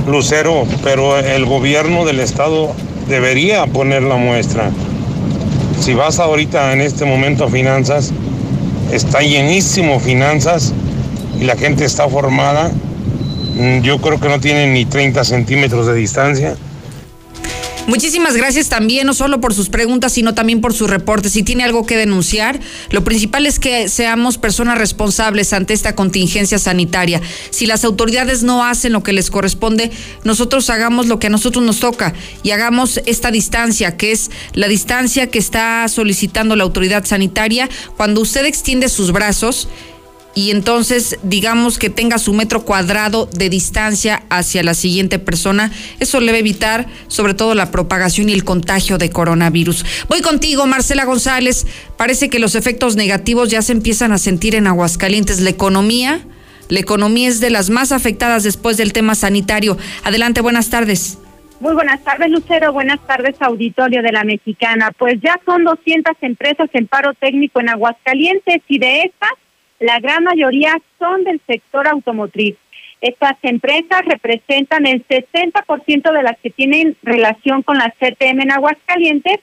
Lucero, 0.06 0.64
pero 0.84 1.18
el 1.18 1.44
gobierno 1.44 2.04
del 2.04 2.20
estado 2.20 2.72
debería 3.08 3.66
poner 3.66 4.04
la 4.04 4.14
muestra. 4.14 4.70
Si 5.80 5.92
vas 5.92 6.20
ahorita 6.20 6.72
en 6.72 6.82
este 6.82 7.04
momento 7.04 7.46
a 7.46 7.50
finanzas, 7.50 8.12
está 8.92 9.18
llenísimo 9.18 9.98
finanzas 9.98 10.72
y 11.40 11.42
la 11.46 11.56
gente 11.56 11.84
está 11.84 12.08
formada. 12.08 12.70
Yo 13.82 14.00
creo 14.00 14.20
que 14.20 14.28
no 14.28 14.38
tienen 14.38 14.72
ni 14.72 14.84
30 14.84 15.24
centímetros 15.24 15.88
de 15.88 15.94
distancia. 15.94 16.56
Muchísimas 17.88 18.36
gracias 18.36 18.68
también, 18.68 19.06
no 19.06 19.14
solo 19.14 19.40
por 19.40 19.54
sus 19.54 19.70
preguntas, 19.70 20.12
sino 20.12 20.34
también 20.34 20.60
por 20.60 20.74
sus 20.74 20.90
reportes. 20.90 21.32
Si 21.32 21.42
tiene 21.42 21.64
algo 21.64 21.86
que 21.86 21.96
denunciar, 21.96 22.60
lo 22.90 23.02
principal 23.02 23.46
es 23.46 23.58
que 23.58 23.88
seamos 23.88 24.36
personas 24.36 24.76
responsables 24.76 25.54
ante 25.54 25.72
esta 25.72 25.94
contingencia 25.94 26.58
sanitaria. 26.58 27.22
Si 27.48 27.64
las 27.64 27.86
autoridades 27.86 28.42
no 28.42 28.62
hacen 28.62 28.92
lo 28.92 29.02
que 29.02 29.14
les 29.14 29.30
corresponde, 29.30 29.90
nosotros 30.22 30.68
hagamos 30.68 31.06
lo 31.06 31.18
que 31.18 31.28
a 31.28 31.30
nosotros 31.30 31.64
nos 31.64 31.80
toca 31.80 32.12
y 32.42 32.50
hagamos 32.50 33.00
esta 33.06 33.30
distancia, 33.30 33.96
que 33.96 34.12
es 34.12 34.30
la 34.52 34.68
distancia 34.68 35.28
que 35.28 35.38
está 35.38 35.88
solicitando 35.88 36.56
la 36.56 36.64
autoridad 36.64 37.06
sanitaria. 37.06 37.70
Cuando 37.96 38.20
usted 38.20 38.44
extiende 38.44 38.90
sus 38.90 39.12
brazos, 39.12 39.66
y 40.34 40.50
entonces 40.50 41.18
digamos 41.22 41.78
que 41.78 41.90
tenga 41.90 42.18
su 42.18 42.32
metro 42.32 42.64
cuadrado 42.64 43.26
de 43.26 43.50
distancia 43.50 44.22
hacia 44.30 44.62
la 44.62 44.74
siguiente 44.74 45.18
persona. 45.18 45.72
Eso 46.00 46.20
le 46.20 46.30
va 46.32 46.36
a 46.36 46.40
evitar 46.40 46.86
sobre 47.08 47.34
todo 47.34 47.54
la 47.54 47.70
propagación 47.70 48.28
y 48.28 48.32
el 48.32 48.44
contagio 48.44 48.98
de 48.98 49.10
coronavirus. 49.10 49.84
Voy 50.08 50.20
contigo, 50.20 50.66
Marcela 50.66 51.04
González. 51.04 51.66
Parece 51.96 52.28
que 52.28 52.38
los 52.38 52.54
efectos 52.54 52.96
negativos 52.96 53.50
ya 53.50 53.62
se 53.62 53.72
empiezan 53.72 54.12
a 54.12 54.18
sentir 54.18 54.54
en 54.54 54.66
Aguascalientes. 54.66 55.40
La 55.40 55.50
economía, 55.50 56.20
la 56.68 56.80
economía 56.80 57.28
es 57.28 57.40
de 57.40 57.50
las 57.50 57.70
más 57.70 57.90
afectadas 57.90 58.44
después 58.44 58.76
del 58.76 58.92
tema 58.92 59.14
sanitario. 59.14 59.76
Adelante, 60.04 60.40
buenas 60.40 60.70
tardes. 60.70 61.18
Muy 61.60 61.74
buenas 61.74 62.00
tardes, 62.04 62.30
Lucero. 62.30 62.72
Buenas 62.72 63.04
tardes, 63.04 63.34
auditorio 63.40 64.00
de 64.02 64.12
la 64.12 64.22
Mexicana. 64.22 64.92
Pues 64.96 65.20
ya 65.20 65.40
son 65.44 65.64
200 65.64 66.14
empresas 66.20 66.70
en 66.72 66.86
paro 66.86 67.14
técnico 67.14 67.58
en 67.58 67.70
Aguascalientes 67.70 68.62
y 68.68 68.78
de 68.78 69.02
estas 69.02 69.32
la 69.80 70.00
gran 70.00 70.24
mayoría 70.24 70.76
son 70.98 71.24
del 71.24 71.40
sector 71.46 71.86
automotriz. 71.86 72.56
Estas 73.00 73.36
empresas 73.42 74.04
representan 74.06 74.86
el 74.86 75.06
60% 75.06 76.12
de 76.12 76.22
las 76.22 76.36
que 76.38 76.50
tienen 76.50 76.96
relación 77.02 77.62
con 77.62 77.78
la 77.78 77.90
CTM 77.90 78.40
en 78.40 78.50
Aguascalientes 78.50 79.38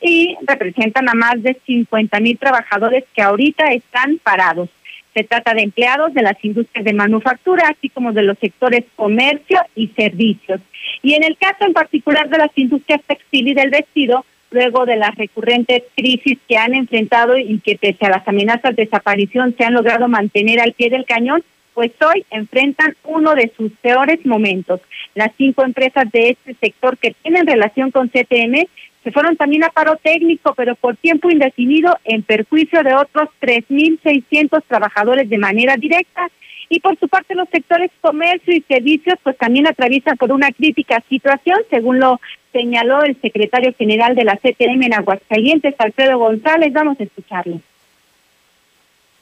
y 0.00 0.36
representan 0.46 1.08
a 1.08 1.14
más 1.14 1.42
de 1.42 1.58
50 1.66 2.18
mil 2.20 2.38
trabajadores 2.38 3.04
que 3.14 3.22
ahorita 3.22 3.66
están 3.72 4.18
parados. 4.22 4.70
Se 5.14 5.22
trata 5.22 5.54
de 5.54 5.62
empleados 5.62 6.12
de 6.14 6.22
las 6.22 6.42
industrias 6.42 6.84
de 6.84 6.92
manufactura, 6.92 7.68
así 7.68 7.88
como 7.88 8.12
de 8.12 8.22
los 8.22 8.38
sectores 8.38 8.84
comercio 8.96 9.60
y 9.76 9.88
servicios. 9.88 10.60
Y 11.02 11.14
en 11.14 11.24
el 11.24 11.36
caso 11.36 11.64
en 11.64 11.72
particular 11.72 12.28
de 12.28 12.38
las 12.38 12.50
industrias 12.56 13.00
textil 13.06 13.48
y 13.48 13.54
del 13.54 13.70
vestido, 13.70 14.24
luego 14.54 14.86
de 14.86 14.96
las 14.96 15.14
recurrentes 15.16 15.82
crisis 15.96 16.38
que 16.48 16.56
han 16.56 16.74
enfrentado 16.74 17.36
y 17.36 17.58
que 17.58 17.76
pese 17.76 18.06
a 18.06 18.10
las 18.10 18.26
amenazas 18.26 18.74
de 18.74 18.84
desaparición 18.84 19.54
se 19.58 19.64
han 19.64 19.74
logrado 19.74 20.08
mantener 20.08 20.60
al 20.60 20.72
pie 20.72 20.88
del 20.88 21.04
cañón, 21.04 21.42
pues 21.74 21.90
hoy 22.00 22.24
enfrentan 22.30 22.96
uno 23.04 23.34
de 23.34 23.52
sus 23.56 23.72
peores 23.82 24.24
momentos. 24.24 24.80
Las 25.14 25.32
cinco 25.36 25.64
empresas 25.64 26.10
de 26.12 26.30
este 26.30 26.54
sector 26.54 26.96
que 26.96 27.14
tienen 27.22 27.46
relación 27.46 27.90
con 27.90 28.08
CTM 28.08 28.66
se 29.02 29.12
fueron 29.12 29.36
también 29.36 29.64
a 29.64 29.68
paro 29.68 29.96
técnico, 29.96 30.54
pero 30.54 30.76
por 30.76 30.96
tiempo 30.96 31.30
indefinido 31.30 31.98
en 32.04 32.22
perjuicio 32.22 32.82
de 32.82 32.94
otros 32.94 33.28
3.600 33.42 34.62
trabajadores 34.66 35.28
de 35.28 35.36
manera 35.36 35.76
directa. 35.76 36.28
Y 36.70 36.80
por 36.80 36.98
su 36.98 37.08
parte 37.08 37.34
los 37.34 37.48
sectores 37.50 37.90
comercio 38.00 38.54
y 38.54 38.62
servicios 38.62 39.16
pues 39.22 39.36
también 39.36 39.66
atraviesan 39.66 40.16
por 40.16 40.32
una 40.32 40.50
crítica 40.52 41.02
situación, 41.10 41.58
según 41.68 41.98
lo 41.98 42.18
señaló 42.54 43.02
el 43.02 43.20
secretario 43.20 43.74
general 43.76 44.14
de 44.14 44.24
la 44.24 44.36
CTM 44.36 44.84
en 44.84 44.94
Aguascalientes, 44.94 45.74
Alfredo 45.78 46.18
González. 46.18 46.72
Vamos 46.72 46.96
a 47.00 47.02
escucharlo. 47.02 47.58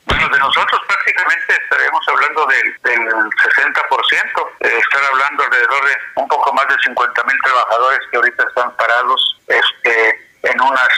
Bueno, 0.05 0.29
de 0.29 0.39
nosotros 0.39 0.81
prácticamente 0.87 1.55
estaremos 1.63 2.03
hablando 2.09 2.47
del, 2.47 2.69
del 2.83 3.09
60%, 3.09 3.33
eh, 4.61 4.79
están 4.79 5.05
hablando 5.11 5.45
alrededor 5.45 5.85
de 5.87 5.97
un 6.17 6.29
poco 6.29 6.53
más 6.53 6.69
de 6.69 6.75
50 6.85 7.25
mil 7.25 7.37
trabajadores 7.43 8.01
que 8.11 8.17
ahorita 8.19 8.45
están 8.49 8.77
parados 8.77 9.41
este, 9.47 10.21
en 10.43 10.61
unas 10.61 10.93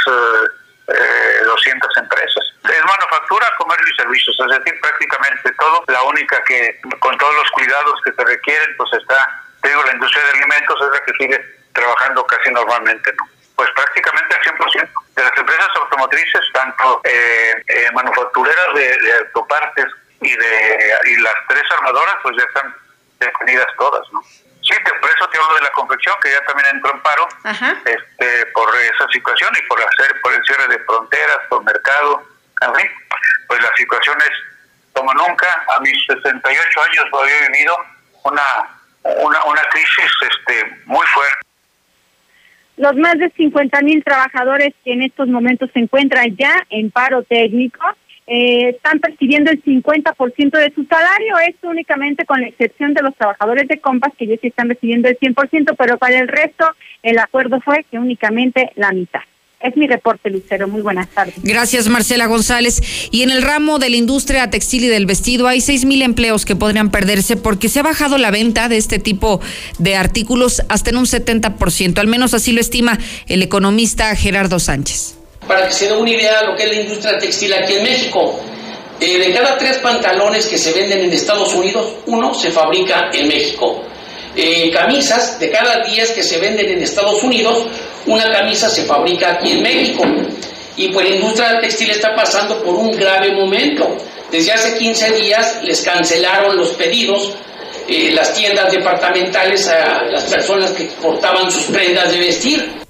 eh, 0.88 1.44
200 1.44 1.96
empresas. 1.98 2.44
Es 2.64 2.84
manufactura, 2.84 3.46
comercio 3.58 3.86
y 3.92 3.96
servicios, 4.02 4.36
es 4.40 4.58
decir, 4.58 4.80
prácticamente 4.80 5.52
todo. 5.60 5.84
La 5.88 6.02
única 6.02 6.42
que, 6.44 6.80
con 6.98 7.16
todos 7.18 7.34
los 7.36 7.50
cuidados 7.52 8.00
que 8.04 8.12
se 8.12 8.24
requieren, 8.24 8.76
pues 8.76 8.90
está, 8.94 9.20
digo, 9.62 9.82
la 9.84 9.92
industria 9.92 10.24
de 10.24 10.30
alimentos 10.30 10.76
es 10.80 10.90
la 10.90 11.04
que 11.04 11.12
sigue 11.20 11.63
trabajando 11.74 12.24
casi 12.26 12.50
normalmente, 12.50 13.12
¿no? 13.18 13.28
Pues 13.56 13.70
prácticamente 13.70 14.34
al 14.34 14.42
100%. 14.42 14.88
De 15.14 15.22
las 15.22 15.36
empresas 15.36 15.68
automotrices, 15.76 16.40
tanto 16.52 17.00
eh, 17.04 17.62
eh, 17.68 17.90
manufactureras 17.92 18.74
de, 18.74 18.98
de, 18.98 19.12
autopartes 19.18 19.86
y 20.20 20.34
de 20.34 20.90
y 21.06 21.16
las 21.18 21.34
tres 21.48 21.62
armadoras, 21.76 22.16
pues 22.22 22.36
ya 22.36 22.44
están 22.44 22.74
definidas 23.20 23.68
todas, 23.78 24.02
¿no? 24.12 24.22
Sí, 24.22 24.74
por 25.00 25.10
eso 25.10 25.28
te 25.28 25.38
hablo 25.38 25.54
de 25.56 25.60
la 25.60 25.70
confección, 25.70 26.14
que 26.22 26.30
ya 26.32 26.40
también 26.46 26.68
entró 26.74 26.94
en 26.94 27.02
paro 27.02 27.28
este, 27.84 28.46
por 28.46 28.74
esa 28.76 29.06
situación 29.12 29.52
y 29.58 29.62
por 29.68 29.78
hacer 29.78 30.20
por 30.22 30.32
el 30.32 30.42
cierre 30.44 30.68
de 30.68 30.78
fronteras, 30.84 31.38
por 31.50 31.62
mercado, 31.64 32.26
en 32.62 32.74
fin, 32.74 32.90
pues 33.46 33.60
la 33.62 33.70
situación 33.76 34.16
es 34.22 34.94
como 34.94 35.12
nunca. 35.12 35.64
A 35.76 35.80
mis 35.80 35.94
68 36.06 36.82
años 36.82 37.04
había 37.12 37.48
vivido 37.48 37.76
una, 38.22 38.42
una, 39.02 39.44
una 39.44 39.62
crisis 39.70 40.10
este, 40.22 40.80
muy 40.86 41.06
fuerte. 41.08 41.40
Los 42.76 42.96
más 42.96 43.18
de 43.18 43.30
50 43.30 43.80
mil 43.82 44.02
trabajadores 44.02 44.74
que 44.84 44.92
en 44.92 45.02
estos 45.02 45.28
momentos 45.28 45.70
se 45.72 45.80
encuentran 45.80 46.36
ya 46.36 46.66
en 46.70 46.90
paro 46.90 47.22
técnico 47.22 47.84
eh, 48.26 48.70
están 48.70 49.00
percibiendo 49.00 49.50
el 49.50 49.62
50% 49.62 50.58
de 50.58 50.72
su 50.74 50.84
salario, 50.84 51.38
esto 51.46 51.68
únicamente 51.68 52.24
con 52.24 52.40
la 52.40 52.48
excepción 52.48 52.94
de 52.94 53.02
los 53.02 53.14
trabajadores 53.16 53.68
de 53.68 53.80
Compas 53.80 54.14
que 54.18 54.26
ya 54.26 54.36
sí 54.40 54.46
están 54.46 54.70
recibiendo 54.70 55.08
el 55.08 55.18
100%, 55.18 55.74
pero 55.76 55.98
para 55.98 56.18
el 56.18 56.28
resto 56.28 56.64
el 57.02 57.18
acuerdo 57.18 57.60
fue 57.60 57.84
que 57.90 57.98
únicamente 57.98 58.72
la 58.76 58.92
mitad. 58.92 59.20
Es 59.64 59.78
mi 59.78 59.86
reporte, 59.86 60.28
Lucero. 60.28 60.68
Muy 60.68 60.82
buenas 60.82 61.08
tardes. 61.08 61.36
Gracias, 61.42 61.88
Marcela 61.88 62.26
González. 62.26 62.82
Y 63.10 63.22
en 63.22 63.30
el 63.30 63.40
ramo 63.40 63.78
de 63.78 63.88
la 63.88 63.96
industria 63.96 64.50
textil 64.50 64.84
y 64.84 64.88
del 64.88 65.06
vestido 65.06 65.48
hay 65.48 65.62
seis 65.62 65.86
mil 65.86 66.02
empleos 66.02 66.44
que 66.44 66.54
podrían 66.54 66.90
perderse 66.90 67.38
porque 67.38 67.70
se 67.70 67.80
ha 67.80 67.82
bajado 67.82 68.18
la 68.18 68.30
venta 68.30 68.68
de 68.68 68.76
este 68.76 68.98
tipo 68.98 69.40
de 69.78 69.96
artículos 69.96 70.60
hasta 70.68 70.90
en 70.90 70.98
un 70.98 71.06
70%. 71.06 71.96
Al 71.96 72.08
menos 72.08 72.34
así 72.34 72.52
lo 72.52 72.60
estima 72.60 72.98
el 73.26 73.40
economista 73.40 74.14
Gerardo 74.16 74.58
Sánchez. 74.58 75.14
Para 75.48 75.66
que 75.66 75.72
se 75.72 75.88
dé 75.88 75.96
una 75.96 76.10
idea 76.10 76.42
de 76.42 76.46
lo 76.48 76.56
que 76.56 76.64
es 76.64 76.68
la 76.68 76.82
industria 76.82 77.18
textil 77.18 77.54
aquí 77.54 77.72
en 77.72 77.84
México, 77.84 78.38
eh, 79.00 79.18
de 79.18 79.32
cada 79.32 79.56
tres 79.56 79.78
pantalones 79.78 80.44
que 80.44 80.58
se 80.58 80.74
venden 80.74 81.04
en 81.04 81.10
Estados 81.10 81.54
Unidos, 81.54 81.90
uno 82.04 82.34
se 82.34 82.50
fabrica 82.50 83.08
en 83.14 83.28
México. 83.28 83.82
Eh, 84.36 84.70
camisas, 84.72 85.38
de 85.38 85.50
cada 85.50 85.84
10 85.84 86.10
que 86.12 86.22
se 86.22 86.38
venden 86.38 86.68
en 86.68 86.82
Estados 86.82 87.22
Unidos, 87.22 87.66
una 88.06 88.30
camisa 88.32 88.68
se 88.68 88.84
fabrica 88.84 89.32
aquí 89.32 89.52
en 89.52 89.62
México. 89.62 90.04
Y 90.76 90.88
pues 90.88 91.08
la 91.08 91.14
industria 91.14 91.60
textil 91.60 91.90
está 91.90 92.14
pasando 92.14 92.62
por 92.62 92.74
un 92.74 92.92
grave 92.96 93.32
momento. 93.32 93.96
Desde 94.30 94.52
hace 94.52 94.76
15 94.76 95.12
días 95.12 95.60
les 95.62 95.80
cancelaron 95.82 96.56
los 96.56 96.70
pedidos 96.70 97.36
eh, 97.86 98.12
las 98.12 98.32
tiendas 98.32 98.72
departamentales 98.72 99.68
a 99.68 100.04
las 100.04 100.24
personas 100.24 100.70
que 100.70 100.84
portaban 101.02 101.52
sus 101.52 101.64
prendas 101.64 102.10
de 102.10 102.18
vestir. 102.18 102.84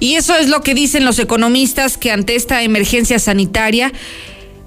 Y 0.00 0.16
eso 0.16 0.34
es 0.34 0.48
lo 0.48 0.62
que 0.62 0.74
dicen 0.74 1.04
los 1.04 1.18
economistas 1.18 1.98
que 1.98 2.10
ante 2.10 2.36
esta 2.36 2.62
emergencia 2.62 3.18
sanitaria 3.18 3.92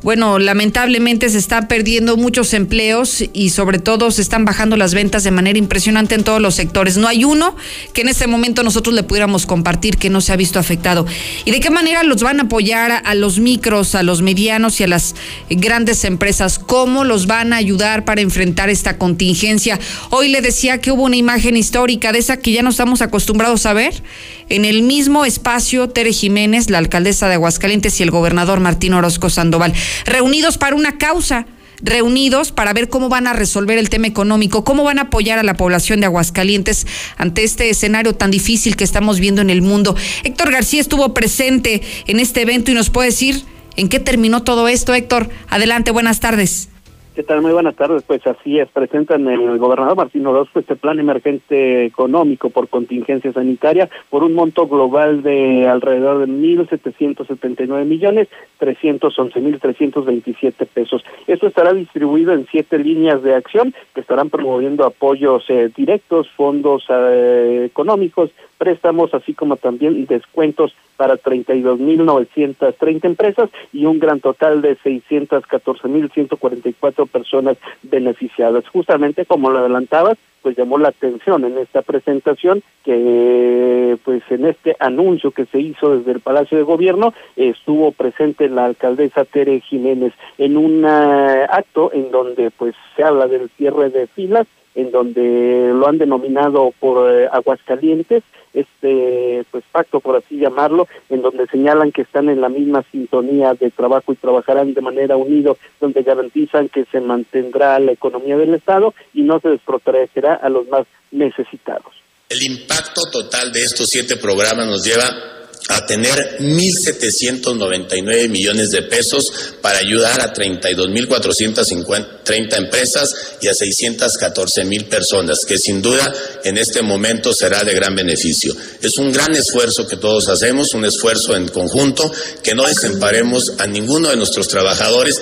bueno, 0.03 0.37
lamentablemente 0.37 1.27
se 1.29 1.39
están 1.39 1.67
perdiendo 1.67 2.17
muchos 2.17 2.53
empleos 2.53 3.23
y 3.33 3.49
sobre 3.49 3.79
todo 3.79 4.11
se 4.11 4.21
están 4.21 4.45
bajando 4.45 4.77
las 4.77 4.93
ventas 4.93 5.23
de 5.23 5.31
manera 5.31 5.57
impresionante 5.57 6.13
en 6.13 6.23
todos 6.23 6.39
los 6.39 6.53
sectores. 6.53 6.97
No 6.97 7.07
hay 7.07 7.23
uno 7.23 7.55
que 7.93 8.01
en 8.01 8.09
este 8.09 8.27
momento 8.27 8.61
nosotros 8.61 8.93
le 8.93 9.01
pudiéramos 9.01 9.47
compartir 9.47 9.97
que 9.97 10.11
no 10.11 10.21
se 10.21 10.31
ha 10.31 10.35
visto 10.35 10.59
afectado. 10.59 11.07
¿Y 11.45 11.51
de 11.51 11.59
qué 11.59 11.71
manera 11.71 12.03
los 12.03 12.21
van 12.21 12.39
a 12.39 12.43
apoyar 12.43 13.01
a 13.03 13.15
los 13.15 13.39
micros, 13.39 13.95
a 13.95 14.03
los 14.03 14.21
medianos 14.21 14.79
y 14.79 14.83
a 14.83 14.87
las 14.87 15.15
grandes 15.49 16.05
empresas? 16.05 16.59
¿Cómo 16.59 17.03
los 17.03 17.25
van 17.25 17.51
a 17.51 17.55
ayudar 17.55 18.05
para 18.05 18.21
enfrentar 18.21 18.69
esta 18.69 18.99
contingencia? 18.99 19.79
Hoy 20.11 20.29
le 20.29 20.41
decía 20.41 20.79
que 20.79 20.91
hubo 20.91 21.03
una 21.03 21.15
imagen 21.15 21.57
histórica 21.57 22.11
de 22.11 22.19
esa 22.19 22.37
que 22.37 22.51
ya 22.51 22.61
no 22.61 22.69
estamos 22.69 23.01
acostumbrados 23.01 23.65
a 23.65 23.73
ver. 23.73 24.03
En 24.49 24.63
el 24.63 24.83
mismo 24.83 25.25
espacio, 25.25 25.89
Tere 25.89 26.13
Jiménez, 26.13 26.69
la 26.69 26.77
alcaldesa 26.77 27.27
de 27.27 27.33
Aguascalientes 27.33 27.99
y 27.99 28.03
el 28.03 28.11
gobernador 28.11 28.61
Martín 28.61 28.93
Orozco 28.93 29.29
Sandoval 29.29 29.73
reunidos 30.05 30.57
para 30.57 30.75
una 30.75 30.97
causa, 30.97 31.45
reunidos 31.81 32.51
para 32.51 32.73
ver 32.73 32.89
cómo 32.89 33.09
van 33.09 33.27
a 33.27 33.33
resolver 33.33 33.77
el 33.77 33.89
tema 33.89 34.07
económico, 34.07 34.63
cómo 34.63 34.83
van 34.83 34.99
a 34.99 35.03
apoyar 35.03 35.39
a 35.39 35.43
la 35.43 35.55
población 35.55 35.99
de 35.99 36.07
Aguascalientes 36.07 36.87
ante 37.17 37.43
este 37.43 37.69
escenario 37.69 38.15
tan 38.15 38.31
difícil 38.31 38.75
que 38.75 38.83
estamos 38.83 39.19
viendo 39.19 39.41
en 39.41 39.49
el 39.49 39.61
mundo. 39.61 39.95
Héctor 40.23 40.51
García 40.51 40.81
estuvo 40.81 41.13
presente 41.13 41.81
en 42.07 42.19
este 42.19 42.41
evento 42.41 42.71
y 42.71 42.73
nos 42.73 42.89
puede 42.89 43.09
decir 43.09 43.43
en 43.75 43.89
qué 43.89 43.99
terminó 43.99 44.43
todo 44.43 44.67
esto. 44.67 44.93
Héctor, 44.93 45.29
adelante, 45.49 45.91
buenas 45.91 46.19
tardes. 46.19 46.69
¿Qué 47.17 47.23
tal? 47.23 47.41
Muy 47.41 47.51
buenas 47.51 47.75
tardes. 47.75 48.03
Pues 48.03 48.27
así 48.27 48.59
es, 48.59 48.69
presentan 48.69 49.27
el 49.27 49.57
gobernador 49.57 49.97
Martín 49.97 50.27
Orozco 50.27 50.59
este 50.59 50.75
plan 50.75 50.99
emergente 50.99 51.85
económico 51.85 52.51
por 52.51 52.69
contingencia 52.69 53.33
sanitaria 53.33 53.89
por 54.11 54.23
un 54.23 54.35
monto 54.35 54.67
global 54.67 55.23
de 55.23 55.67
alrededor 55.67 56.19
de 56.19 56.31
1.779 56.31 57.85
millones 57.85 58.27
311.327 58.59 60.67
pesos. 60.67 61.03
Esto 61.25 61.47
estará 61.47 61.73
distribuido 61.73 62.33
en 62.33 62.45
siete 62.51 62.77
líneas 62.77 63.23
de 63.23 63.33
acción 63.33 63.73
que 63.95 64.01
estarán 64.01 64.29
promoviendo 64.29 64.85
apoyos 64.85 65.43
eh, 65.49 65.71
directos, 65.75 66.29
fondos 66.37 66.85
eh, 66.87 67.63
económicos, 67.65 68.29
préstamos, 68.57 69.13
así 69.13 69.33
como 69.33 69.57
también 69.57 70.05
descuentos 70.05 70.73
para 70.97 71.15
32.930 71.15 73.05
empresas 73.05 73.49
y 73.71 73.85
un 73.85 73.99
gran 73.99 74.19
total 74.19 74.61
de 74.61 74.75
614.144 74.77 77.07
personas 77.07 77.55
beneficiadas. 77.83 78.67
Justamente 78.67 79.25
como 79.25 79.49
lo 79.51 79.59
adelantabas, 79.59 80.17
pues 80.41 80.57
llamó 80.57 80.77
la 80.77 80.89
atención 80.89 81.45
en 81.45 81.57
esta 81.57 81.81
presentación 81.81 82.61
que 82.83 83.97
pues 84.05 84.21
en 84.29 84.45
este 84.45 84.75
anuncio 84.79 85.31
que 85.31 85.45
se 85.45 85.59
hizo 85.59 85.97
desde 85.97 86.11
el 86.13 86.21
Palacio 86.21 86.57
de 86.57 86.63
Gobierno 86.63 87.13
estuvo 87.35 87.91
presente 87.91 88.47
la 88.47 88.63
alcaldesa 88.65 89.25
Tere 89.25 89.59
Jiménez 89.61 90.13
en 90.37 90.55
un 90.57 90.85
acto 90.85 91.91
en 91.93 92.11
donde 92.11 92.51
pues 92.51 92.75
se 92.95 93.03
habla 93.03 93.27
del 93.27 93.49
cierre 93.57 93.89
de 93.89 94.05
filas 94.07 94.47
en 94.77 94.91
donde 94.91 95.71
lo 95.73 95.87
han 95.87 95.97
denominado 95.97 96.71
por 96.79 97.11
eh, 97.11 97.27
Aguascalientes, 97.31 98.23
este 98.53 99.43
pues 99.49 99.63
pacto 99.71 99.99
por 99.99 100.15
así 100.15 100.37
llamarlo, 100.37 100.87
en 101.09 101.23
donde 101.23 101.47
señalan 101.47 101.91
que 101.91 102.03
están 102.03 102.29
en 102.29 102.41
la 102.41 102.47
misma 102.47 102.83
sintonía 102.91 103.55
de 103.55 103.71
trabajo 103.71 104.13
y 104.13 104.17
trabajarán 104.17 104.75
de 104.75 104.81
manera 104.81 105.17
unido, 105.17 105.57
donde 105.81 106.03
garantizan 106.03 106.69
que 106.69 106.85
se 106.91 107.01
mantendrá 107.01 107.79
la 107.79 107.91
economía 107.91 108.37
del 108.37 108.53
Estado 108.53 108.93
y 109.15 109.23
no 109.23 109.39
se 109.39 109.49
desprotegerá 109.49 110.35
a 110.35 110.47
los 110.49 110.67
más 110.67 110.85
necesitados. 111.09 111.93
El 112.29 112.43
impacto 112.43 113.01
total 113.11 113.51
de 113.51 113.63
estos 113.63 113.89
siete 113.89 114.15
programas 114.15 114.67
nos 114.67 114.85
lleva 114.85 115.36
a 115.69 115.85
tener 115.85 116.37
1.799 116.39 118.29
millones 118.29 118.71
de 118.71 118.83
pesos 118.83 119.31
para 119.61 119.79
ayudar 119.79 120.21
a 120.21 120.33
32.430 120.33 122.57
empresas 122.57 123.13
y 123.41 123.47
a 123.47 123.53
614.000 123.53 124.87
personas, 124.87 125.43
que 125.45 125.57
sin 125.57 125.81
duda 125.81 126.13
en 126.43 126.57
este 126.57 126.81
momento 126.81 127.33
será 127.33 127.63
de 127.63 127.73
gran 127.73 127.95
beneficio. 127.95 128.55
Es 128.81 128.97
un 128.97 129.11
gran 129.11 129.35
esfuerzo 129.35 129.87
que 129.87 129.97
todos 129.97 130.29
hacemos, 130.29 130.73
un 130.73 130.85
esfuerzo 130.85 131.35
en 131.35 131.49
conjunto, 131.49 132.11
que 132.43 132.55
no 132.55 132.65
desemparemos 132.65 133.53
a 133.57 133.67
ninguno 133.67 134.09
de 134.09 134.17
nuestros 134.17 134.47
trabajadores 134.47 135.21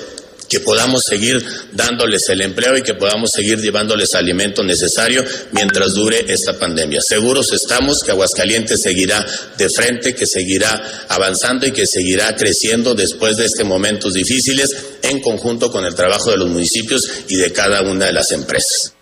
que 0.55 0.61
podamos 0.61 1.03
seguir 1.03 1.45
dándoles 1.73 2.29
el 2.29 2.39
empleo 2.39 2.77
y 2.77 2.81
que 2.81 2.93
podamos 2.93 3.31
seguir 3.31 3.59
llevándoles 3.59 4.15
alimento 4.15 4.63
necesario 4.63 5.21
mientras 5.51 5.95
dure 5.95 6.23
esta 6.29 6.57
pandemia. 6.57 7.01
Seguros 7.01 7.51
estamos 7.51 8.01
que 8.01 8.11
Aguascalientes 8.11 8.81
seguirá 8.81 9.25
de 9.57 9.69
frente, 9.69 10.15
que 10.15 10.25
seguirá 10.25 11.07
avanzando 11.09 11.67
y 11.67 11.71
que 11.71 11.85
seguirá 11.85 12.37
creciendo 12.37 12.95
después 12.95 13.35
de 13.35 13.45
estos 13.45 13.65
momentos 13.65 14.13
difíciles 14.13 14.73
en 15.01 15.19
conjunto 15.19 15.69
con 15.69 15.83
el 15.83 15.93
trabajo 15.93 16.31
de 16.31 16.37
los 16.37 16.49
municipios 16.49 17.05
y 17.27 17.35
de 17.35 17.51
cada 17.51 17.81
una 17.81 18.05
de 18.05 18.13
las 18.13 18.31
empresas. 18.31 18.94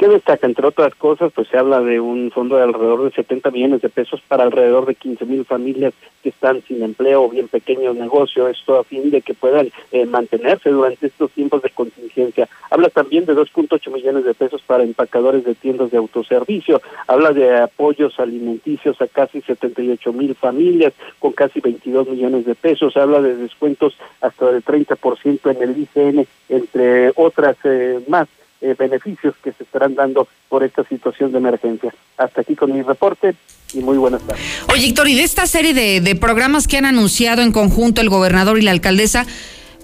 Que 0.00 0.08
destaca, 0.08 0.46
entre 0.46 0.66
otras 0.66 0.94
cosas, 0.94 1.30
pues 1.34 1.46
se 1.48 1.58
habla 1.58 1.82
de 1.82 2.00
un 2.00 2.30
fondo 2.30 2.56
de 2.56 2.62
alrededor 2.62 3.04
de 3.04 3.10
70 3.10 3.50
millones 3.50 3.82
de 3.82 3.90
pesos 3.90 4.22
para 4.26 4.44
alrededor 4.44 4.86
de 4.86 4.94
15 4.94 5.26
mil 5.26 5.44
familias 5.44 5.92
que 6.22 6.30
están 6.30 6.62
sin 6.62 6.82
empleo 6.82 7.24
o 7.24 7.28
bien 7.28 7.48
pequeños 7.48 7.94
negocios, 7.94 8.48
esto 8.48 8.78
a 8.78 8.84
fin 8.84 9.10
de 9.10 9.20
que 9.20 9.34
puedan 9.34 9.70
eh, 9.92 10.06
mantenerse 10.06 10.70
durante 10.70 11.08
estos 11.08 11.30
tiempos 11.32 11.60
de 11.60 11.68
contingencia. 11.68 12.48
Habla 12.70 12.88
también 12.88 13.26
de 13.26 13.36
2.8 13.36 13.92
millones 13.92 14.24
de 14.24 14.32
pesos 14.32 14.62
para 14.62 14.84
empacadores 14.84 15.44
de 15.44 15.54
tiendas 15.54 15.90
de 15.90 15.98
autoservicio, 15.98 16.80
habla 17.06 17.32
de 17.32 17.58
apoyos 17.58 18.18
alimenticios 18.18 19.02
a 19.02 19.06
casi 19.06 19.42
78 19.42 20.14
mil 20.14 20.34
familias 20.34 20.94
con 21.18 21.32
casi 21.32 21.60
22 21.60 22.08
millones 22.08 22.46
de 22.46 22.54
pesos, 22.54 22.96
habla 22.96 23.20
de 23.20 23.36
descuentos 23.36 23.98
hasta 24.22 24.50
del 24.50 24.64
30% 24.64 25.54
en 25.54 25.62
el 25.62 25.76
ICN, 25.78 26.26
entre 26.48 27.12
otras 27.16 27.58
eh, 27.64 28.00
más 28.08 28.28
eh, 28.60 28.74
beneficios 28.78 29.34
que 29.42 29.52
se 29.52 29.64
estarán 29.64 29.94
dando 29.94 30.28
por 30.48 30.62
esta 30.64 30.84
situación 30.84 31.32
de 31.32 31.38
emergencia. 31.38 31.94
Hasta 32.16 32.42
aquí 32.42 32.54
con 32.54 32.72
mi 32.72 32.82
reporte 32.82 33.34
y 33.72 33.80
muy 33.80 33.98
buenas 33.98 34.22
tardes. 34.22 34.44
Oye, 34.72 34.86
Héctor, 34.86 35.08
y 35.08 35.14
de 35.14 35.22
esta 35.22 35.46
serie 35.46 35.74
de, 35.74 36.00
de 36.00 36.14
programas 36.16 36.68
que 36.68 36.76
han 36.76 36.84
anunciado 36.84 37.42
en 37.42 37.52
conjunto 37.52 38.00
el 38.00 38.08
gobernador 38.08 38.58
y 38.58 38.62
la 38.62 38.70
alcaldesa, 38.72 39.26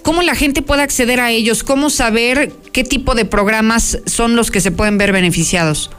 ¿cómo 0.03 0.23
la 0.23 0.35
gente 0.35 0.63
puede 0.63 0.83
acceder 0.83 1.21
a 1.21 1.31
ellos? 1.31 1.63
¿Cómo 1.63 1.91
saber 1.91 2.53
qué 2.73 2.85
tipo 2.85 3.15
de 3.15 3.25
programas 3.25 4.01
son 4.07 4.37
los 4.37 4.51
que 4.51 4.61
se 4.61 4.71
pueden 4.71 4.99
ver 4.99 5.13
beneficiados? 5.13 5.91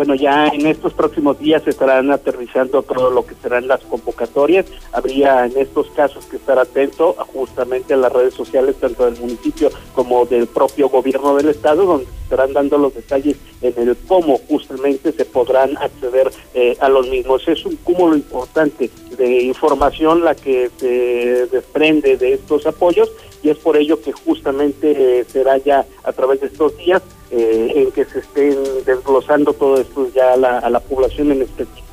Bueno, 0.00 0.14
ya 0.14 0.48
en 0.48 0.66
estos 0.66 0.94
próximos 0.94 1.38
días 1.38 1.62
se 1.62 1.68
estarán 1.68 2.10
aterrizando 2.10 2.82
todo 2.82 3.10
lo 3.10 3.26
que 3.26 3.34
serán 3.34 3.68
las 3.68 3.82
convocatorias. 3.82 4.64
Habría 4.92 5.44
en 5.44 5.58
estos 5.58 5.90
casos 5.90 6.24
que 6.24 6.36
estar 6.36 6.58
atento 6.58 7.12
justamente 7.34 7.92
a 7.92 7.98
las 7.98 8.10
redes 8.10 8.32
sociales, 8.32 8.76
tanto 8.80 9.04
del 9.04 9.20
municipio 9.20 9.68
como 9.94 10.24
del 10.24 10.46
propio 10.46 10.88
gobierno 10.88 11.36
del 11.36 11.50
estado, 11.50 11.84
donde 11.84 12.06
se 12.06 12.22
estarán 12.22 12.54
dando 12.54 12.78
los 12.78 12.94
detalles 12.94 13.36
en 13.60 13.74
el 13.76 13.94
cómo 14.08 14.38
justamente 14.48 15.12
se 15.12 15.26
podrán 15.26 15.76
acceder 15.76 16.30
eh, 16.54 16.78
a 16.80 16.88
los 16.88 17.06
mismos. 17.10 17.46
Es 17.46 17.66
un 17.66 17.76
cúmulo 17.76 18.16
importante 18.16 18.90
de 19.18 19.42
información 19.42 20.24
la 20.24 20.34
que 20.34 20.70
se 20.78 21.46
desprende 21.48 22.16
de 22.16 22.32
estos 22.32 22.66
apoyos 22.66 23.12
y 23.42 23.50
es 23.50 23.58
por 23.58 23.76
ello 23.76 24.00
que 24.00 24.12
justamente 24.12 25.20
eh, 25.20 25.24
será 25.24 25.58
ya 25.58 25.84
a 26.04 26.12
través 26.14 26.40
de 26.40 26.46
estos 26.46 26.74
días 26.78 27.02
eh, 27.30 27.72
en 27.76 27.92
que 27.92 28.04
se 28.04 28.20
estén 28.20 28.56
desglosando 28.84 29.52
todo 29.52 29.80
esto 29.80 30.08
ya 30.14 30.34
a 30.34 30.36
la, 30.36 30.58
a 30.58 30.70
la 30.70 30.80
población 30.80 31.32
en 31.32 31.42
específico. 31.42 31.86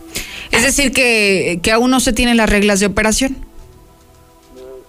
Es 0.52 0.64
decir, 0.64 0.92
que, 0.92 1.60
que 1.62 1.72
aún 1.72 1.92
no 1.92 2.00
se 2.00 2.14
tienen 2.14 2.38
las 2.38 2.50
reglas 2.50 2.80
de 2.80 2.88
operación. 2.88 3.38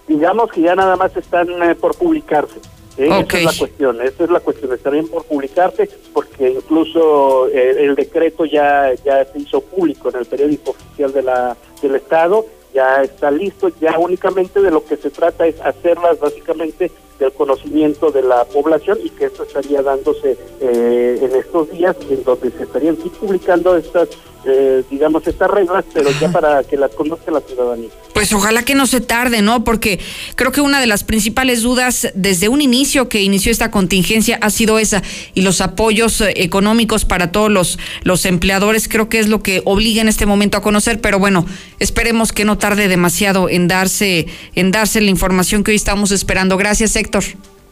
Digamos 0.07 0.51
que 0.51 0.61
ya 0.61 0.75
nada 0.75 0.95
más 0.95 1.15
están 1.15 1.47
eh, 1.61 1.75
por 1.75 1.95
publicarse. 1.95 2.59
Esa 2.97 3.19
es 3.19 3.43
la 3.45 3.53
cuestión, 3.57 4.01
esa 4.01 4.23
es 4.25 4.29
la 4.29 4.39
cuestión, 4.41 4.73
estarían 4.73 5.07
por 5.07 5.23
publicarse 5.23 5.89
porque 6.11 6.49
incluso 6.49 7.47
el 7.47 7.95
decreto 7.95 8.43
ya 8.43 8.93
ya 9.05 9.23
se 9.23 9.39
hizo 9.39 9.61
público 9.61 10.09
en 10.09 10.17
el 10.17 10.25
periódico 10.25 10.71
oficial 10.71 11.13
de 11.13 11.21
la 11.21 11.55
del 11.81 11.95
estado 11.95 12.45
ya 12.73 13.01
está 13.01 13.31
listo, 13.31 13.71
ya 13.81 13.97
únicamente 13.97 14.61
de 14.61 14.71
lo 14.71 14.85
que 14.85 14.97
se 14.97 15.09
trata 15.09 15.47
es 15.47 15.59
hacerlas 15.61 16.19
básicamente 16.19 16.91
del 17.19 17.33
conocimiento 17.33 18.11
de 18.11 18.23
la 18.23 18.45
población 18.45 18.97
y 19.03 19.09
que 19.09 19.25
esto 19.25 19.43
estaría 19.43 19.81
dándose 19.81 20.37
eh, 20.61 21.19
en 21.21 21.35
estos 21.35 21.69
días, 21.71 21.95
en 22.09 22.23
donde 22.23 22.51
se 22.51 22.63
estarían 22.63 22.95
publicando 22.95 23.75
estas, 23.75 24.09
eh, 24.45 24.83
digamos, 24.89 25.27
estas 25.27 25.51
reglas, 25.51 25.85
pero 25.93 26.09
ya 26.19 26.31
para 26.31 26.63
que 26.63 26.77
las 26.77 26.91
conozca 26.91 27.31
la 27.31 27.41
ciudadanía. 27.41 27.89
Pues 28.13 28.33
ojalá 28.33 28.63
que 28.63 28.75
no 28.75 28.85
se 28.85 28.99
tarde, 29.01 29.41
¿no? 29.41 29.63
Porque 29.63 29.99
creo 30.35 30.51
que 30.51 30.61
una 30.61 30.81
de 30.81 30.87
las 30.87 31.03
principales 31.03 31.61
dudas 31.61 32.11
desde 32.15 32.49
un 32.49 32.61
inicio 32.61 33.07
que 33.07 33.21
inició 33.21 33.51
esta 33.51 33.71
contingencia 33.71 34.37
ha 34.41 34.49
sido 34.49 34.79
esa 34.79 35.01
y 35.33 35.41
los 35.41 35.61
apoyos 35.61 36.19
eh, 36.21 36.33
económicos 36.37 37.05
para 37.05 37.31
todos 37.31 37.51
los, 37.51 37.79
los 38.03 38.25
empleadores 38.25 38.87
creo 38.87 39.09
que 39.09 39.19
es 39.19 39.27
lo 39.27 39.41
que 39.41 39.61
obliga 39.65 40.01
en 40.01 40.07
este 40.07 40.25
momento 40.25 40.57
a 40.57 40.61
conocer, 40.61 40.99
pero 40.99 41.19
bueno, 41.19 41.45
esperemos 41.79 42.33
que 42.33 42.45
no 42.45 42.57
tarde 42.57 42.87
demasiado 42.87 43.49
en 43.49 43.67
darse, 43.67 44.27
en 44.55 44.71
darse 44.71 45.01
la 45.01 45.09
información 45.09 45.63
que 45.63 45.71
hoy 45.71 45.75
estamos 45.75 46.11
esperando. 46.11 46.57
Gracias, 46.57 46.95
Héctor. 46.95 47.08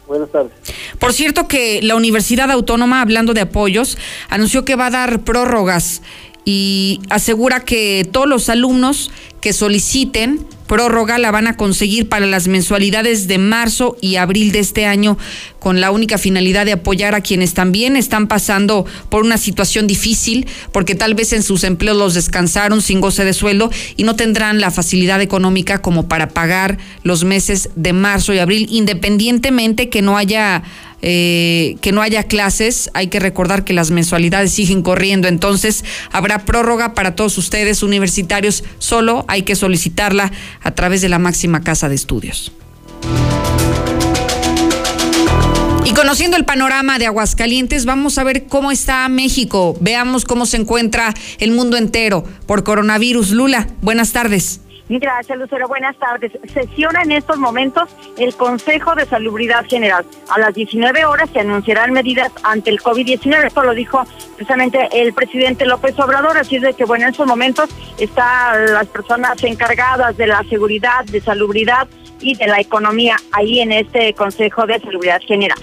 Buenas 0.08 0.32
tardes. 0.32 0.54
Por 1.00 1.14
cierto 1.14 1.48
que 1.48 1.82
la 1.82 1.96
Universidad 1.96 2.50
Autónoma, 2.50 3.02
hablando 3.02 3.34
de 3.34 3.42
apoyos, 3.42 3.98
anunció 4.30 4.64
que 4.64 4.76
va 4.76 4.88
a 4.88 4.92
dar 4.92 5.24
prórrogas 5.24 6.02
y 6.46 7.02
asegura 7.10 7.66
que 7.66 8.08
todos 8.10 8.28
los 8.28 8.50
alumnos 8.50 9.12
que 9.42 9.52
soliciten 9.52 10.48
prórroga 10.68 11.18
la 11.18 11.32
van 11.32 11.48
a 11.48 11.58
conseguir 11.58 12.10
para 12.10 12.26
las 12.26 12.48
mensualidades 12.48 13.28
de 13.28 13.38
marzo 13.38 13.98
y 14.02 14.18
abril 14.18 14.52
de 14.52 14.60
este 14.60 14.86
año 14.86 15.18
con 15.60 15.82
la 15.82 15.92
única 15.92 16.18
finalidad 16.18 16.66
de 16.66 16.74
apoyar 16.74 17.16
a 17.16 17.22
quienes 17.22 17.54
también 17.54 17.96
están 17.96 18.28
pasando 18.28 18.86
por 19.10 19.24
una 19.24 19.38
situación 19.38 19.88
difícil 19.88 20.48
porque 20.72 20.96
tal 20.96 21.16
vez 21.16 21.34
en 21.34 21.44
sus 21.44 21.64
empleos 21.64 21.98
los 21.98 22.14
descansaron 22.14 22.82
sin 22.82 23.02
goce 23.02 23.26
de 23.26 23.34
sueldo 23.34 23.72
y 23.96 24.04
no 24.04 24.16
tendrán 24.16 24.60
la 24.60 24.72
facilidad 24.72 25.22
económica 25.22 25.82
como 25.82 26.08
para 26.08 26.30
pagar 26.30 26.78
los 27.04 27.24
meses 27.24 27.70
de 27.76 27.94
marzo 27.94 28.34
y 28.34 28.40
abril 28.40 28.68
independientemente 28.70 29.90
que 29.90 30.02
no 30.02 30.18
haya 30.18 30.64
eh, 31.04 31.76
que 31.82 31.92
no 31.92 32.02
haya 32.02 32.24
clases, 32.24 32.90
hay 32.96 33.08
que 33.08 33.20
recordar 33.20 33.64
que 33.64 33.74
las 33.74 33.92
mensualidades 33.92 34.52
siguen 34.52 34.82
corriendo, 34.82 35.28
entonces 35.28 35.86
habrá 36.12 36.40
prórroga 36.44 36.96
para 36.96 37.16
todos 37.16 37.38
ustedes 37.38 37.84
universitarios, 37.84 38.64
solo 38.80 39.24
hay 39.28 39.44
que 39.44 39.56
solicitarla 39.56 40.32
a 40.68 40.72
través 40.76 41.00
de 41.00 41.08
la 41.08 41.18
máxima 41.18 41.62
casa 41.62 41.88
de 41.88 41.96
estudios. 41.96 42.52
Y 45.86 45.94
conociendo 45.94 46.36
el 46.36 46.44
panorama 46.44 47.00
de 47.00 47.06
Aguascalientes, 47.06 47.86
vamos 47.86 48.18
a 48.18 48.26
ver 48.26 48.48
cómo 48.48 48.74
está 48.74 49.08
México. 49.08 49.78
Veamos 49.80 50.26
cómo 50.26 50.46
se 50.46 50.58
encuentra 50.58 51.14
el 51.40 51.52
mundo 51.52 51.78
entero 51.78 52.26
por 52.46 52.66
coronavirus. 52.66 53.32
Lula, 53.32 53.70
buenas 53.82 54.12
tardes. 54.12 54.60
Gracias, 54.90 55.38
Lucero. 55.38 55.68
Buenas 55.68 55.98
tardes. 55.98 56.32
Sesiona 56.54 57.02
en 57.02 57.12
estos 57.12 57.38
momentos 57.38 57.90
el 58.18 58.34
Consejo 58.36 58.96
de 58.96 59.06
Salubridad 59.06 59.66
General. 59.66 60.06
A 60.30 60.40
las 60.40 60.54
19 60.54 61.04
horas 61.06 61.30
se 61.32 61.42
anunciarán 61.42 61.92
medidas 61.92 62.32
ante 62.44 62.70
el 62.70 62.80
COVID-19. 62.80 63.48
Esto 63.48 63.64
lo 63.64 63.74
dijo 63.74 64.06
precisamente 64.36 64.88
el 64.94 65.14
presidente 65.14 65.66
López 65.66 66.00
Obrador. 66.00 66.38
Así 66.38 66.56
es 66.56 66.62
de 66.62 66.74
que, 66.74 66.86
bueno, 66.86 67.04
en 67.04 67.12
estos 67.12 67.28
momentos 67.28 67.70
están 67.98 68.74
las 68.74 68.88
personas 68.88 69.44
encargadas 69.44 70.16
de 70.16 70.28
la 70.28 70.42
seguridad, 70.44 71.04
de 71.06 71.20
salubridad 71.20 71.88
y 72.22 72.36
de 72.36 72.48
la 72.48 72.60
economía 72.60 73.18
ahí 73.34 73.60
en 73.60 73.74
este 73.74 74.14
Consejo 74.14 74.66
de 74.66 74.80
Salubridad 74.80 75.22
General. 75.22 75.60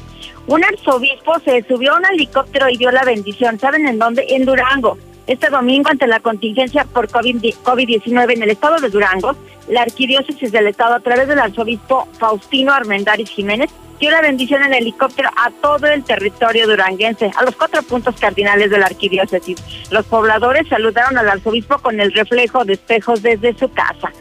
Un 0.48 0.64
arzobispo 0.64 1.40
se 1.40 1.64
subió 1.68 1.94
a 1.94 1.98
un 1.98 2.06
helicóptero 2.06 2.70
y 2.70 2.78
dio 2.78 2.92
la 2.92 3.04
bendición. 3.04 3.60
¿Saben 3.60 3.88
en 3.88 4.00
dónde? 4.00 4.26
En 4.30 4.46
Durango. 4.46 4.98
Este 5.28 5.50
domingo, 5.50 5.90
ante 5.90 6.08
la 6.08 6.20
contingencia 6.20 6.86
por 6.86 7.08
COVID-19 7.08 8.34
en 8.34 8.44
el 8.44 8.50
estado 8.50 8.80
de 8.80 8.90
Durango, 8.90 9.36
la 9.70 9.84
arquidiócesis 9.84 10.52
del 10.52 10.68
estado, 10.68 10.96
a 10.96 11.00
través 11.00 11.28
del 11.28 11.40
arzobispo 11.40 12.08
Faustino 12.20 12.74
Armendáriz 12.74 13.30
Jiménez, 13.30 13.70
dio 14.02 14.10
la 14.10 14.22
bendición 14.22 14.64
en 14.64 14.74
helicóptero 14.74 15.30
a 15.38 15.52
todo 15.62 15.86
el 15.86 16.04
territorio 16.04 16.68
duranguense, 16.68 17.32
a 17.38 17.44
los 17.44 17.56
cuatro 17.56 17.84
puntos 17.84 18.16
cardinales 18.20 18.72
de 18.72 18.80
la 18.80 18.88
arquidiócesis. 18.88 19.58
Los 19.92 20.08
pobladores 20.08 20.68
saludaron 20.68 21.20
al 21.20 21.30
arzobispo 21.30 21.78
con 21.78 22.00
el 22.00 22.12
reflejo 22.12 22.66
de 22.66 22.74
espejos 22.74 23.22
desde 23.22 23.56
su 23.56 23.72
casa. 23.72 24.12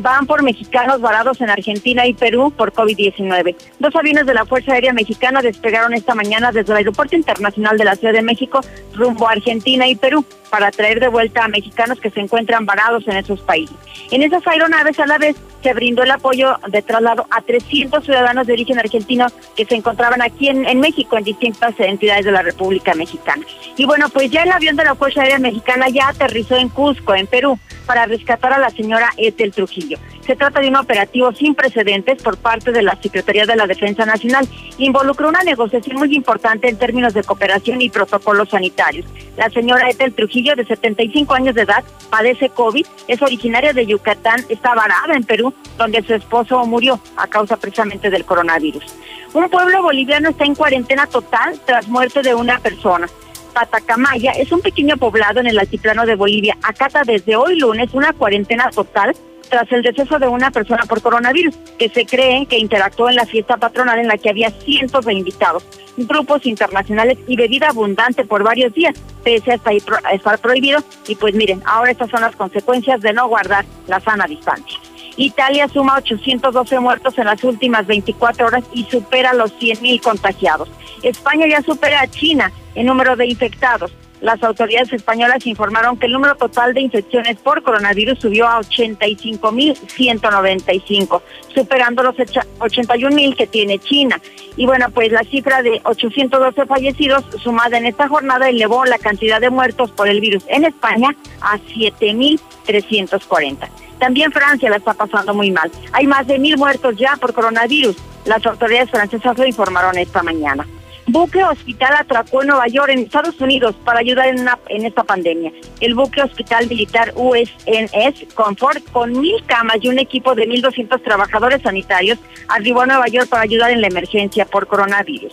Van 0.00 0.26
por 0.26 0.42
mexicanos 0.42 1.00
varados 1.00 1.40
en 1.40 1.50
Argentina 1.50 2.06
y 2.06 2.14
Perú 2.14 2.52
por 2.56 2.72
COVID-19. 2.72 3.56
Dos 3.78 3.94
aviones 3.96 4.26
de 4.26 4.34
la 4.34 4.44
Fuerza 4.44 4.72
Aérea 4.72 4.92
Mexicana 4.92 5.42
despegaron 5.42 5.94
esta 5.94 6.14
mañana 6.14 6.52
desde 6.52 6.72
el 6.72 6.78
Aeropuerto 6.78 7.16
Internacional 7.16 7.76
de 7.76 7.84
la 7.84 7.96
Ciudad 7.96 8.14
de 8.14 8.22
México 8.22 8.60
rumbo 8.94 9.28
a 9.28 9.32
Argentina 9.32 9.86
y 9.86 9.94
Perú 9.94 10.24
para 10.50 10.70
traer 10.70 11.00
de 11.00 11.08
vuelta 11.08 11.44
a 11.44 11.48
mexicanos 11.48 12.00
que 12.00 12.10
se 12.10 12.20
encuentran 12.20 12.66
varados 12.66 13.06
en 13.06 13.16
esos 13.16 13.40
países. 13.40 13.76
En 14.10 14.22
esas 14.22 14.46
aeronaves 14.46 14.98
a 14.98 15.06
la 15.06 15.18
vez 15.18 15.36
se 15.62 15.72
brindó 15.72 16.02
el 16.02 16.10
apoyo 16.10 16.56
de 16.68 16.82
traslado 16.82 17.26
a 17.30 17.40
300 17.42 18.04
ciudadanos 18.04 18.46
de 18.46 18.54
origen 18.54 18.78
argentino 18.78 19.26
que 19.56 19.64
se 19.64 19.76
encontraban 19.76 20.20
aquí 20.22 20.48
en, 20.48 20.80
México, 20.80 21.16
en 21.16 21.24
distintas 21.24 21.78
entidades 21.78 22.24
de 22.24 22.32
la 22.32 22.42
República 22.42 22.94
Mexicana. 22.94 23.44
Y 23.76 23.84
bueno, 23.86 24.08
pues 24.08 24.30
ya 24.30 24.42
el 24.42 24.52
avión 24.52 24.76
de 24.76 24.84
la 24.84 24.94
Fuerza 24.94 25.22
Aérea 25.22 25.38
Mexicana 25.38 25.88
ya 25.88 26.08
aterrizó 26.08 26.56
en 26.56 26.68
Cusco, 26.68 27.14
en 27.14 27.26
Perú, 27.26 27.58
para 27.86 28.06
rescatar 28.06 28.52
a 28.52 28.58
la 28.58 28.70
señora 28.70 29.10
Ethel 29.16 29.52
Trujillo. 29.52 29.89
Se 30.26 30.36
trata 30.36 30.60
de 30.60 30.68
un 30.68 30.76
operativo 30.76 31.32
sin 31.32 31.54
precedentes 31.54 32.22
por 32.22 32.36
parte 32.36 32.72
de 32.72 32.82
la 32.82 32.96
Secretaría 33.00 33.46
de 33.46 33.56
la 33.56 33.66
Defensa 33.66 34.04
Nacional. 34.06 34.46
Involucró 34.78 35.28
una 35.28 35.42
negociación 35.42 35.96
muy 35.96 36.14
importante 36.14 36.68
en 36.68 36.78
términos 36.78 37.14
de 37.14 37.24
cooperación 37.24 37.80
y 37.80 37.90
protocolos 37.90 38.50
sanitarios. 38.50 39.06
La 39.36 39.50
señora 39.50 39.88
Ethel 39.88 40.14
Trujillo, 40.14 40.54
de 40.54 40.64
75 40.66 41.34
años 41.34 41.54
de 41.54 41.62
edad, 41.62 41.84
padece 42.10 42.50
COVID, 42.50 42.86
es 43.08 43.22
originaria 43.22 43.72
de 43.72 43.86
Yucatán, 43.86 44.44
está 44.48 44.74
varada 44.74 45.14
en 45.14 45.24
Perú, 45.24 45.54
donde 45.78 46.02
su 46.02 46.14
esposo 46.14 46.64
murió 46.66 47.00
a 47.16 47.26
causa 47.26 47.56
precisamente 47.56 48.10
del 48.10 48.24
coronavirus. 48.24 48.84
Un 49.32 49.48
pueblo 49.48 49.82
boliviano 49.82 50.30
está 50.30 50.44
en 50.44 50.54
cuarentena 50.54 51.06
total 51.06 51.60
tras 51.64 51.88
muerte 51.88 52.22
de 52.22 52.34
una 52.34 52.58
persona. 52.58 53.06
Patacamaya 53.52 54.32
es 54.32 54.52
un 54.52 54.60
pequeño 54.60 54.96
poblado 54.96 55.40
en 55.40 55.46
el 55.46 55.58
altiplano 55.58 56.06
de 56.06 56.14
Bolivia. 56.14 56.56
Acata 56.62 57.02
desde 57.04 57.36
hoy 57.36 57.58
lunes 57.58 57.94
una 57.94 58.12
cuarentena 58.12 58.70
total 58.70 59.14
tras 59.50 59.70
el 59.72 59.82
deceso 59.82 60.18
de 60.18 60.28
una 60.28 60.50
persona 60.50 60.84
por 60.88 61.02
coronavirus, 61.02 61.54
que 61.78 61.88
se 61.88 62.06
cree 62.06 62.46
que 62.46 62.58
interactuó 62.58 63.10
en 63.10 63.16
la 63.16 63.26
fiesta 63.26 63.56
patronal 63.56 63.98
en 63.98 64.08
la 64.08 64.16
que 64.16 64.30
había 64.30 64.50
cientos 64.50 65.04
de 65.04 65.12
invitados, 65.12 65.66
grupos 65.96 66.46
internacionales 66.46 67.18
y 67.26 67.36
bebida 67.36 67.68
abundante 67.68 68.24
por 68.24 68.42
varios 68.42 68.72
días, 68.72 68.94
pese 69.22 69.52
a 69.52 70.12
estar 70.12 70.38
prohibido. 70.38 70.82
Y 71.08 71.16
pues 71.16 71.34
miren, 71.34 71.62
ahora 71.66 71.90
estas 71.90 72.10
son 72.10 72.22
las 72.22 72.36
consecuencias 72.36 73.00
de 73.00 73.12
no 73.12 73.28
guardar 73.28 73.64
la 73.86 74.00
sana 74.00 74.26
distancia. 74.26 74.78
Italia 75.16 75.68
suma 75.68 75.96
812 75.96 76.80
muertos 76.80 77.18
en 77.18 77.26
las 77.26 77.42
últimas 77.44 77.86
24 77.86 78.46
horas 78.46 78.64
y 78.72 78.84
supera 78.84 79.34
los 79.34 79.52
100.000 79.58 80.00
contagiados. 80.00 80.70
España 81.02 81.46
ya 81.46 81.62
supera 81.62 82.00
a 82.00 82.06
China 82.06 82.52
en 82.74 82.86
número 82.86 83.16
de 83.16 83.26
infectados. 83.26 83.92
Las 84.20 84.42
autoridades 84.42 84.92
españolas 84.92 85.46
informaron 85.46 85.96
que 85.96 86.04
el 86.06 86.12
número 86.12 86.34
total 86.36 86.74
de 86.74 86.80
infecciones 86.82 87.38
por 87.38 87.62
coronavirus 87.62 88.18
subió 88.18 88.46
a 88.46 88.60
85.195, 88.60 91.22
superando 91.54 92.02
los 92.02 92.16
81.000 92.16 93.36
que 93.36 93.46
tiene 93.46 93.78
China. 93.78 94.20
Y 94.56 94.66
bueno, 94.66 94.90
pues 94.90 95.10
la 95.10 95.24
cifra 95.24 95.62
de 95.62 95.80
812 95.84 96.66
fallecidos 96.66 97.24
sumada 97.42 97.78
en 97.78 97.86
esta 97.86 98.06
jornada 98.08 98.50
elevó 98.50 98.84
la 98.84 98.98
cantidad 98.98 99.40
de 99.40 99.48
muertos 99.48 99.90
por 99.92 100.06
el 100.08 100.20
virus 100.20 100.44
en 100.48 100.66
España 100.66 101.16
a 101.40 101.56
7.340. 101.58 103.68
También 103.98 104.30
Francia 104.32 104.68
la 104.70 104.76
está 104.76 104.92
pasando 104.94 105.34
muy 105.34 105.50
mal. 105.50 105.70
Hay 105.92 106.06
más 106.06 106.26
de 106.26 106.38
mil 106.38 106.56
muertos 106.58 106.96
ya 106.96 107.16
por 107.16 107.32
coronavirus. 107.32 107.96
Las 108.24 108.44
autoridades 108.44 108.90
francesas 108.90 109.38
lo 109.38 109.46
informaron 109.46 109.96
esta 109.96 110.22
mañana. 110.22 110.66
Buque 111.12 111.42
hospital 111.42 111.94
atracó 111.98 112.42
en 112.42 112.48
Nueva 112.48 112.68
York, 112.68 112.88
en 112.90 113.00
Estados 113.00 113.40
Unidos, 113.40 113.74
para 113.84 113.98
ayudar 113.98 114.28
en, 114.28 114.46
en 114.68 114.86
esta 114.86 115.02
pandemia. 115.02 115.50
El 115.80 115.96
buque 115.96 116.22
hospital 116.22 116.68
militar 116.68 117.12
USNS 117.16 118.32
Comfort, 118.32 118.88
con 118.92 119.20
mil 119.20 119.44
camas 119.44 119.78
y 119.80 119.88
un 119.88 119.98
equipo 119.98 120.36
de 120.36 120.48
1.200 120.48 121.02
trabajadores 121.02 121.62
sanitarios, 121.62 122.16
arribó 122.46 122.82
a 122.82 122.86
Nueva 122.86 123.08
York 123.08 123.28
para 123.28 123.42
ayudar 123.42 123.72
en 123.72 123.80
la 123.80 123.88
emergencia 123.88 124.44
por 124.44 124.68
coronavirus. 124.68 125.32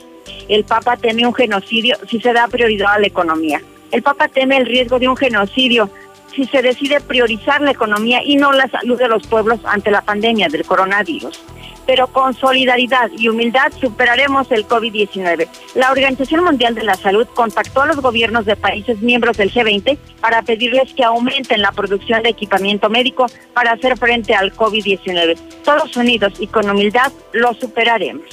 El 0.50 0.64
Papa 0.64 0.98
teme 0.98 1.28
un 1.28 1.36
genocidio 1.36 1.96
si 2.10 2.20
se 2.22 2.34
da 2.34 2.48
prioridad 2.48 2.94
a 2.96 3.00
la 3.00 3.06
economía. 3.06 3.62
El 3.92 4.02
Papa 4.02 4.30
teme 4.30 4.58
el 4.58 4.66
riesgo 4.66 4.98
de 4.98 5.08
un 5.08 5.16
genocidio 5.16 5.92
si 6.38 6.46
se 6.46 6.62
decide 6.62 7.02
priorizar 7.02 7.62
la 7.62 7.72
economía 7.72 8.22
y 8.24 8.36
no 8.36 8.52
la 8.52 8.70
salud 8.70 8.98
de 8.98 9.08
los 9.08 9.26
pueblos 9.26 9.60
ante 9.66 9.90
la 9.90 10.04
pandemia 10.04 10.48
del 10.48 10.66
coronavirus 10.66 11.42
pero 11.88 12.08
con 12.08 12.34
solidaridad 12.34 13.10
y 13.18 13.30
humildad 13.30 13.72
superaremos 13.80 14.52
el 14.52 14.68
COVID-19. 14.68 15.48
La 15.74 15.90
Organización 15.90 16.44
Mundial 16.44 16.76
de 16.76 16.84
la 16.84 16.96
Salud 16.96 17.26
contactó 17.34 17.82
a 17.82 17.86
los 17.86 18.02
gobiernos 18.02 18.46
de 18.46 18.58
países 18.58 19.02
miembros 19.02 19.38
del 19.38 19.52
G20 19.52 19.98
para 20.20 20.42
pedirles 20.42 20.94
que 20.94 21.06
aumenten 21.06 21.62
la 21.62 21.72
producción 21.72 22.24
de 22.24 22.30
equipamiento 22.30 22.90
médico 22.90 23.28
para 23.54 23.72
hacer 23.72 23.98
frente 23.98 24.36
al 24.36 24.54
COVID-19. 24.54 25.38
Todos 25.64 25.96
unidos 25.96 26.34
y 26.40 26.48
con 26.48 26.70
humildad 26.70 27.12
lo 27.32 27.54
superaremos. 27.54 28.26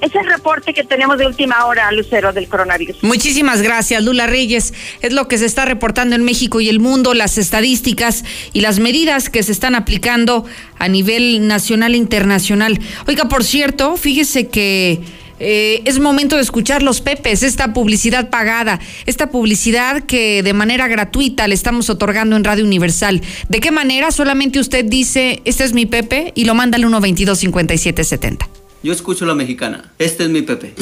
Es 0.00 0.14
el 0.14 0.26
reporte 0.26 0.74
que 0.74 0.84
tenemos 0.84 1.18
de 1.18 1.26
última 1.26 1.66
hora, 1.66 1.90
Lucero, 1.92 2.32
del 2.32 2.48
coronavirus. 2.48 3.02
Muchísimas 3.02 3.62
gracias, 3.62 4.02
Lula 4.02 4.26
Reyes. 4.26 4.74
Es 5.00 5.12
lo 5.12 5.28
que 5.28 5.38
se 5.38 5.46
está 5.46 5.64
reportando 5.64 6.16
en 6.16 6.24
México 6.24 6.60
y 6.60 6.68
el 6.68 6.80
mundo, 6.80 7.14
las 7.14 7.38
estadísticas 7.38 8.24
y 8.52 8.60
las 8.60 8.78
medidas 8.78 9.30
que 9.30 9.42
se 9.42 9.52
están 9.52 9.74
aplicando 9.74 10.44
a 10.78 10.88
nivel 10.88 11.46
nacional 11.46 11.94
e 11.94 11.96
internacional. 11.96 12.78
Oiga, 13.06 13.28
por 13.28 13.44
cierto, 13.44 13.96
fíjese 13.96 14.48
que... 14.48 15.00
Eh, 15.38 15.82
es 15.84 15.98
momento 15.98 16.36
de 16.36 16.42
escuchar 16.42 16.82
los 16.82 17.02
Pepes, 17.02 17.42
esta 17.42 17.74
publicidad 17.74 18.30
pagada, 18.30 18.80
esta 19.04 19.30
publicidad 19.30 20.02
que 20.04 20.42
de 20.42 20.54
manera 20.54 20.88
gratuita 20.88 21.46
le 21.46 21.54
estamos 21.54 21.90
otorgando 21.90 22.36
en 22.36 22.44
Radio 22.44 22.64
Universal. 22.64 23.20
¿De 23.50 23.60
qué 23.60 23.70
manera? 23.70 24.10
Solamente 24.12 24.58
usted 24.58 24.86
dice, 24.86 25.42
este 25.44 25.64
es 25.64 25.74
mi 25.74 25.84
Pepe 25.84 26.32
y 26.34 26.46
lo 26.46 26.54
manda 26.54 26.76
al 26.76 26.84
122-5770. 26.84 28.46
Yo 28.86 28.92
escucho 28.92 29.26
la 29.26 29.34
mexicana. 29.34 29.82
Este 29.98 30.22
es 30.22 30.30
mi 30.30 30.42
Pepe. 30.42 30.72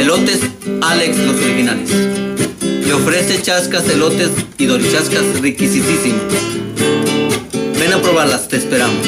Elotes 0.00 0.40
Alex 0.80 1.16
los 1.18 1.36
originales. 1.36 1.88
Te 2.58 2.92
ofrece 2.92 3.40
chascas, 3.40 3.88
elotes 3.88 4.30
y 4.58 4.66
dorichascas 4.66 5.40
riquisísimos. 5.40 6.20
Ven 7.78 7.92
a 7.92 8.02
probarlas, 8.02 8.48
te 8.48 8.56
esperamos. 8.56 9.06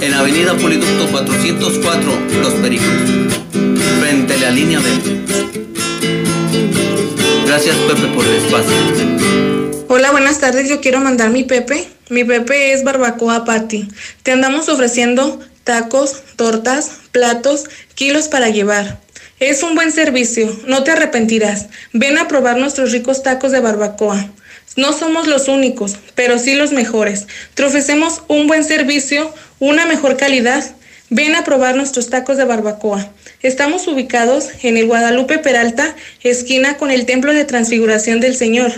En 0.00 0.14
Avenida 0.14 0.56
Poliducto 0.56 1.08
404, 1.10 2.12
Los 2.40 2.54
Pericos. 2.54 2.86
Frente 4.00 4.32
a 4.32 4.38
la 4.38 4.50
línea 4.52 4.80
B. 4.80 4.88
Gracias 7.44 7.76
Pepe 7.76 8.06
por 8.14 8.24
el 8.24 8.36
espacio. 8.36 9.51
Hola, 9.94 10.10
buenas 10.10 10.38
tardes. 10.38 10.70
Yo 10.70 10.80
quiero 10.80 11.00
mandar 11.00 11.28
mi 11.28 11.44
Pepe. 11.44 11.86
Mi 12.08 12.24
Pepe 12.24 12.72
es 12.72 12.82
Barbacoa 12.82 13.44
Patti. 13.44 13.86
Te 14.22 14.32
andamos 14.32 14.70
ofreciendo 14.70 15.38
tacos, 15.64 16.22
tortas, 16.36 16.92
platos, 17.12 17.64
kilos 17.94 18.28
para 18.28 18.48
llevar. 18.48 19.00
Es 19.38 19.62
un 19.62 19.74
buen 19.74 19.92
servicio, 19.92 20.50
no 20.64 20.82
te 20.82 20.92
arrepentirás. 20.92 21.66
Ven 21.92 22.16
a 22.16 22.26
probar 22.26 22.56
nuestros 22.56 22.90
ricos 22.90 23.22
tacos 23.22 23.52
de 23.52 23.60
barbacoa. 23.60 24.30
No 24.76 24.94
somos 24.94 25.26
los 25.26 25.48
únicos, 25.48 25.96
pero 26.14 26.38
sí 26.38 26.54
los 26.54 26.72
mejores. 26.72 27.26
Te 27.52 27.62
ofrecemos 27.62 28.22
un 28.28 28.46
buen 28.46 28.64
servicio, 28.64 29.34
una 29.58 29.84
mejor 29.84 30.16
calidad. 30.16 30.64
Ven 31.10 31.34
a 31.34 31.44
probar 31.44 31.76
nuestros 31.76 32.08
tacos 32.08 32.38
de 32.38 32.44
barbacoa. 32.44 33.10
Estamos 33.42 33.86
ubicados 33.88 34.48
en 34.62 34.78
el 34.78 34.86
Guadalupe 34.86 35.38
Peralta, 35.38 35.94
esquina 36.22 36.78
con 36.78 36.90
el 36.90 37.04
Templo 37.04 37.34
de 37.34 37.44
Transfiguración 37.44 38.20
del 38.20 38.36
Señor, 38.36 38.72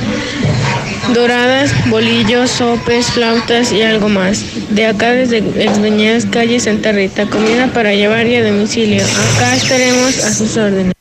doradas, 1.14 1.72
bolillos, 1.90 2.52
sopes, 2.52 3.08
flautas 3.08 3.72
y 3.72 3.82
algo 3.82 4.10
más. 4.10 4.44
De 4.70 4.86
acá 4.86 5.12
desde 5.12 5.38
Exveñas, 5.38 6.26
calle 6.26 6.60
Santa 6.60 6.92
Rita, 6.92 7.28
comida 7.28 7.72
para 7.74 7.94
llevar 7.94 8.28
y 8.28 8.36
a 8.36 8.44
domicilio. 8.44 9.04
Acá 9.36 9.56
estaremos 9.56 10.18
a 10.18 10.34
sus 10.34 10.58
órdenes. 10.58 10.94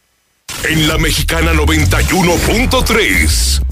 En 0.65 0.89
la 0.89 0.99
mexicana 0.99 1.53
91.3. 1.53 3.63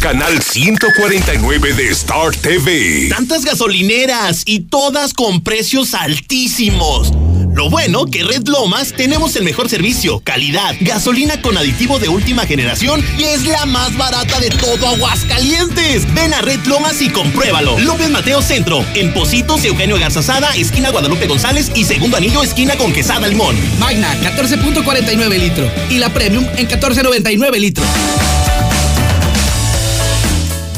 Canal 0.00 0.42
149 0.42 1.72
de 1.72 1.88
Star 1.88 2.36
TV. 2.36 3.08
Tantas 3.08 3.44
gasolineras 3.44 4.42
y 4.44 4.60
todas 4.60 5.14
con 5.14 5.42
precios 5.42 5.94
altísimos. 5.94 7.12
Lo 7.54 7.70
bueno 7.70 8.06
que 8.06 8.24
Red 8.24 8.48
Lomas 8.48 8.92
tenemos 8.96 9.36
el 9.36 9.44
mejor 9.44 9.68
servicio, 9.68 10.20
calidad, 10.24 10.74
gasolina 10.80 11.40
con 11.40 11.56
aditivo 11.56 12.00
de 12.00 12.08
última 12.08 12.46
generación 12.46 13.00
y 13.16 13.24
es 13.24 13.46
la 13.46 13.64
más 13.64 13.96
barata 13.96 14.40
de 14.40 14.48
todo 14.48 14.88
Aguascalientes. 14.88 16.12
Ven 16.14 16.34
a 16.34 16.42
Red 16.42 16.64
Lomas 16.66 17.00
y 17.00 17.10
compruébalo. 17.10 17.78
López 17.78 18.10
Mateo 18.10 18.42
Centro, 18.42 18.84
en 18.94 19.14
Positos, 19.14 19.64
Eugenio 19.64 19.96
Garzazada, 20.00 20.52
esquina 20.56 20.90
Guadalupe 20.90 21.28
González 21.28 21.70
y 21.76 21.84
segundo 21.84 22.16
anillo, 22.16 22.42
esquina 22.42 22.76
con 22.76 22.92
Quesada 22.92 23.28
Limón. 23.28 23.54
Magna, 23.78 24.12
14.49 24.20 25.38
litro. 25.38 25.70
Y 25.90 25.98
la 25.98 26.12
Premium 26.12 26.44
en 26.56 26.68
14.99 26.68 27.60
litro. 27.60 27.84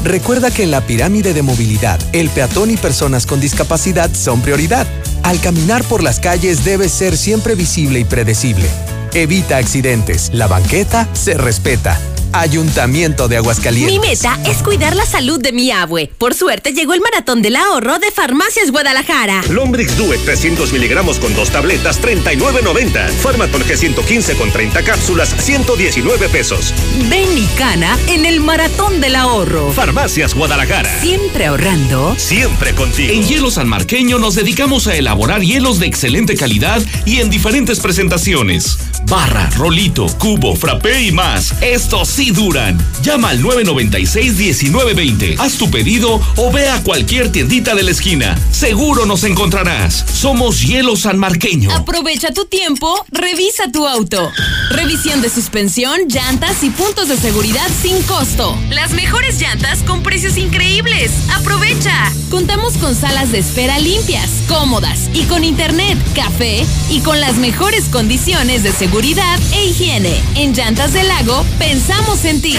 Recuerda 0.05 0.51
que 0.51 0.63
en 0.63 0.71
la 0.71 0.83
pirámide 0.83 1.33
de 1.33 1.43
movilidad, 1.43 1.99
el 2.13 2.29
peatón 2.29 2.71
y 2.71 2.77
personas 2.77 3.25
con 3.25 3.41
discapacidad 3.41 4.13
son 4.15 4.43
prioridad. 4.43 4.87
Al 5.27 5.41
caminar 5.41 5.83
por 5.83 6.05
las 6.05 6.21
calles 6.21 6.65
debe 6.65 6.89
ser 6.89 7.17
siempre 7.17 7.57
visible 7.57 7.99
y 7.99 8.05
predecible. 8.05 8.69
Evita 9.13 9.57
accidentes. 9.57 10.31
La 10.33 10.47
banqueta 10.47 11.09
se 11.15 11.35
respeta. 11.35 11.99
Ayuntamiento 12.33 13.29
de 13.29 13.37
Aguascalientes. 13.37 13.93
Mi 13.93 13.99
meta 13.99 14.39
es 14.45 14.59
cuidar 14.63 14.95
la 14.95 15.07
salud 15.07 15.41
de 15.41 15.53
mi 15.53 15.71
abue. 15.71 16.11
Por 16.19 16.35
suerte 16.35 16.73
llegó 16.73 16.95
el 16.95 17.01
maratón 17.01 17.43
del 17.43 17.57
ahorro 17.57 17.99
de 17.99 18.11
Farmacias 18.11 18.71
Guadalajara. 18.71 19.43
Lombrix 19.51 19.97
Due 19.97 20.19
300 20.19 20.73
miligramos 20.73 21.19
con 21.19 21.35
dos 21.35 21.51
tabletas 21.51 22.01
39.90. 22.01 23.09
Farmaton 23.11 23.63
G115 23.63 24.37
con 24.37 24.51
30 24.51 24.83
cápsulas 24.83 25.35
119 25.39 26.29
pesos. 26.29 26.73
Ven 27.09 27.37
y 27.37 27.47
cana 27.59 27.99
en 28.09 28.27
el 28.27 28.41
maratón 28.41 29.01
del 29.01 29.17
ahorro. 29.17 29.73
Farmacias 29.73 30.35
Guadalajara. 30.35 31.01
Siempre 31.01 31.47
ahorrando. 31.47 32.15
Siempre 32.19 32.75
contigo. 32.75 33.13
En 33.13 33.25
Hielo 33.25 33.51
San 33.51 33.69
Marqueño 33.69 34.19
nos 34.19 34.35
dedicamos 34.35 34.87
a 34.87 34.97
elaborar 34.97 35.43
hielos 35.43 35.79
de 35.79 35.87
excelente 35.87 36.37
calidad 36.37 36.83
y 37.05 37.21
en 37.21 37.31
diferentes 37.31 37.81
presentaciones. 37.81 38.79
Barra, 39.09 39.49
rolito, 39.57 40.07
cubo, 40.19 40.57
frappé 40.57 41.03
y 41.03 41.13
más. 41.13 41.55
Estos 41.61 42.16
sí 42.17 42.31
duran. 42.31 42.79
Llama 43.03 43.29
al 43.29 43.43
996-1920. 43.43 45.37
Haz 45.39 45.59
tu 45.59 45.71
pedido 45.71 46.19
o 46.37 46.51
ve 46.51 46.67
a 46.67 46.83
cualquier 46.83 47.31
tiendita 47.31 47.75
de 47.75 47.83
la 47.83 47.91
esquina. 47.91 48.39
Seguro 48.51 49.05
nos 49.05 49.23
encontrarás. 49.25 50.03
Somos 50.15 50.63
Hielo 50.63 50.97
San 50.97 51.19
Marqueño. 51.19 51.71
Aprovecha 51.73 52.33
tu 52.33 52.47
tiempo, 52.47 53.05
revisa 53.13 53.71
tu 53.71 53.87
auto. 53.87 54.33
Revisión 54.71 55.21
de 55.21 55.29
suspensión, 55.29 56.09
llantas 56.09 56.65
y 56.65 56.71
puntos 56.71 57.09
de 57.09 57.19
seguridad 57.19 57.69
sin 57.83 58.01
costo. 58.05 58.59
Las 58.71 58.93
mejores 58.93 59.39
llantas 59.39 59.83
con 59.83 60.03
precios 60.03 60.39
increíbles. 60.39 61.11
Aprovecha. 61.35 62.11
Contamos 62.31 62.79
con 62.79 62.95
salas 62.95 63.31
de 63.31 63.41
espera 63.41 63.79
limpias, 63.79 64.31
cómodas 64.49 65.11
y 65.13 65.25
con 65.25 65.45
internet, 65.45 65.99
café 66.15 66.65
y 66.89 67.01
con 67.01 67.21
las 67.21 67.37
mejores 67.37 67.85
condiciones 67.91 68.63
de 68.63 68.73
seguridad 68.73 69.39
e 69.53 69.67
higiene. 69.67 70.19
En 70.35 70.55
Llantas 70.55 70.95
del 70.95 71.09
Lago 71.09 71.45
pensamos 71.59 72.06
en 72.25 72.41
ti. 72.41 72.57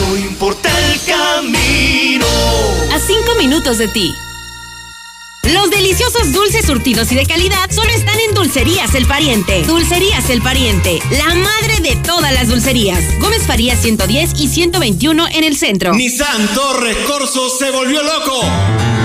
no 0.00 0.16
importa 0.16 0.70
el 0.90 1.00
camino. 1.04 2.26
A 2.92 2.98
cinco 2.98 3.34
minutos 3.38 3.78
de 3.78 3.88
ti. 3.88 4.14
Los 5.52 5.70
deliciosos 5.70 6.32
dulces 6.32 6.64
surtidos 6.66 7.12
y 7.12 7.14
de 7.14 7.26
calidad 7.26 7.70
solo 7.70 7.90
están 7.90 8.18
en 8.18 8.34
Dulcerías 8.34 8.94
El 8.94 9.06
Pariente. 9.06 9.62
Dulcerías 9.64 10.28
El 10.30 10.42
Pariente, 10.42 10.98
la 11.10 11.34
madre 11.34 11.80
de 11.82 11.96
todas 11.96 12.32
las 12.32 12.48
dulcerías. 12.48 13.04
Gómez 13.20 13.42
Farías 13.46 13.80
110 13.80 14.40
y 14.40 14.48
121 14.48 15.28
en 15.28 15.44
el 15.44 15.56
centro. 15.56 15.94
Nissan 15.94 16.48
Torres 16.54 16.96
Corso 17.06 17.50
se 17.50 17.70
volvió 17.70 18.02
loco. 18.02 18.95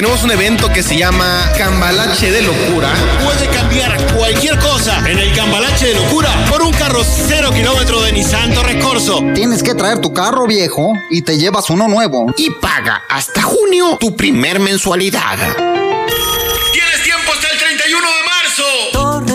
Tenemos 0.00 0.22
un 0.22 0.30
evento 0.30 0.68
que 0.72 0.80
se 0.80 0.96
llama 0.96 1.50
Cambalache 1.58 2.30
de 2.30 2.42
Locura. 2.42 2.88
Puede 3.24 3.48
cambiar 3.48 3.96
cualquier 4.14 4.56
cosa 4.60 4.96
en 5.10 5.18
el 5.18 5.34
Cambalache 5.34 5.88
de 5.88 5.94
Locura 5.94 6.28
por 6.48 6.62
un 6.62 6.72
carro 6.72 7.02
cero 7.02 7.50
kilómetro 7.52 8.00
de 8.02 8.12
Nissan 8.12 8.54
Torres 8.54 8.80
Corso. 8.80 9.20
Tienes 9.34 9.60
que 9.60 9.74
traer 9.74 10.00
tu 10.00 10.12
carro 10.12 10.46
viejo 10.46 10.92
y 11.10 11.22
te 11.22 11.36
llevas 11.36 11.68
uno 11.68 11.88
nuevo. 11.88 12.32
Y 12.36 12.48
paga 12.50 13.02
hasta 13.08 13.42
junio 13.42 13.96
tu 13.98 14.14
primer 14.14 14.60
mensualidad. 14.60 15.36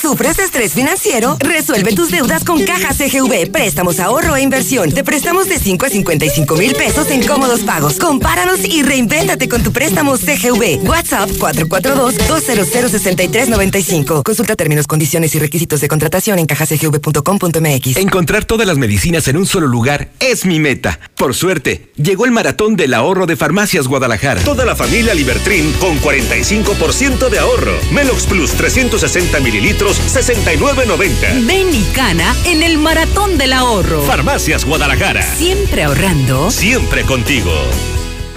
¿Sufres 0.00 0.36
de 0.36 0.44
estrés 0.44 0.74
financiero? 0.74 1.36
Resuelve 1.40 1.92
tus 1.92 2.12
deudas 2.12 2.44
con 2.44 2.62
Caja 2.64 2.94
CGV. 2.94 3.50
Préstamos, 3.50 3.98
ahorro 3.98 4.36
e 4.36 4.42
inversión. 4.42 4.92
Te 4.92 5.02
prestamos 5.02 5.48
de 5.48 5.58
5 5.58 5.86
a 5.86 5.88
55 5.88 6.56
mil 6.56 6.72
pesos 6.74 7.10
en 7.10 7.26
cómodos 7.26 7.58
pagos. 7.60 7.94
Compáranos 7.94 8.60
y 8.64 8.84
reinvéntate 8.84 9.48
con 9.48 9.64
tu 9.64 9.72
préstamo 9.72 10.16
CGV. 10.16 10.88
WhatsApp 10.88 11.28
442-200-6395. 11.30 14.22
Consulta 14.22 14.54
términos, 14.54 14.86
condiciones 14.86 15.34
y 15.34 15.40
requisitos 15.40 15.80
de 15.80 15.88
contratación 15.88 16.38
en 16.38 16.46
cajacgv.com.mx. 16.46 17.96
Encontrar 17.96 18.44
todas 18.44 18.68
las 18.68 18.78
medicinas 18.78 19.26
en 19.26 19.36
un 19.36 19.46
solo 19.46 19.66
lugar 19.66 20.10
es 20.20 20.44
mi 20.44 20.60
meta. 20.60 21.00
Por 21.16 21.34
suerte, 21.34 21.90
llegó 21.96 22.24
el 22.24 22.30
maratón 22.30 22.76
del 22.76 22.94
ahorro 22.94 23.26
de 23.26 23.34
Farmacias 23.34 23.88
Guadalajara. 23.88 24.44
Toda 24.44 24.64
la 24.64 24.76
familia 24.76 25.12
Libertrin 25.14 25.72
con 25.80 26.00
45% 26.00 27.30
de 27.30 27.40
ahorro. 27.40 27.74
Melox 27.90 28.26
Plus 28.26 28.52
360 28.52 29.40
mililitros 29.40 29.87
69.90. 29.96 31.46
Ven 31.46 31.74
y 31.74 31.84
cana 31.94 32.34
en 32.44 32.62
el 32.62 32.78
maratón 32.78 33.38
del 33.38 33.52
ahorro. 33.52 34.02
Farmacias 34.02 34.64
Guadalajara. 34.64 35.22
Siempre 35.22 35.84
ahorrando. 35.84 36.50
Siempre 36.50 37.04
contigo. 37.04 37.52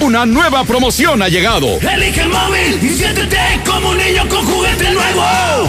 Una 0.02 0.26
nueva 0.26 0.64
promoción 0.64 1.22
ha 1.22 1.30
llegado. 1.30 1.80
Elige 1.80 2.22
el 2.22 2.30
móvil 2.30 2.80
y 2.82 2.90
siéntete 2.90 3.38
como 3.64 3.90
un 3.90 3.98
niño 3.98 4.28
con 4.28 4.44
juguete 4.44 4.90
nuevo. 4.90 5.24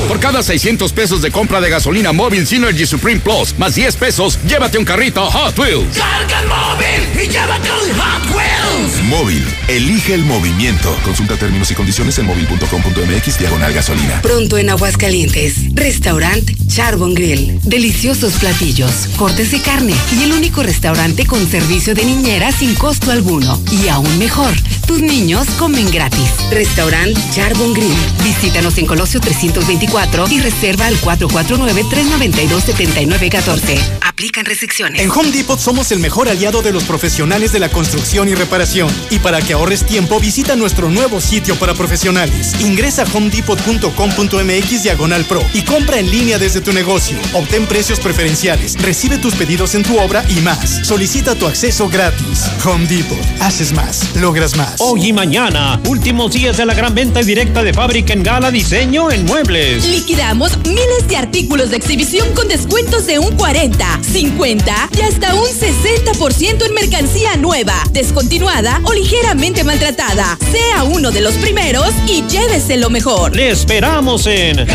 Por 0.09 0.21
cada 0.21 0.43
600 0.43 0.91
pesos 0.95 1.21
de 1.21 1.31
compra 1.31 1.61
de 1.61 1.69
gasolina 1.69 2.13
móvil 2.13 2.47
Synergy 2.47 2.87
Supreme 2.87 3.21
Plus, 3.21 3.55
más 3.59 3.75
10 3.75 3.95
pesos, 3.97 4.39
llévate 4.49 4.79
un 4.79 4.87
carrito 4.87 5.31
Hot 5.31 5.59
Wheels. 5.59 5.99
Carga 5.99 6.41
el 6.41 6.49
móvil 6.49 7.23
y 7.23 7.29
llévate 7.29 7.69
un 7.73 7.99
Hot 7.99 8.35
Wheels. 8.35 9.03
Móvil, 9.05 9.45
elige 9.69 10.15
el 10.15 10.25
movimiento. 10.25 10.97
Consulta 11.05 11.37
términos 11.37 11.71
y 11.71 11.75
condiciones 11.75 12.19
en 12.19 12.25
móvil.com.mx 12.25 13.39
diagonal 13.39 13.75
gasolina. 13.75 14.23
Pronto 14.23 14.57
en 14.57 14.71
Aguascalientes, 14.71 15.75
restaurant 15.75 16.51
Charbon 16.69 17.13
Grill. 17.13 17.61
Deliciosos 17.65 18.33
platillos, 18.35 19.09
cortes 19.19 19.51
de 19.51 19.61
carne 19.61 19.95
y 20.19 20.23
el 20.23 20.33
único 20.33 20.63
restaurante 20.63 21.27
con 21.27 21.47
servicio 21.47 21.95
de 21.95 22.07
niñera 22.07 22.51
sin 22.51 22.75
costo 22.75 23.11
alguno. 23.11 23.61
Y 23.71 23.89
aún 23.89 24.22
mejor, 24.23 24.55
tus 24.93 25.01
niños 25.01 25.49
comen 25.59 25.91
gratis. 25.91 26.29
Restaurant 26.51 27.17
Charbon 27.31 27.73
Grill. 27.73 27.97
Visítanos 28.23 28.77
en 28.77 28.85
Colosio 28.85 29.21
324 29.21 30.27
y 30.29 30.39
reserva 30.39 30.87
al 30.87 31.01
449-392-7914. 31.01 33.81
Aplican 34.03 34.45
restricciones. 34.45 35.01
En 35.01 35.11
Home 35.11 35.33
Depot 35.33 35.59
somos 35.59 35.93
el 35.93 36.01
mejor 36.01 36.29
aliado 36.29 36.61
de 36.61 36.75
los 36.75 36.85
profesionales 36.85 37.53
de 37.53 37.61
la 37.61 37.71
construcción 37.71 38.29
y 38.29 38.35
reparación. 38.35 38.91
Y 39.09 39.21
para 39.21 39.41
que 39.41 39.55
ahorres 39.55 39.87
tiempo, 39.87 40.21
visita 40.21 40.57
nuestro 40.57 40.91
nuevo 40.91 41.23
sitio 41.23 41.57
para 41.57 41.73
profesionales. 41.73 42.53
Ingresa 42.61 43.05
a 43.05 43.07
homedepot.com.mx 43.07 44.83
diagonal 44.83 45.25
pro 45.25 45.43
y 45.55 45.63
compra 45.63 46.01
en 46.01 46.11
línea 46.11 46.39
desde 46.39 46.61
tu 46.61 46.75
negocio. 46.75 47.17
Obtén 47.33 47.65
precios 47.65 47.99
preferenciales, 47.99 48.77
recibe 48.83 49.17
tus 49.17 49.37
pedidos 49.37 49.75
en 49.75 49.85
tu 49.85 49.99
obra 49.99 50.23
y 50.29 50.41
más. 50.41 50.87
Solicita 50.87 51.35
tu 51.35 51.47
acceso 51.47 51.89
gratis. 51.89 52.43
Home 52.67 52.87
Depot. 52.87 53.17
Haces 53.41 53.73
más, 53.73 54.15
logras 54.17 54.55
más. 54.55 54.82
Hoy 54.85 55.11
y 55.11 55.13
mañana, 55.13 55.81
últimos 55.87 56.33
días 56.33 56.57
de 56.57 56.67
la 56.67 56.75
gran 56.75 56.93
venta 56.93 57.21
directa 57.21 57.63
de 57.63 57.73
fábrica 57.73 58.15
en 58.15 58.25
Gala 58.25 58.51
Diseño 58.51 59.13
en 59.13 59.25
Muebles. 59.27 59.85
Liquidamos 59.85 60.59
miles 60.67 61.07
de 61.07 61.17
artículos 61.17 61.71
de 61.71 61.77
exhibición 61.77 62.35
con 62.35 62.49
descuentos 62.49 63.07
de 63.07 63.21
un 63.21 63.37
40, 63.37 64.01
50 64.03 64.91
y 64.99 65.01
hasta 65.03 65.37
un 65.37 65.47
60% 65.47 66.67
en 66.67 66.75
mercancía 66.75 67.37
nueva, 67.37 67.81
descontinuada 67.93 68.81
o 68.83 68.93
ligeramente 68.93 69.63
maltratada. 69.63 70.37
Sea 70.51 70.83
uno 70.83 71.13
de 71.13 71.21
los 71.21 71.35
primeros 71.35 71.91
y 72.09 72.27
llévese 72.27 72.77
lo 72.77 72.91
mejor. 72.91 73.37
Le 73.37 73.51
esperamos 73.51 74.27
en 74.27 74.67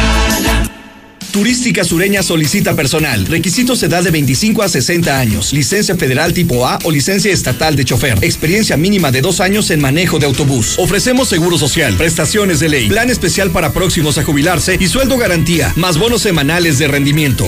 Turística 1.37 1.83
Sureña 1.83 2.23
solicita 2.23 2.75
personal. 2.75 3.27
Requisitos 3.27 3.83
edad 3.83 4.03
de 4.03 4.09
25 4.09 4.63
a 4.63 4.69
60 4.69 5.19
años. 5.19 5.53
Licencia 5.53 5.95
federal 5.95 6.33
tipo 6.33 6.65
A 6.65 6.79
o 6.83 6.89
licencia 6.89 7.31
estatal 7.31 7.75
de 7.75 7.85
chofer. 7.85 8.17
Experiencia 8.23 8.75
mínima 8.75 9.11
de 9.11 9.21
dos 9.21 9.39
años 9.39 9.69
en 9.69 9.79
manejo 9.79 10.17
de 10.17 10.25
autobús. 10.25 10.79
Ofrecemos 10.79 11.29
seguro 11.29 11.59
social, 11.59 11.93
prestaciones 11.93 12.59
de 12.59 12.69
ley, 12.69 12.89
plan 12.89 13.11
especial 13.11 13.51
para 13.51 13.71
próximos 13.71 14.17
a 14.17 14.23
jubilarse 14.23 14.77
y 14.79 14.87
sueldo 14.87 15.19
garantía, 15.19 15.71
más 15.75 15.99
bonos 15.99 16.23
semanales 16.23 16.79
de 16.79 16.87
rendimiento. 16.87 17.45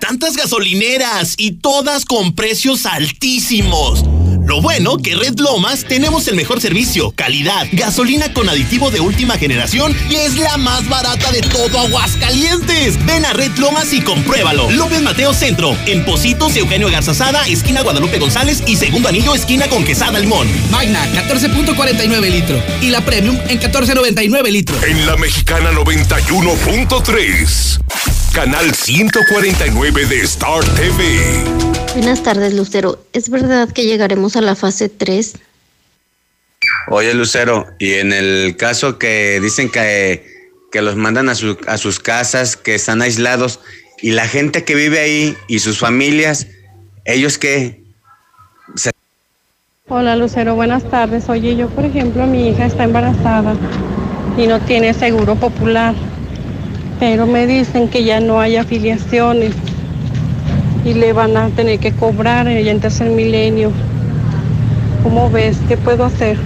Tantas 0.00 0.36
gasolineras 0.36 1.34
y 1.36 1.52
todas 1.52 2.06
con 2.06 2.34
precios 2.34 2.86
altísimos. 2.86 4.02
Lo 4.46 4.60
bueno 4.60 4.98
que 4.98 5.14
Red 5.14 5.38
Lomas 5.38 5.84
tenemos 5.84 6.28
el 6.28 6.36
mejor 6.36 6.60
servicio, 6.60 7.12
calidad, 7.12 7.66
gasolina 7.72 8.32
con 8.34 8.46
aditivo 8.48 8.90
de 8.90 9.00
última 9.00 9.38
generación 9.38 9.96
y 10.10 10.16
es 10.16 10.36
la 10.36 10.58
más 10.58 10.86
barata 10.88 11.32
de 11.32 11.40
todo 11.40 11.80
Aguascalientes. 11.80 13.02
Ven 13.06 13.24
a 13.24 13.32
Red 13.32 13.52
Lomas 13.56 13.92
y 13.94 14.02
compruébalo. 14.02 14.70
López 14.70 15.00
Mateo 15.00 15.32
Centro, 15.32 15.74
en 15.86 16.04
Positos, 16.04 16.54
Eugenio 16.56 16.90
Garzazada, 16.90 17.46
esquina 17.46 17.80
Guadalupe 17.82 18.18
González 18.18 18.62
y 18.66 18.76
segundo 18.76 19.08
anillo, 19.08 19.34
esquina 19.34 19.66
con 19.68 19.82
Quesada 19.84 20.18
Limón. 20.18 20.46
Magna, 20.70 21.06
14.49 21.14 22.30
litro. 22.30 22.62
Y 22.82 22.90
la 22.90 23.02
Premium 23.02 23.38
en 23.48 23.58
14.99 23.58 24.50
litro. 24.50 24.76
En 24.84 25.06
la 25.06 25.16
Mexicana 25.16 25.72
91.3. 25.72 28.13
Canal 28.34 28.74
149 28.74 30.06
de 30.06 30.20
Star 30.22 30.64
TV. 30.74 31.44
Buenas 31.94 32.22
tardes, 32.22 32.52
Lucero. 32.54 32.98
¿Es 33.12 33.28
verdad 33.30 33.68
que 33.72 33.84
llegaremos 33.86 34.34
a 34.36 34.40
la 34.40 34.56
fase 34.56 34.88
3? 34.88 35.34
Oye, 36.88 37.14
Lucero, 37.14 37.66
y 37.78 37.94
en 37.94 38.12
el 38.12 38.56
caso 38.56 38.98
que 38.98 39.38
dicen 39.40 39.70
que, 39.70 40.26
que 40.72 40.82
los 40.82 40.96
mandan 40.96 41.28
a, 41.28 41.34
su- 41.34 41.56
a 41.66 41.78
sus 41.78 42.00
casas, 42.00 42.56
que 42.56 42.74
están 42.74 43.02
aislados, 43.02 43.60
y 44.02 44.10
la 44.10 44.26
gente 44.26 44.64
que 44.64 44.74
vive 44.74 44.98
ahí 45.00 45.36
y 45.46 45.60
sus 45.60 45.78
familias, 45.78 46.48
¿ellos 47.04 47.38
qué? 47.38 47.80
Se- 48.74 48.90
Hola 49.88 50.16
Lucero, 50.16 50.56
buenas 50.56 50.88
tardes. 50.90 51.28
Oye, 51.28 51.54
yo 51.56 51.68
por 51.68 51.84
ejemplo, 51.84 52.26
mi 52.26 52.48
hija 52.48 52.66
está 52.66 52.84
embarazada 52.84 53.54
y 54.36 54.46
no 54.48 54.60
tiene 54.60 54.92
seguro 54.92 55.36
popular, 55.36 55.94
pero 56.98 57.26
me 57.26 57.46
dicen 57.46 57.88
que 57.88 58.04
ya 58.04 58.20
no 58.20 58.40
hay 58.40 58.56
afiliaciones 58.56 59.52
y 60.84 60.94
le 60.94 61.12
van 61.12 61.36
a 61.36 61.48
tener 61.50 61.78
que 61.78 61.92
cobrar 61.92 62.48
ella 62.48 62.70
en 62.70 62.80
tercer 62.80 63.10
milenio. 63.10 63.72
¿Cómo 65.02 65.30
ves? 65.30 65.56
¿Qué 65.68 65.76
puedo 65.76 66.04
hacer? 66.04 66.38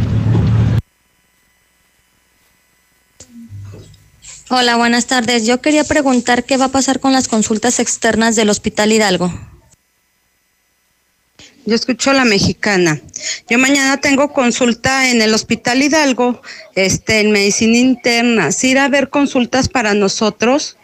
Hola, 4.50 4.76
buenas 4.76 5.06
tardes. 5.06 5.46
Yo 5.46 5.60
quería 5.60 5.84
preguntar 5.84 6.44
qué 6.44 6.56
va 6.56 6.66
a 6.66 6.70
pasar 6.70 7.00
con 7.00 7.12
las 7.12 7.28
consultas 7.28 7.80
externas 7.80 8.34
del 8.34 8.48
Hospital 8.48 8.92
Hidalgo. 8.92 9.30
Yo 11.68 11.74
escucho 11.74 12.14
la 12.14 12.24
mexicana. 12.24 12.98
Yo 13.50 13.58
mañana 13.58 13.98
tengo 13.98 14.32
consulta 14.32 15.10
en 15.10 15.20
el 15.20 15.34
Hospital 15.34 15.82
Hidalgo, 15.82 16.40
este, 16.74 17.20
en 17.20 17.30
medicina 17.30 17.76
interna. 17.76 18.52
¿Sí 18.52 18.70
irá 18.70 18.84
a 18.84 18.86
haber 18.86 19.10
consultas 19.10 19.68
para 19.68 19.92
nosotros? 19.92 20.78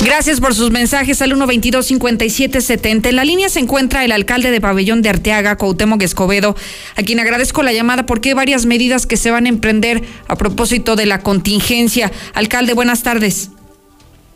Gracias 0.00 0.40
por 0.40 0.54
sus 0.54 0.70
mensajes 0.70 1.20
al 1.20 1.32
122-5770. 1.32 3.10
En 3.10 3.16
la 3.16 3.24
línea 3.26 3.50
se 3.50 3.60
encuentra 3.60 4.06
el 4.06 4.12
alcalde 4.12 4.50
de 4.50 4.62
Pabellón 4.62 5.02
de 5.02 5.10
Arteaga, 5.10 5.56
Cuauhtémoc 5.56 6.02
Escobedo, 6.02 6.56
a 6.96 7.02
quien 7.02 7.20
agradezco 7.20 7.62
la 7.62 7.74
llamada 7.74 8.06
porque 8.06 8.30
hay 8.30 8.34
varias 8.34 8.64
medidas 8.64 9.04
que 9.04 9.18
se 9.18 9.30
van 9.30 9.44
a 9.44 9.50
emprender 9.50 10.02
a 10.28 10.36
propósito 10.36 10.96
de 10.96 11.04
la 11.04 11.20
contingencia. 11.20 12.10
Alcalde, 12.32 12.72
buenas 12.72 13.02
tardes. 13.02 13.50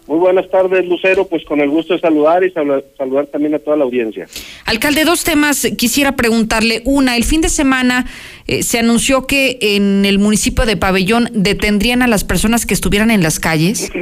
Muy 0.09 0.19
buenas 0.19 0.49
tardes, 0.49 0.87
Lucero. 0.87 1.27
Pues 1.27 1.45
con 1.45 1.61
el 1.61 1.69
gusto 1.69 1.93
de 1.93 2.01
saludar 2.01 2.43
y 2.43 2.51
saludar, 2.51 2.83
saludar 2.97 3.27
también 3.27 3.55
a 3.55 3.59
toda 3.59 3.77
la 3.77 3.85
audiencia. 3.85 4.27
Alcalde, 4.65 5.05
dos 5.05 5.23
temas 5.23 5.69
quisiera 5.77 6.17
preguntarle. 6.17 6.81
Una, 6.87 7.15
el 7.17 7.25
fin 7.25 7.43
de 7.43 7.51
semana 7.51 8.07
eh, 8.47 8.63
se 8.63 8.79
anunció 8.79 9.27
que 9.27 9.59
en 9.61 10.07
el 10.07 10.19
municipio 10.19 10.65
de 10.65 10.79
Pabellón 10.79 11.29
detendrían 11.35 12.01
a 12.01 12.09
las 12.09 12.25
personas 12.25 12.65
que 12.65 12.73
estuvieran 12.73 13.11
en 13.11 13.23
las 13.23 13.39
calles. 13.39 13.93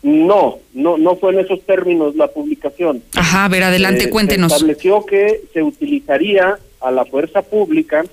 No, 0.00 0.60
no, 0.74 0.96
no 0.96 1.16
fue 1.16 1.32
en 1.32 1.40
esos 1.40 1.60
términos 1.66 2.14
la 2.14 2.28
publicación. 2.28 3.02
Ajá, 3.16 3.46
a 3.46 3.48
ver, 3.48 3.64
adelante, 3.64 4.04
Eh, 4.04 4.10
cuéntenos. 4.10 4.52
Se 4.52 4.56
estableció 4.58 5.04
que 5.04 5.40
se 5.52 5.60
utilizaría 5.60 6.56
a 6.80 6.90
la 6.92 7.04
fuerza 7.04 7.42
pública 7.42 8.04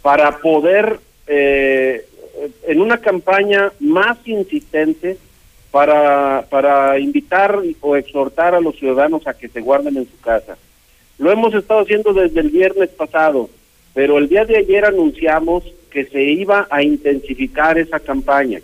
para 0.00 0.38
poder, 0.38 1.00
eh, 1.26 2.04
en 2.68 2.80
una 2.80 2.98
campaña 2.98 3.72
más 3.80 4.16
insistente, 4.26 5.18
para, 5.72 6.46
para 6.50 6.98
invitar 6.98 7.58
o 7.80 7.96
exhortar 7.96 8.54
a 8.54 8.60
los 8.60 8.76
ciudadanos 8.76 9.26
a 9.26 9.34
que 9.34 9.48
se 9.48 9.62
guarden 9.62 9.96
en 9.96 10.06
su 10.06 10.20
casa. 10.20 10.56
Lo 11.18 11.32
hemos 11.32 11.54
estado 11.54 11.80
haciendo 11.80 12.12
desde 12.12 12.40
el 12.40 12.50
viernes 12.50 12.90
pasado, 12.90 13.48
pero 13.94 14.18
el 14.18 14.28
día 14.28 14.44
de 14.44 14.58
ayer 14.58 14.84
anunciamos 14.84 15.64
que 15.90 16.04
se 16.04 16.22
iba 16.22 16.68
a 16.70 16.82
intensificar 16.82 17.78
esa 17.78 17.98
campaña. 17.98 18.60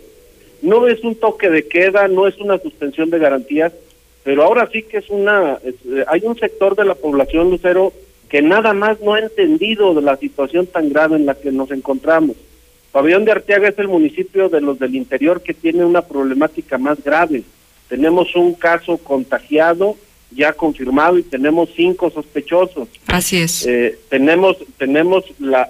No 0.61 0.87
es 0.87 1.03
un 1.03 1.15
toque 1.15 1.49
de 1.49 1.67
queda, 1.67 2.07
no 2.07 2.27
es 2.27 2.37
una 2.37 2.59
suspensión 2.59 3.09
de 3.09 3.19
garantías, 3.19 3.73
pero 4.23 4.43
ahora 4.43 4.69
sí 4.71 4.83
que 4.83 4.97
es 4.97 5.09
una, 5.09 5.57
eh, 5.63 6.03
hay 6.07 6.21
un 6.23 6.37
sector 6.37 6.75
de 6.75 6.85
la 6.85 6.95
población 6.95 7.49
lucero 7.49 7.91
que 8.29 8.43
nada 8.43 8.73
más 8.73 8.99
no 9.01 9.15
ha 9.15 9.19
entendido 9.19 9.95
de 9.95 10.03
la 10.03 10.15
situación 10.17 10.67
tan 10.67 10.89
grave 10.89 11.15
en 11.15 11.25
la 11.25 11.33
que 11.33 11.51
nos 11.51 11.71
encontramos. 11.71 12.37
Pabellón 12.91 13.25
de 13.25 13.31
Arteaga 13.31 13.69
es 13.69 13.77
el 13.79 13.87
municipio 13.87 14.49
de 14.49 14.61
los 14.61 14.79
del 14.79 14.95
interior 14.95 15.41
que 15.41 15.53
tiene 15.53 15.85
una 15.85 16.01
problemática 16.01 16.77
más 16.77 17.03
grave. 17.03 17.43
Tenemos 17.87 18.35
un 18.35 18.53
caso 18.53 18.97
contagiado 18.97 19.95
ya 20.31 20.53
confirmado 20.53 21.17
y 21.17 21.23
tenemos 21.23 21.69
cinco 21.75 22.09
sospechosos. 22.09 22.87
Así 23.07 23.37
es. 23.37 23.65
Eh, 23.65 23.97
tenemos, 24.09 24.57
tenemos 24.77 25.25
la, 25.39 25.69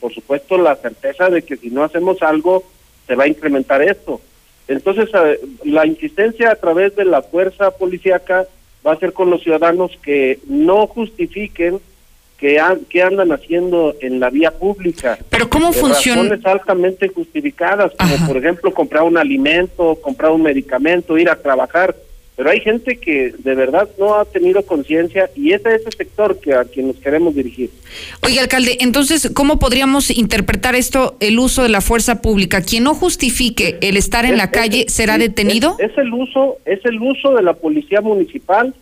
por 0.00 0.12
supuesto 0.14 0.56
la 0.56 0.76
certeza 0.76 1.28
de 1.28 1.42
que 1.42 1.56
si 1.56 1.70
no 1.70 1.84
hacemos 1.84 2.22
algo 2.22 2.64
se 3.06 3.14
va 3.14 3.24
a 3.24 3.28
incrementar 3.28 3.82
esto. 3.82 4.20
Entonces, 4.68 5.10
eh, 5.12 5.40
la 5.64 5.86
insistencia 5.86 6.52
a 6.52 6.56
través 6.56 6.94
de 6.96 7.04
la 7.04 7.22
fuerza 7.22 7.72
policíaca 7.72 8.46
va 8.86 8.92
a 8.92 8.98
ser 8.98 9.12
con 9.12 9.28
los 9.28 9.42
ciudadanos 9.42 9.90
que 10.02 10.38
no 10.46 10.86
justifiquen 10.86 11.80
que, 12.40 12.58
que 12.88 13.02
andan 13.02 13.30
haciendo 13.32 13.94
en 14.00 14.18
la 14.18 14.30
vía 14.30 14.50
pública. 14.50 15.18
Pero 15.28 15.48
¿cómo 15.50 15.72
funciona? 15.72 16.22
Razones 16.22 16.46
altamente 16.46 17.08
justificadas, 17.08 17.92
como 17.98 18.26
por 18.26 18.38
ejemplo 18.38 18.72
comprar 18.72 19.02
un 19.02 19.18
alimento, 19.18 19.98
comprar 20.00 20.32
un 20.32 20.42
medicamento, 20.42 21.18
ir 21.18 21.28
a 21.28 21.36
trabajar. 21.36 21.94
Pero 22.36 22.48
hay 22.48 22.60
gente 22.60 22.96
que 22.96 23.34
de 23.36 23.54
verdad 23.54 23.86
no 23.98 24.14
ha 24.14 24.24
tenido 24.24 24.64
conciencia 24.64 25.28
y 25.36 25.52
ese 25.52 25.74
es 25.74 25.84
el 25.84 25.92
sector 25.92 26.40
que 26.40 26.54
a 26.54 26.64
quien 26.64 26.86
nos 26.86 26.96
queremos 26.96 27.34
dirigir. 27.34 27.70
Oye, 28.22 28.40
alcalde, 28.40 28.78
entonces, 28.80 29.30
¿cómo 29.34 29.58
podríamos 29.58 30.10
interpretar 30.10 30.74
esto, 30.74 31.18
el 31.20 31.38
uso 31.38 31.62
de 31.62 31.68
la 31.68 31.82
fuerza 31.82 32.22
pública? 32.22 32.62
Quien 32.62 32.84
no 32.84 32.94
justifique 32.94 33.76
el 33.82 33.98
estar 33.98 34.24
en 34.24 34.38
la 34.38 34.50
calle 34.50 34.86
será 34.88 35.18
detenido. 35.18 35.76
Es, 35.78 35.98
el 35.98 36.14
uso, 36.14 36.56
es 36.64 36.82
el 36.86 37.02
uso 37.02 37.34
de 37.34 37.42
la 37.42 37.52
policía 37.52 38.00
municipal 38.00 38.74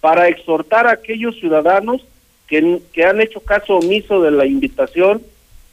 para 0.00 0.26
exhortar 0.26 0.88
a 0.88 0.92
aquellos 0.94 1.38
ciudadanos 1.38 2.02
que, 2.60 2.80
que 2.92 3.04
han 3.04 3.20
hecho 3.20 3.40
caso 3.40 3.76
omiso 3.76 4.22
de 4.22 4.30
la 4.30 4.46
invitación 4.46 5.22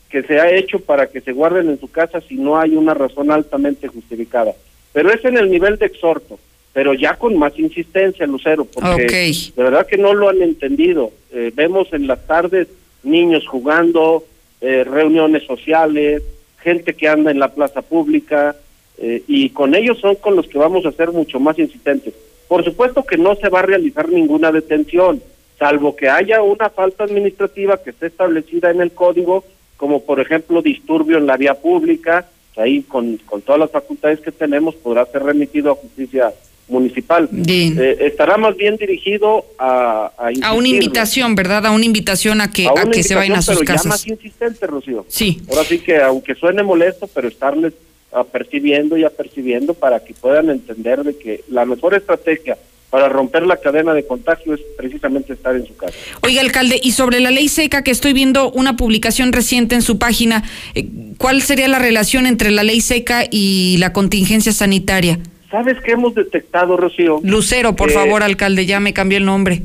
que 0.09 0.23
se 0.23 0.39
ha 0.39 0.51
hecho 0.51 0.79
para 0.79 1.07
que 1.07 1.21
se 1.21 1.31
guarden 1.31 1.69
en 1.69 1.79
su 1.79 1.89
casa 1.89 2.21
si 2.21 2.35
no 2.35 2.59
hay 2.59 2.75
una 2.75 2.93
razón 2.93 3.31
altamente 3.31 3.87
justificada. 3.87 4.53
Pero 4.91 5.11
es 5.11 5.23
en 5.23 5.37
el 5.37 5.49
nivel 5.49 5.77
de 5.77 5.85
exhorto 5.85 6.37
pero 6.73 6.93
ya 6.93 7.15
con 7.15 7.37
más 7.37 7.57
insistencia, 7.59 8.25
Lucero, 8.25 8.65
porque 8.65 9.31
de 9.55 9.63
verdad 9.63 9.85
que 9.85 9.97
no 9.97 10.13
lo 10.13 10.29
han 10.29 10.41
entendido. 10.41 11.11
Eh, 11.31 11.51
vemos 11.53 11.91
en 11.91 12.07
las 12.07 12.25
tardes 12.25 12.67
niños 13.03 13.45
jugando, 13.47 14.23
eh, 14.61 14.83
reuniones 14.83 15.43
sociales, 15.43 16.23
gente 16.59 16.93
que 16.93 17.09
anda 17.09 17.31
en 17.31 17.39
la 17.39 17.53
plaza 17.53 17.81
pública, 17.81 18.55
eh, 18.99 19.23
y 19.27 19.49
con 19.49 19.75
ellos 19.75 19.99
son 19.99 20.15
con 20.15 20.35
los 20.35 20.47
que 20.47 20.57
vamos 20.59 20.85
a 20.85 20.91
ser 20.91 21.11
mucho 21.11 21.39
más 21.39 21.59
insistentes. 21.59 22.13
Por 22.47 22.63
supuesto 22.63 23.03
que 23.03 23.17
no 23.17 23.35
se 23.35 23.49
va 23.49 23.59
a 23.59 23.63
realizar 23.63 24.07
ninguna 24.09 24.51
detención, 24.51 25.21
salvo 25.61 25.95
que 25.95 26.09
haya 26.09 26.41
una 26.41 26.71
falta 26.71 27.03
administrativa 27.03 27.77
que 27.77 27.91
esté 27.91 28.07
establecida 28.07 28.71
en 28.71 28.81
el 28.81 28.93
código, 28.93 29.43
como 29.77 30.01
por 30.01 30.19
ejemplo 30.19 30.63
disturbio 30.63 31.19
en 31.19 31.27
la 31.27 31.37
vía 31.37 31.53
pública, 31.53 32.25
ahí 32.57 32.81
con, 32.81 33.17
con 33.17 33.43
todas 33.43 33.59
las 33.59 33.69
facultades 33.69 34.21
que 34.21 34.31
tenemos 34.31 34.73
podrá 34.73 35.05
ser 35.05 35.21
remitido 35.21 35.71
a 35.71 35.75
justicia 35.75 36.33
municipal. 36.67 37.29
Eh, 37.47 37.97
estará 37.99 38.37
más 38.37 38.57
bien 38.57 38.75
dirigido 38.77 39.45
a... 39.59 40.11
A, 40.41 40.53
una 40.53 40.69
invitación, 40.69 41.35
¿verdad? 41.35 41.67
A 41.67 41.71
una 41.71 41.85
invitación 41.85 42.41
a 42.41 42.49
que, 42.49 42.65
a, 42.67 42.89
que 42.89 43.03
se 43.03 43.13
vayan 43.13 43.37
a 43.37 43.43
sus 43.43 43.59
pero 43.59 43.67
casas. 43.67 43.83
Ya 43.83 43.89
más 43.89 44.07
insistente, 44.07 44.65
Rocío. 44.65 45.05
Sí. 45.09 45.41
Ahora 45.47 45.63
sí 45.63 45.77
que, 45.77 46.01
aunque 46.01 46.33
suene 46.33 46.63
molesto, 46.63 47.07
pero 47.07 47.27
estarles 47.27 47.73
apercibiendo 48.11 48.97
y 48.97 49.03
apercibiendo 49.03 49.75
para 49.75 50.03
que 50.03 50.15
puedan 50.15 50.49
entender 50.49 51.03
de 51.03 51.15
que 51.15 51.43
la 51.49 51.65
mejor 51.65 51.93
estrategia 51.93 52.57
para 52.91 53.07
romper 53.07 53.47
la 53.47 53.55
cadena 53.55 53.93
de 53.93 54.05
contagio 54.05 54.53
es 54.53 54.59
precisamente 54.77 55.33
estar 55.33 55.55
en 55.55 55.65
su 55.65 55.75
casa. 55.75 55.95
Oiga, 56.23 56.41
alcalde, 56.41 56.79
y 56.83 56.91
sobre 56.91 57.21
la 57.21 57.31
ley 57.31 57.47
seca, 57.47 57.83
que 57.83 57.89
estoy 57.89 58.11
viendo 58.11 58.51
una 58.51 58.75
publicación 58.75 59.31
reciente 59.31 59.75
en 59.75 59.81
su 59.81 59.97
página, 59.97 60.43
eh, 60.75 60.87
¿cuál 61.17 61.41
sería 61.41 61.69
la 61.69 61.79
relación 61.79 62.27
entre 62.27 62.51
la 62.51 62.63
ley 62.63 62.81
seca 62.81 63.23
y 63.31 63.77
la 63.79 63.93
contingencia 63.93 64.51
sanitaria? 64.51 65.19
¿Sabes 65.49 65.77
qué 65.83 65.91
hemos 65.91 66.13
detectado, 66.15 66.75
Rocío? 66.75 67.21
Lucero, 67.23 67.77
por 67.77 67.91
favor, 67.91 68.23
alcalde, 68.23 68.65
ya 68.65 68.81
me 68.81 68.93
cambió 68.93 69.17
el 69.17 69.25
nombre. 69.25 69.63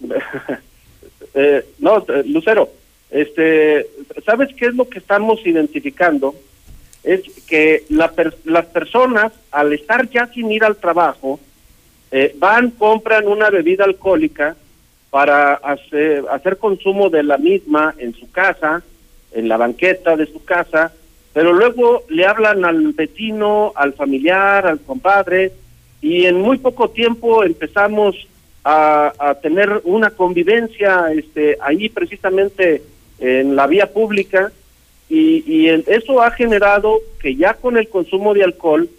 eh, 1.34 1.64
no, 1.78 1.98
eh, 1.98 2.24
Lucero, 2.26 2.70
este, 3.10 3.86
¿sabes 4.26 4.48
qué 4.56 4.66
es 4.66 4.74
lo 4.74 4.88
que 4.88 4.98
estamos 4.98 5.40
identificando? 5.46 6.34
Es 7.04 7.22
que 7.46 7.84
la 7.88 8.12
las 8.44 8.66
personas, 8.66 9.32
al 9.52 9.72
estar 9.72 10.10
ya 10.10 10.26
sin 10.26 10.50
ir 10.50 10.64
al 10.64 10.76
trabajo, 10.76 11.38
eh, 12.10 12.34
van, 12.38 12.70
compran 12.70 13.26
una 13.26 13.50
bebida 13.50 13.84
alcohólica 13.84 14.56
para 15.10 15.54
hacer, 15.54 16.56
consumo 16.58 17.08
de 17.10 17.22
la 17.22 17.38
misma 17.38 17.94
en 17.98 18.14
su 18.14 18.30
casa, 18.30 18.82
en 19.32 19.48
la 19.48 19.56
banqueta 19.56 20.16
de 20.16 20.26
su 20.26 20.44
casa, 20.44 20.92
pero 21.32 21.52
luego 21.52 22.04
le 22.08 22.26
hablan 22.26 22.64
al 22.64 22.92
vecino, 22.92 23.72
al 23.74 23.94
familiar, 23.94 24.66
al 24.66 24.80
compadre, 24.80 25.52
y 26.00 26.26
en 26.26 26.40
muy 26.40 26.58
poco 26.58 26.90
tiempo 26.90 27.44
empezamos 27.44 28.16
a, 28.64 29.36
tener 29.40 29.80
una 29.84 30.10
convivencia 30.10 31.10
este, 31.14 31.56
ahí 31.60 31.88
precisamente 31.88 32.82
en 33.18 33.56
la 33.56 33.66
vía 33.66 33.90
pública, 33.92 34.52
y, 35.08 35.68
eso 35.86 36.22
ha 36.22 36.30
generado 36.32 36.98
que 37.20 37.34
ya 37.34 37.54
con 37.54 37.78
el 37.78 37.88
consumo 37.88 38.34
de 38.34 38.44
alcohol 38.44 38.90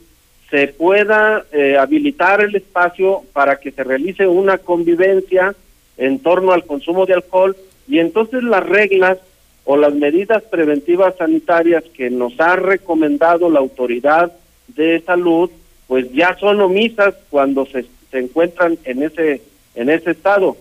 se 0.50 0.68
pueda 0.68 1.46
eh, 1.52 1.78
habilitar 1.78 2.42
el 2.42 2.56
espacio 2.56 3.24
para 3.34 3.60
que 3.60 3.72
se 3.72 3.84
realice 3.84 4.28
una 4.28 4.58
convivencia 4.58 5.56
en 5.98 6.20
torno 6.20 6.54
al 6.54 6.66
consumo 6.66 7.06
de 7.06 7.14
alcohol 7.14 7.56
y 7.88 8.00
entonces 8.00 8.44
las 8.44 8.66
reglas 8.66 9.18
o 9.66 9.78
las 9.78 9.94
medidas 9.94 10.42
preventivas 10.44 11.16
sanitarias 11.18 11.84
que 11.94 12.10
nos 12.10 12.40
ha 12.40 12.56
recomendado 12.56 13.50
la 13.50 13.60
autoridad 13.60 14.32
de 14.70 15.02
salud, 15.02 15.52
pues 15.88 16.12
ya 16.12 16.36
son 16.40 16.62
omisas 16.62 17.14
cuando 17.30 17.66
se, 17.66 17.86
se 18.10 18.20
encuentran 18.20 18.78
en 18.86 19.04
ese 19.04 19.42
en 19.76 19.90
ese 19.90 20.12
estado. 20.12 20.58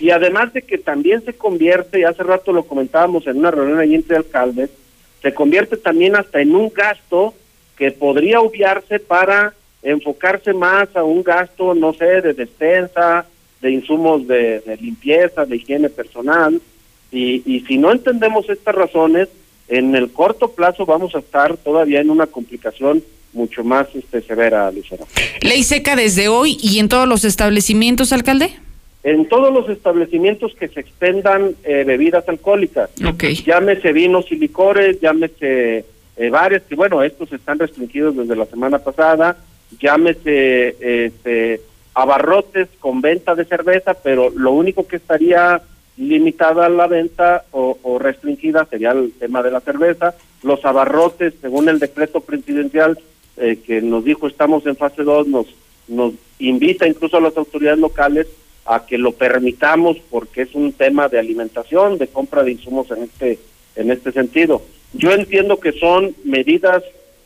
Y 0.00 0.10
además 0.10 0.52
de 0.52 0.62
que 0.62 0.78
también 0.78 1.24
se 1.24 1.34
convierte, 1.34 2.00
y 2.00 2.04
hace 2.04 2.22
rato 2.22 2.52
lo 2.52 2.64
comentábamos 2.64 3.26
en 3.26 3.38
una 3.38 3.50
reunión 3.50 3.78
allí 3.78 3.94
entre 3.94 4.16
alcaldes, 4.16 4.70
se 5.20 5.34
convierte 5.34 5.76
también 5.76 6.16
hasta 6.16 6.40
en 6.40 6.56
un 6.56 6.72
gasto 6.74 7.34
que 7.82 7.90
podría 7.90 8.40
obviarse 8.40 9.00
para 9.00 9.54
enfocarse 9.82 10.52
más 10.52 10.94
a 10.94 11.02
un 11.02 11.24
gasto, 11.24 11.74
no 11.74 11.92
sé, 11.92 12.20
de 12.20 12.32
despensa, 12.32 13.26
de 13.60 13.72
insumos 13.72 14.28
de, 14.28 14.60
de 14.60 14.76
limpieza, 14.76 15.44
de 15.44 15.56
higiene 15.56 15.88
personal, 15.88 16.60
y, 17.10 17.42
y 17.44 17.58
si 17.66 17.78
no 17.78 17.90
entendemos 17.90 18.48
estas 18.48 18.76
razones, 18.76 19.30
en 19.66 19.96
el 19.96 20.12
corto 20.12 20.52
plazo 20.52 20.86
vamos 20.86 21.16
a 21.16 21.18
estar 21.18 21.56
todavía 21.56 22.00
en 22.00 22.10
una 22.10 22.28
complicación 22.28 23.02
mucho 23.32 23.64
más 23.64 23.88
este, 23.96 24.22
severa, 24.22 24.70
Lucero. 24.70 25.04
¿Ley 25.40 25.64
seca 25.64 25.96
desde 25.96 26.28
hoy 26.28 26.58
y 26.62 26.78
en 26.78 26.88
todos 26.88 27.08
los 27.08 27.24
establecimientos, 27.24 28.12
alcalde? 28.12 28.52
En 29.02 29.28
todos 29.28 29.52
los 29.52 29.68
establecimientos 29.68 30.54
que 30.54 30.68
se 30.68 30.78
expendan 30.78 31.56
eh, 31.64 31.82
bebidas 31.84 32.28
alcohólicas. 32.28 32.90
Okay. 33.14 33.34
Llámese 33.34 33.92
vinos 33.92 34.30
y 34.30 34.36
licores, 34.36 35.00
llámese 35.00 35.84
eh, 36.16 36.30
bares, 36.30 36.62
que 36.62 36.74
bueno, 36.74 37.02
estos 37.02 37.32
están 37.32 37.58
restringidos 37.58 38.16
desde 38.16 38.36
la 38.36 38.46
semana 38.46 38.78
pasada, 38.78 39.36
llámese 39.80 40.76
este, 41.06 41.60
abarrotes 41.94 42.68
con 42.80 43.00
venta 43.00 43.34
de 43.34 43.44
cerveza, 43.44 43.94
pero 43.94 44.30
lo 44.30 44.52
único 44.52 44.86
que 44.86 44.96
estaría 44.96 45.62
limitada 45.96 46.68
la 46.68 46.86
venta 46.86 47.44
o, 47.52 47.98
restringida 47.98 48.66
sería 48.66 48.92
el 48.92 49.12
tema 49.12 49.42
de 49.42 49.50
la 49.50 49.60
cerveza. 49.60 50.14
Los 50.42 50.64
abarrotes, 50.64 51.34
según 51.40 51.68
el 51.68 51.78
decreto 51.78 52.20
presidencial 52.20 52.98
eh, 53.36 53.58
que 53.64 53.80
nos 53.82 54.04
dijo 54.04 54.26
estamos 54.26 54.66
en 54.66 54.76
fase 54.76 55.02
2, 55.02 55.28
nos, 55.28 55.46
nos 55.88 56.14
invita 56.38 56.86
incluso 56.86 57.18
a 57.18 57.20
las 57.20 57.36
autoridades 57.36 57.78
locales 57.78 58.26
a 58.64 58.86
que 58.86 58.98
lo 58.98 59.12
permitamos 59.12 59.98
porque 60.10 60.42
es 60.42 60.54
un 60.54 60.72
tema 60.72 61.08
de 61.08 61.18
alimentación, 61.18 61.98
de 61.98 62.08
compra 62.08 62.42
de 62.42 62.52
insumos 62.52 62.90
en 62.90 63.04
este, 63.04 63.38
en 63.76 63.90
este 63.90 64.12
sentido. 64.12 64.62
Yo 64.94 65.12
entiendo 65.12 65.58
que 65.58 65.72
son 65.72 66.14
medidas 66.24 66.82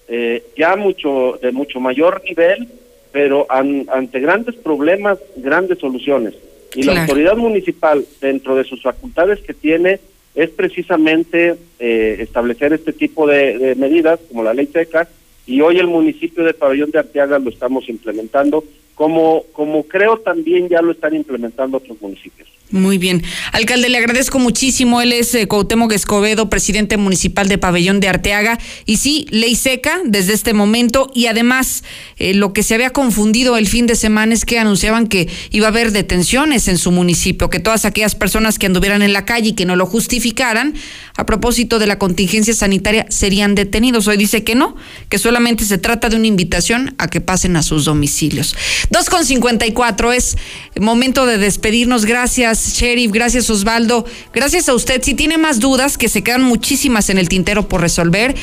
eh, 0.09 0.45
ya 0.57 0.77
mucho 0.77 1.39
de 1.43 1.51
mucho 1.53 1.81
mayor 1.81 2.23
nivel, 2.25 2.69
pero 3.13 3.47
ante 3.49 4.21
grandes 4.21 4.55
problemas, 4.57 5.19
grandes 5.37 5.79
soluciones. 5.79 6.35
Y 6.75 6.83
la 6.83 7.01
autoridad 7.01 7.37
municipal, 7.37 8.05
dentro 8.21 8.55
de 8.55 8.65
sus 8.65 8.83
facultades 8.83 9.41
que 9.41 9.55
tiene, 9.55 9.99
es 10.35 10.51
precisamente 10.51 11.57
eh, 11.79 12.17
establecer 12.21 12.75
este 12.75 12.93
tipo 12.93 13.27
de, 13.27 13.75
medidas, 13.77 14.21
como 14.29 14.43
la 14.43 14.53
ley 14.53 14.67
seca, 14.67 15.09
y 15.47 15.63
hoy 15.63 15.79
el 15.79 15.87
municipio 15.87 16.45
de 16.45 16.53
Pabellón 16.53 16.91
de 16.91 16.99
Arteaga 16.99 17.39
lo 17.39 17.49
estamos 17.49 17.89
implementando, 17.89 18.63
como, 18.95 19.45
como 19.53 19.85
creo 19.85 20.19
también 20.19 20.69
ya 20.69 20.83
lo 20.83 20.93
están 20.93 21.15
implementando 21.15 21.79
otros 21.79 22.01
municipios. 22.03 22.49
Muy 22.73 22.99
bien. 22.99 23.23
Alcalde, 23.53 23.89
le 23.89 23.99
agradezco 23.99 24.41
muchísimo. 24.41 25.01
Él 25.01 25.13
es 25.13 25.33
eh, 25.37 25.47
Escobedo, 25.95 26.51
presidente 26.51 26.97
municipal 26.97 27.49
de 27.49 27.59
Pabellón 27.59 28.01
de 28.01 28.09
Arteaga. 28.09 28.59
Y 28.87 28.97
sí, 28.97 29.27
ley 29.31 29.55
seca 29.55 30.01
desde 30.05 30.33
este 30.33 30.53
momento. 30.53 31.09
Y 31.15 31.27
además, 31.27 31.85
eh, 32.17 32.35
lo 32.35 32.53
que 32.53 32.65
se 32.65 32.75
había 32.75 32.91
confundido 32.91 33.57
el 33.57 33.69
fin 33.69 33.87
de 33.87 33.95
semana 33.95 34.35
es 34.35 34.45
que 34.45 34.59
anunciaban 34.59 35.07
que 35.07 35.29
iba 35.53 35.67
a 35.67 35.71
haber 35.71 35.93
detenciones 35.93 36.67
en 36.67 36.77
su 36.77 36.91
municipio, 36.91 37.51
que 37.51 37.61
todas 37.61 37.85
aquellas 37.85 38.17
personas 38.17 38.59
que 38.59 38.67
anduvieran 38.67 39.03
en 39.03 39.13
la 39.13 39.25
calle 39.25 39.51
y 39.51 39.53
que 39.53 39.65
no 39.65 39.77
lo 39.77 39.87
justificaran, 39.87 40.75
a 41.17 41.25
propósito 41.25 41.79
de 41.79 41.87
la 41.87 41.99
contingencia 41.99 42.53
sanitaria, 42.53 43.07
serían 43.11 43.55
detenidos. 43.55 44.09
Hoy 44.09 44.17
dice 44.17 44.43
que 44.43 44.57
no, 44.57 44.75
que 45.09 45.19
solamente 45.19 45.65
se 45.65 45.79
trata 45.79 46.09
de 46.09 46.17
una 46.17 46.27
invitación 46.27 46.97
a 46.99 47.07
que 47.07 47.21
pasen 47.21 47.57
a 47.57 47.63
sus 47.63 47.85
domicilios. 47.85 48.57
2.54 48.91 50.15
es 50.15 50.37
momento 50.81 51.27
de 51.27 51.39
despedirnos. 51.39 52.05
Gracias 52.05 52.56
Sheriff, 52.57 53.13
gracias 53.13 53.51
Osvaldo, 53.51 54.05
gracias 54.33 54.69
a 54.69 54.75
usted. 54.75 55.03
Si 55.03 55.15
tiene 55.15 55.39
más 55.39 55.61
dudas, 55.61 55.99
que 55.99 56.09
se 56.09 56.23
quedan 56.23 56.43
muchísimas 56.43 57.11
en 57.11 57.19
el 57.19 57.29
tintero 57.29 57.69
por 57.69 57.81
resolver, 57.81 58.35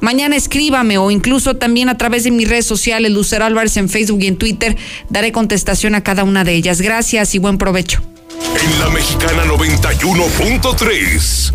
mañana 0.00 0.36
escríbame 0.36 0.98
o 0.98 1.10
incluso 1.10 1.56
también 1.56 1.88
a 1.88 1.96
través 1.96 2.24
de 2.24 2.30
mis 2.30 2.48
redes 2.48 2.66
sociales, 2.66 3.12
Lucero 3.12 3.44
Álvarez 3.44 3.76
en 3.76 3.88
Facebook 3.88 4.22
y 4.22 4.26
en 4.26 4.36
Twitter, 4.36 4.76
daré 5.08 5.32
contestación 5.32 5.94
a 5.94 6.02
cada 6.02 6.24
una 6.24 6.44
de 6.44 6.54
ellas. 6.54 6.80
Gracias 6.80 7.34
y 7.34 7.38
buen 7.38 7.58
provecho. 7.58 8.02
En 8.62 8.80
la 8.80 8.88
mexicana 8.90 9.44
91.3, 9.44 11.52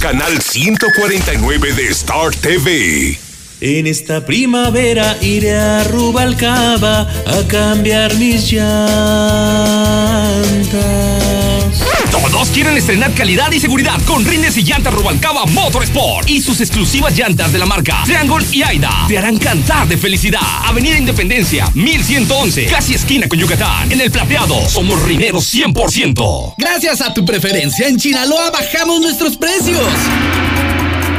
canal 0.00 0.40
149 0.40 1.72
de 1.72 1.88
Star 1.88 2.34
TV. 2.34 3.27
En 3.60 3.88
esta 3.88 4.24
primavera 4.24 5.16
iré 5.20 5.56
a 5.56 5.82
Rubalcaba 5.82 7.00
a 7.00 7.48
cambiar 7.48 8.14
mis 8.14 8.52
llantas. 8.52 8.68
Todos 12.12 12.50
quieren 12.50 12.76
estrenar 12.76 13.12
calidad 13.14 13.50
y 13.50 13.58
seguridad 13.58 14.00
con 14.06 14.24
rines 14.24 14.56
y 14.58 14.62
llantas 14.62 14.94
Rubalcaba 14.94 15.44
Motorsport 15.46 16.30
y 16.30 16.40
sus 16.40 16.60
exclusivas 16.60 17.18
llantas 17.18 17.52
de 17.52 17.58
la 17.58 17.66
marca 17.66 18.02
Triangle 18.04 18.46
y 18.52 18.62
Aida 18.62 19.06
te 19.08 19.18
harán 19.18 19.38
cantar 19.38 19.88
de 19.88 19.96
felicidad. 19.96 20.40
Avenida 20.64 20.96
Independencia, 20.96 21.68
1111, 21.74 22.66
casi 22.66 22.94
esquina 22.94 23.28
con 23.28 23.40
Yucatán. 23.40 23.90
En 23.90 24.00
el 24.00 24.12
plateado, 24.12 24.68
somos 24.68 25.02
rineros 25.02 25.52
100%. 25.52 26.54
Gracias 26.58 27.00
a 27.00 27.12
tu 27.12 27.24
preferencia, 27.24 27.88
en 27.88 27.96
Chinaloa 27.96 28.52
bajamos 28.52 29.00
nuestros 29.00 29.36
precios. 29.36 29.88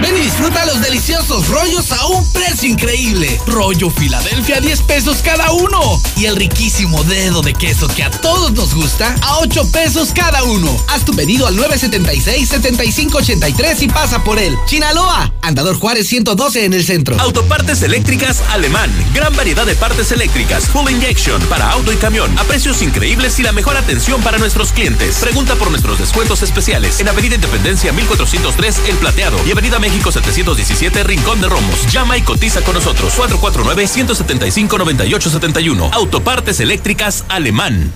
Ven 0.01 0.15
y 0.15 0.21
disfruta 0.21 0.65
los 0.65 0.81
deliciosos 0.81 1.49
rollos 1.49 1.91
a 1.91 2.07
un 2.07 2.25
precio 2.31 2.69
increíble. 2.69 3.37
Rollo 3.45 3.89
Filadelfia 3.89 4.55
a 4.57 4.61
10 4.61 4.81
pesos 4.83 5.17
cada 5.17 5.51
uno. 5.51 6.01
Y 6.15 6.23
el 6.25 6.37
riquísimo 6.37 7.03
dedo 7.03 7.41
de 7.41 7.53
queso 7.53 7.89
que 7.89 8.03
a 8.03 8.11
todos 8.11 8.53
nos 8.53 8.73
gusta 8.73 9.13
a 9.21 9.39
8 9.39 9.69
pesos 9.71 10.11
cada 10.13 10.41
uno. 10.43 10.73
Haz 10.87 11.03
tu 11.03 11.13
pedido 11.13 11.47
al 11.47 11.57
976-7583 11.57 13.81
y 13.81 13.89
pasa 13.89 14.23
por 14.23 14.39
él. 14.39 14.57
Chinaloa, 14.67 15.33
Andador 15.41 15.77
Juárez 15.77 16.07
112 16.07 16.63
en 16.63 16.73
el 16.73 16.85
centro. 16.85 17.19
Autopartes 17.19 17.81
eléctricas 17.81 18.41
alemán. 18.51 18.89
Gran 19.13 19.35
variedad 19.35 19.65
de 19.65 19.75
partes 19.75 20.13
eléctricas. 20.13 20.67
Full 20.67 20.89
injection 20.89 21.41
para 21.43 21.71
auto 21.71 21.91
y 21.91 21.97
camión. 21.97 22.39
A 22.39 22.45
precios 22.45 22.81
increíbles 22.81 23.37
y 23.39 23.43
la 23.43 23.51
mejor 23.51 23.75
atención 23.75 24.21
para 24.21 24.37
nuestros 24.37 24.71
clientes. 24.71 25.17
Pregunta 25.17 25.55
por 25.55 25.69
nuestros 25.69 25.99
descuentos 25.99 26.41
especiales 26.41 27.01
en 27.01 27.09
Avenida 27.09 27.35
Independencia 27.35 27.91
1403 27.91 28.83
El 28.87 28.95
Plateado 28.95 29.37
y 29.45 29.51
Avenida 29.51 29.77
México 29.77 29.88
717 29.89 31.03
Rincón 31.03 31.41
de 31.41 31.49
Romos. 31.49 31.91
Llama 31.91 32.17
y 32.17 32.21
cotiza 32.21 32.61
con 32.61 32.75
nosotros 32.75 33.13
449-175-9871. 33.17 35.89
Autopartes 35.93 36.59
eléctricas 36.59 37.25
alemán. 37.27 37.91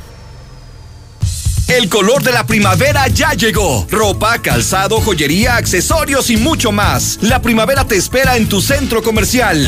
El 1.68 1.90
color 1.90 2.24
de 2.24 2.32
la 2.32 2.46
primavera 2.46 3.08
ya 3.08 3.34
llegó. 3.34 3.88
Ropa, 3.90 4.40
calzado, 4.40 5.00
joyería, 5.00 5.56
accesorios 5.56 6.30
y 6.30 6.38
mucho 6.38 6.72
más. 6.72 7.20
La 7.22 7.42
primavera 7.42 7.86
te 7.86 7.96
espera 7.96 8.36
en 8.36 8.50
tu 8.50 8.62
centro 8.62 9.02
comercial. 9.02 9.68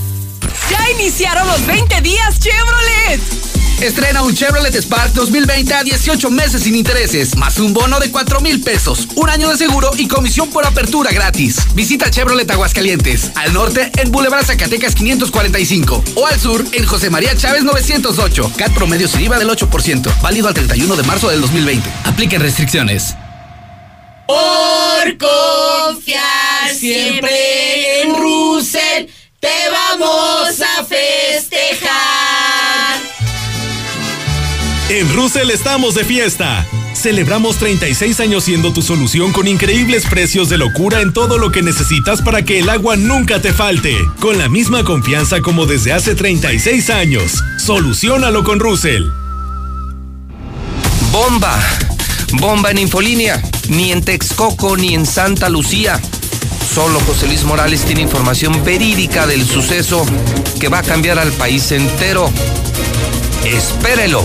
Ya 0.71 0.89
iniciaron 0.91 1.45
los 1.47 1.65
20 1.65 1.99
días 2.01 2.39
Chevrolet. 2.39 3.19
Estrena 3.81 4.21
un 4.21 4.33
Chevrolet 4.33 4.73
Spark 4.75 5.11
2020 5.13 5.73
a 5.73 5.83
18 5.83 6.29
meses 6.29 6.63
sin 6.63 6.75
intereses, 6.75 7.35
más 7.35 7.59
un 7.59 7.73
bono 7.73 7.99
de 7.99 8.09
4 8.09 8.39
mil 8.39 8.61
pesos, 8.61 9.07
un 9.15 9.29
año 9.29 9.49
de 9.49 9.57
seguro 9.57 9.91
y 9.97 10.07
comisión 10.07 10.49
por 10.49 10.65
apertura 10.65 11.11
gratis. 11.11 11.57
Visita 11.73 12.09
Chevrolet 12.09 12.49
Aguascalientes, 12.49 13.31
al 13.35 13.51
norte 13.53 13.91
en 13.97 14.11
Boulevard 14.11 14.45
Zacatecas 14.45 14.95
545 14.95 16.03
o 16.15 16.25
al 16.25 16.39
sur 16.39 16.63
en 16.71 16.85
José 16.85 17.09
María 17.09 17.35
Chávez 17.35 17.63
908. 17.63 18.53
CAT 18.55 18.71
promedio 18.73 19.09
sin 19.09 19.21
IVA 19.21 19.39
del 19.39 19.49
8%, 19.49 20.21
válido 20.21 20.47
al 20.47 20.53
31 20.53 20.95
de 20.95 21.03
marzo 21.03 21.29
del 21.29 21.41
2020. 21.41 21.89
Apliquen 22.05 22.39
restricciones. 22.39 23.15
Por 24.27 25.17
confiar 25.17 26.69
siempre 26.73 28.03
en 28.03 28.15
Russell, 28.15 29.07
te 29.41 29.49
vamos 29.71 30.61
a 30.61 30.85
festejar. 30.85 31.91
En 34.89 35.13
Russell 35.13 35.49
estamos 35.49 35.95
de 35.95 36.05
fiesta. 36.05 36.65
Celebramos 36.93 37.57
36 37.57 38.19
años 38.19 38.43
siendo 38.43 38.71
tu 38.71 38.83
solución 38.83 39.31
con 39.31 39.47
increíbles 39.47 40.05
precios 40.05 40.47
de 40.49 40.59
locura 40.59 41.01
en 41.01 41.11
todo 41.11 41.39
lo 41.39 41.51
que 41.51 41.63
necesitas 41.63 42.21
para 42.21 42.43
que 42.43 42.59
el 42.59 42.69
agua 42.69 42.95
nunca 42.95 43.41
te 43.41 43.51
falte. 43.51 43.97
Con 44.19 44.37
la 44.37 44.47
misma 44.47 44.83
confianza 44.83 45.41
como 45.41 45.65
desde 45.65 45.91
hace 45.91 46.13
36 46.13 46.91
años. 46.91 47.43
Solucionalo 47.57 48.43
con 48.43 48.59
Russell. 48.59 49.05
Bomba. 51.11 51.59
Bomba 52.33 52.69
en 52.69 52.77
Infolínea. 52.77 53.41
Ni 53.69 53.91
en 53.91 54.03
Texcoco 54.03 54.77
ni 54.77 54.93
en 54.93 55.07
Santa 55.07 55.49
Lucía. 55.49 55.99
Solo 56.73 57.01
José 57.01 57.27
Luis 57.27 57.43
Morales 57.43 57.83
tiene 57.83 58.01
información 58.01 58.63
verídica 58.63 59.27
del 59.27 59.45
suceso 59.45 60.05
que 60.57 60.69
va 60.69 60.79
a 60.79 60.83
cambiar 60.83 61.19
al 61.19 61.33
país 61.33 61.69
entero. 61.73 62.31
Espérelo. 63.43 64.23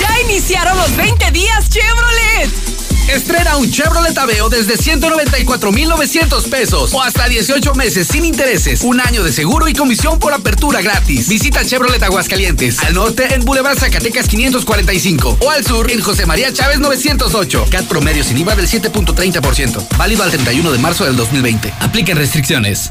Ya 0.00 0.20
iniciaron 0.22 0.74
los 0.78 0.96
20 0.96 1.30
días 1.32 1.68
Chevrolet. 1.68 2.75
Estrena 3.08 3.56
un 3.56 3.70
Chevrolet 3.70 4.16
Aveo 4.18 4.48
desde 4.48 4.76
194,900 4.76 6.44
pesos 6.48 6.92
o 6.92 7.02
hasta 7.02 7.28
18 7.28 7.74
meses 7.74 8.08
sin 8.08 8.24
intereses, 8.24 8.82
un 8.82 9.00
año 9.00 9.22
de 9.22 9.32
seguro 9.32 9.68
y 9.68 9.74
comisión 9.74 10.18
por 10.18 10.32
apertura 10.32 10.82
gratis. 10.82 11.28
Visita 11.28 11.64
Chevrolet 11.64 12.02
Aguascalientes, 12.02 12.80
al 12.80 12.94
norte 12.94 13.34
en 13.34 13.44
Boulevard 13.44 13.78
Zacatecas 13.78 14.28
545 14.28 15.38
o 15.40 15.50
al 15.50 15.64
sur 15.64 15.90
en 15.90 16.00
José 16.00 16.26
María 16.26 16.52
Chávez 16.52 16.80
908. 16.80 17.66
CAT 17.70 17.86
promedio 17.86 18.24
sin 18.24 18.38
IVA 18.38 18.56
del 18.56 18.68
7.30%, 18.68 19.96
válido 19.96 20.24
al 20.24 20.30
31 20.30 20.72
de 20.72 20.78
marzo 20.78 21.04
del 21.04 21.16
2020. 21.16 21.72
Apliquen 21.80 22.16
restricciones. 22.16 22.90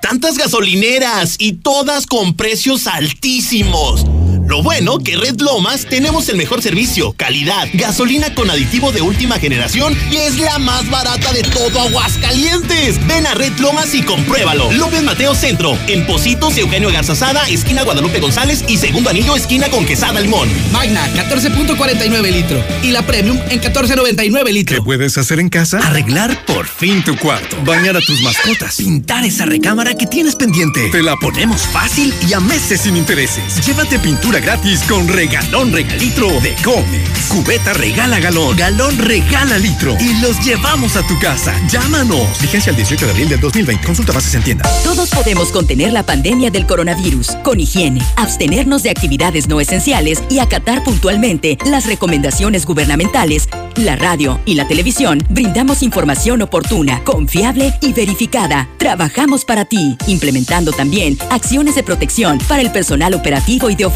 Tantas 0.00 0.36
gasolineras 0.36 1.36
y 1.38 1.54
todas 1.54 2.06
con 2.06 2.34
precios 2.34 2.86
altísimos. 2.86 4.04
Lo 4.52 4.62
bueno 4.62 4.98
que 4.98 5.16
Red 5.16 5.40
Lomas 5.40 5.86
tenemos 5.86 6.28
el 6.28 6.36
mejor 6.36 6.60
servicio, 6.60 7.14
calidad, 7.14 7.68
gasolina 7.72 8.34
con 8.34 8.50
aditivo 8.50 8.92
de 8.92 9.00
última 9.00 9.38
generación 9.38 9.96
y 10.10 10.16
es 10.16 10.38
la 10.38 10.58
más 10.58 10.90
barata 10.90 11.32
de 11.32 11.42
todo 11.42 11.80
Aguascalientes. 11.80 13.06
Ven 13.06 13.26
a 13.26 13.32
Red 13.32 13.58
Lomas 13.60 13.94
y 13.94 14.02
compruébalo. 14.02 14.70
López 14.72 15.02
Mateo 15.04 15.34
Centro, 15.34 15.74
en 15.86 16.06
Positos, 16.06 16.58
Eugenio 16.58 16.92
Garzazada, 16.92 17.48
esquina 17.48 17.82
Guadalupe 17.82 18.20
González 18.20 18.62
y 18.68 18.76
segundo 18.76 19.08
anillo, 19.08 19.36
esquina 19.36 19.70
con 19.70 19.86
Quesada 19.86 20.20
Limón. 20.20 20.50
Magna, 20.70 21.02
14.49 21.14 22.30
litro. 22.30 22.62
Y 22.82 22.90
la 22.90 23.06
Premium 23.06 23.38
en 23.48 23.58
14.99 23.58 24.52
litro. 24.52 24.76
¿Qué 24.76 24.82
puedes 24.82 25.16
hacer 25.16 25.40
en 25.40 25.48
casa? 25.48 25.78
Arreglar 25.78 26.44
por 26.44 26.66
fin 26.66 27.02
tu 27.02 27.16
cuarto. 27.16 27.56
Bañar 27.64 27.96
a 27.96 28.00
tus 28.00 28.20
mascotas. 28.20 28.76
Pintar 28.76 29.24
esa 29.24 29.46
recámara 29.46 29.94
que 29.94 30.04
tienes 30.04 30.34
pendiente. 30.34 30.90
Te 30.90 31.02
la 31.02 31.16
ponemos 31.16 31.62
fácil 31.62 32.12
y 32.28 32.34
a 32.34 32.40
meses 32.40 32.82
sin 32.82 32.98
intereses. 32.98 33.64
Llévate 33.64 33.98
pintura 33.98 34.41
gratis 34.42 34.82
con 34.88 35.08
regalón 35.08 35.72
regalitro 35.72 36.28
de 36.40 36.54
Comex. 36.64 37.28
Cubeta 37.28 37.72
regala 37.72 38.18
galón, 38.18 38.56
galón 38.56 38.98
regala 38.98 39.56
litro. 39.56 39.96
Y 40.00 40.20
los 40.20 40.44
llevamos 40.44 40.96
a 40.96 41.06
tu 41.06 41.18
casa. 41.18 41.54
Llámanos. 41.68 42.40
Vigencia 42.40 42.70
el 42.70 42.76
18 42.76 43.06
de 43.06 43.12
abril 43.12 43.28
del 43.28 43.40
2020. 43.40 43.86
Consulta 43.86 44.12
bases 44.12 44.34
en 44.34 44.42
tienda. 44.42 44.68
Todos 44.84 45.10
podemos 45.10 45.50
contener 45.50 45.92
la 45.92 46.04
pandemia 46.04 46.50
del 46.50 46.66
coronavirus 46.66 47.36
con 47.42 47.60
higiene, 47.60 48.02
abstenernos 48.16 48.82
de 48.82 48.90
actividades 48.90 49.48
no 49.48 49.60
esenciales 49.60 50.22
y 50.28 50.40
acatar 50.40 50.82
puntualmente 50.84 51.56
las 51.64 51.86
recomendaciones 51.86 52.66
gubernamentales. 52.66 53.48
La 53.76 53.96
radio 53.96 54.40
y 54.44 54.54
la 54.54 54.68
televisión 54.68 55.24
brindamos 55.30 55.82
información 55.82 56.42
oportuna, 56.42 57.02
confiable 57.04 57.72
y 57.80 57.92
verificada. 57.92 58.68
Trabajamos 58.76 59.44
para 59.44 59.64
ti, 59.64 59.96
implementando 60.06 60.72
también 60.72 61.16
acciones 61.30 61.76
de 61.76 61.82
protección 61.82 62.38
para 62.48 62.60
el 62.60 62.72
personal 62.72 63.14
operativo 63.14 63.70
y 63.70 63.76
de 63.76 63.86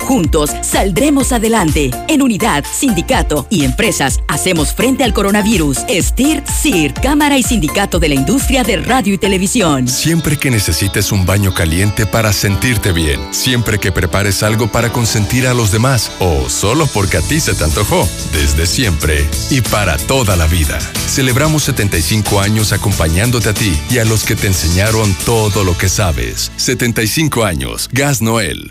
Juntos 0.00 0.50
saldremos 0.62 1.32
adelante. 1.32 1.90
En 2.08 2.22
unidad, 2.22 2.64
sindicato 2.70 3.46
y 3.50 3.64
empresas 3.64 4.20
hacemos 4.28 4.74
frente 4.74 5.04
al 5.04 5.12
coronavirus. 5.12 5.78
STIR, 5.88 6.42
CIR, 6.46 6.94
Cámara 6.94 7.38
y 7.38 7.42
Sindicato 7.42 7.98
de 7.98 8.08
la 8.08 8.14
Industria 8.14 8.62
de 8.62 8.76
Radio 8.78 9.14
y 9.14 9.18
Televisión. 9.18 9.88
Siempre 9.88 10.36
que 10.36 10.50
necesites 10.50 11.12
un 11.12 11.26
baño 11.26 11.54
caliente 11.54 12.06
para 12.06 12.32
sentirte 12.32 12.92
bien, 12.92 13.20
siempre 13.32 13.78
que 13.78 13.92
prepares 13.92 14.42
algo 14.42 14.68
para 14.68 14.92
consentir 14.92 15.46
a 15.46 15.54
los 15.54 15.72
demás 15.72 16.10
o 16.18 16.48
solo 16.48 16.86
porque 16.92 17.18
a 17.18 17.22
ti 17.22 17.40
se 17.40 17.54
te 17.54 17.64
antojó, 17.64 18.08
desde 18.32 18.66
siempre 18.66 19.24
y 19.50 19.60
para 19.60 19.96
toda 19.96 20.36
la 20.36 20.46
vida. 20.46 20.78
Celebramos 21.06 21.64
75 21.64 22.40
años 22.40 22.72
acompañándote 22.72 23.48
a 23.48 23.54
ti 23.54 23.72
y 23.90 23.98
a 23.98 24.04
los 24.04 24.24
que 24.24 24.36
te 24.36 24.46
enseñaron 24.46 25.14
todo 25.24 25.64
lo 25.64 25.76
que 25.76 25.88
sabes. 25.88 26.52
75 26.56 27.44
años. 27.44 27.88
Gas 27.92 28.22
Noel. 28.22 28.70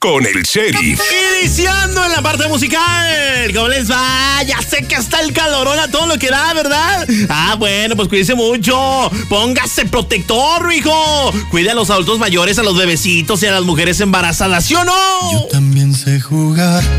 con 0.00 0.24
el 0.24 0.42
sheriff. 0.44 0.98
Iniciando 1.42 2.02
en 2.02 2.12
la 2.12 2.22
parte 2.22 2.48
musical. 2.48 3.52
¿Cómo 3.54 3.68
les 3.68 3.90
va? 3.90 4.42
Ya 4.46 4.58
sé 4.62 4.86
que 4.86 4.94
está 4.94 5.20
el 5.20 5.34
calorón 5.34 5.78
a 5.78 5.88
todo 5.88 6.06
lo 6.06 6.18
que 6.18 6.30
da, 6.30 6.54
¿verdad? 6.54 7.06
Ah, 7.28 7.54
bueno, 7.58 7.96
pues 7.96 8.08
cuídense 8.08 8.34
mucho. 8.34 9.10
Póngase 9.28 9.84
protector, 9.84 10.72
hijo. 10.72 11.32
Cuide 11.50 11.72
a 11.72 11.74
los 11.74 11.90
adultos 11.90 12.18
mayores, 12.18 12.58
a 12.58 12.62
los 12.62 12.78
bebecitos 12.78 13.42
y 13.42 13.46
a 13.46 13.52
las 13.52 13.64
mujeres 13.64 14.00
embarazadas, 14.00 14.64
¿sí 14.64 14.74
o 14.74 14.84
no? 14.84 15.32
Yo 15.32 15.48
también 15.48 15.94
sé 15.94 16.18
jugar. 16.18 16.82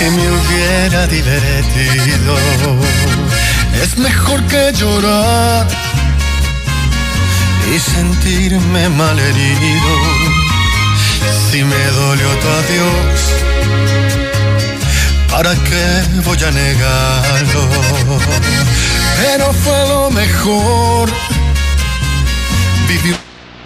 Y 0.00 0.10
me 0.10 0.28
hubiera 0.28 1.06
divertido. 1.06 2.36
Es 3.80 3.96
mejor 3.96 4.42
que 4.48 4.72
llorar 4.72 5.68
y 7.72 7.78
sentirme 7.78 8.88
malherido 8.90 10.23
si 11.54 11.62
me 11.62 11.84
dolió 11.92 12.28
tu 12.40 12.48
adiós, 12.48 13.20
¿para 15.30 15.54
qué 15.54 16.20
voy 16.24 16.42
a 16.42 16.50
negarlo? 16.50 17.68
Pero 19.16 19.52
fue 19.52 19.88
lo 19.88 20.10
mejor 20.10 21.08
vivir. 22.88 23.33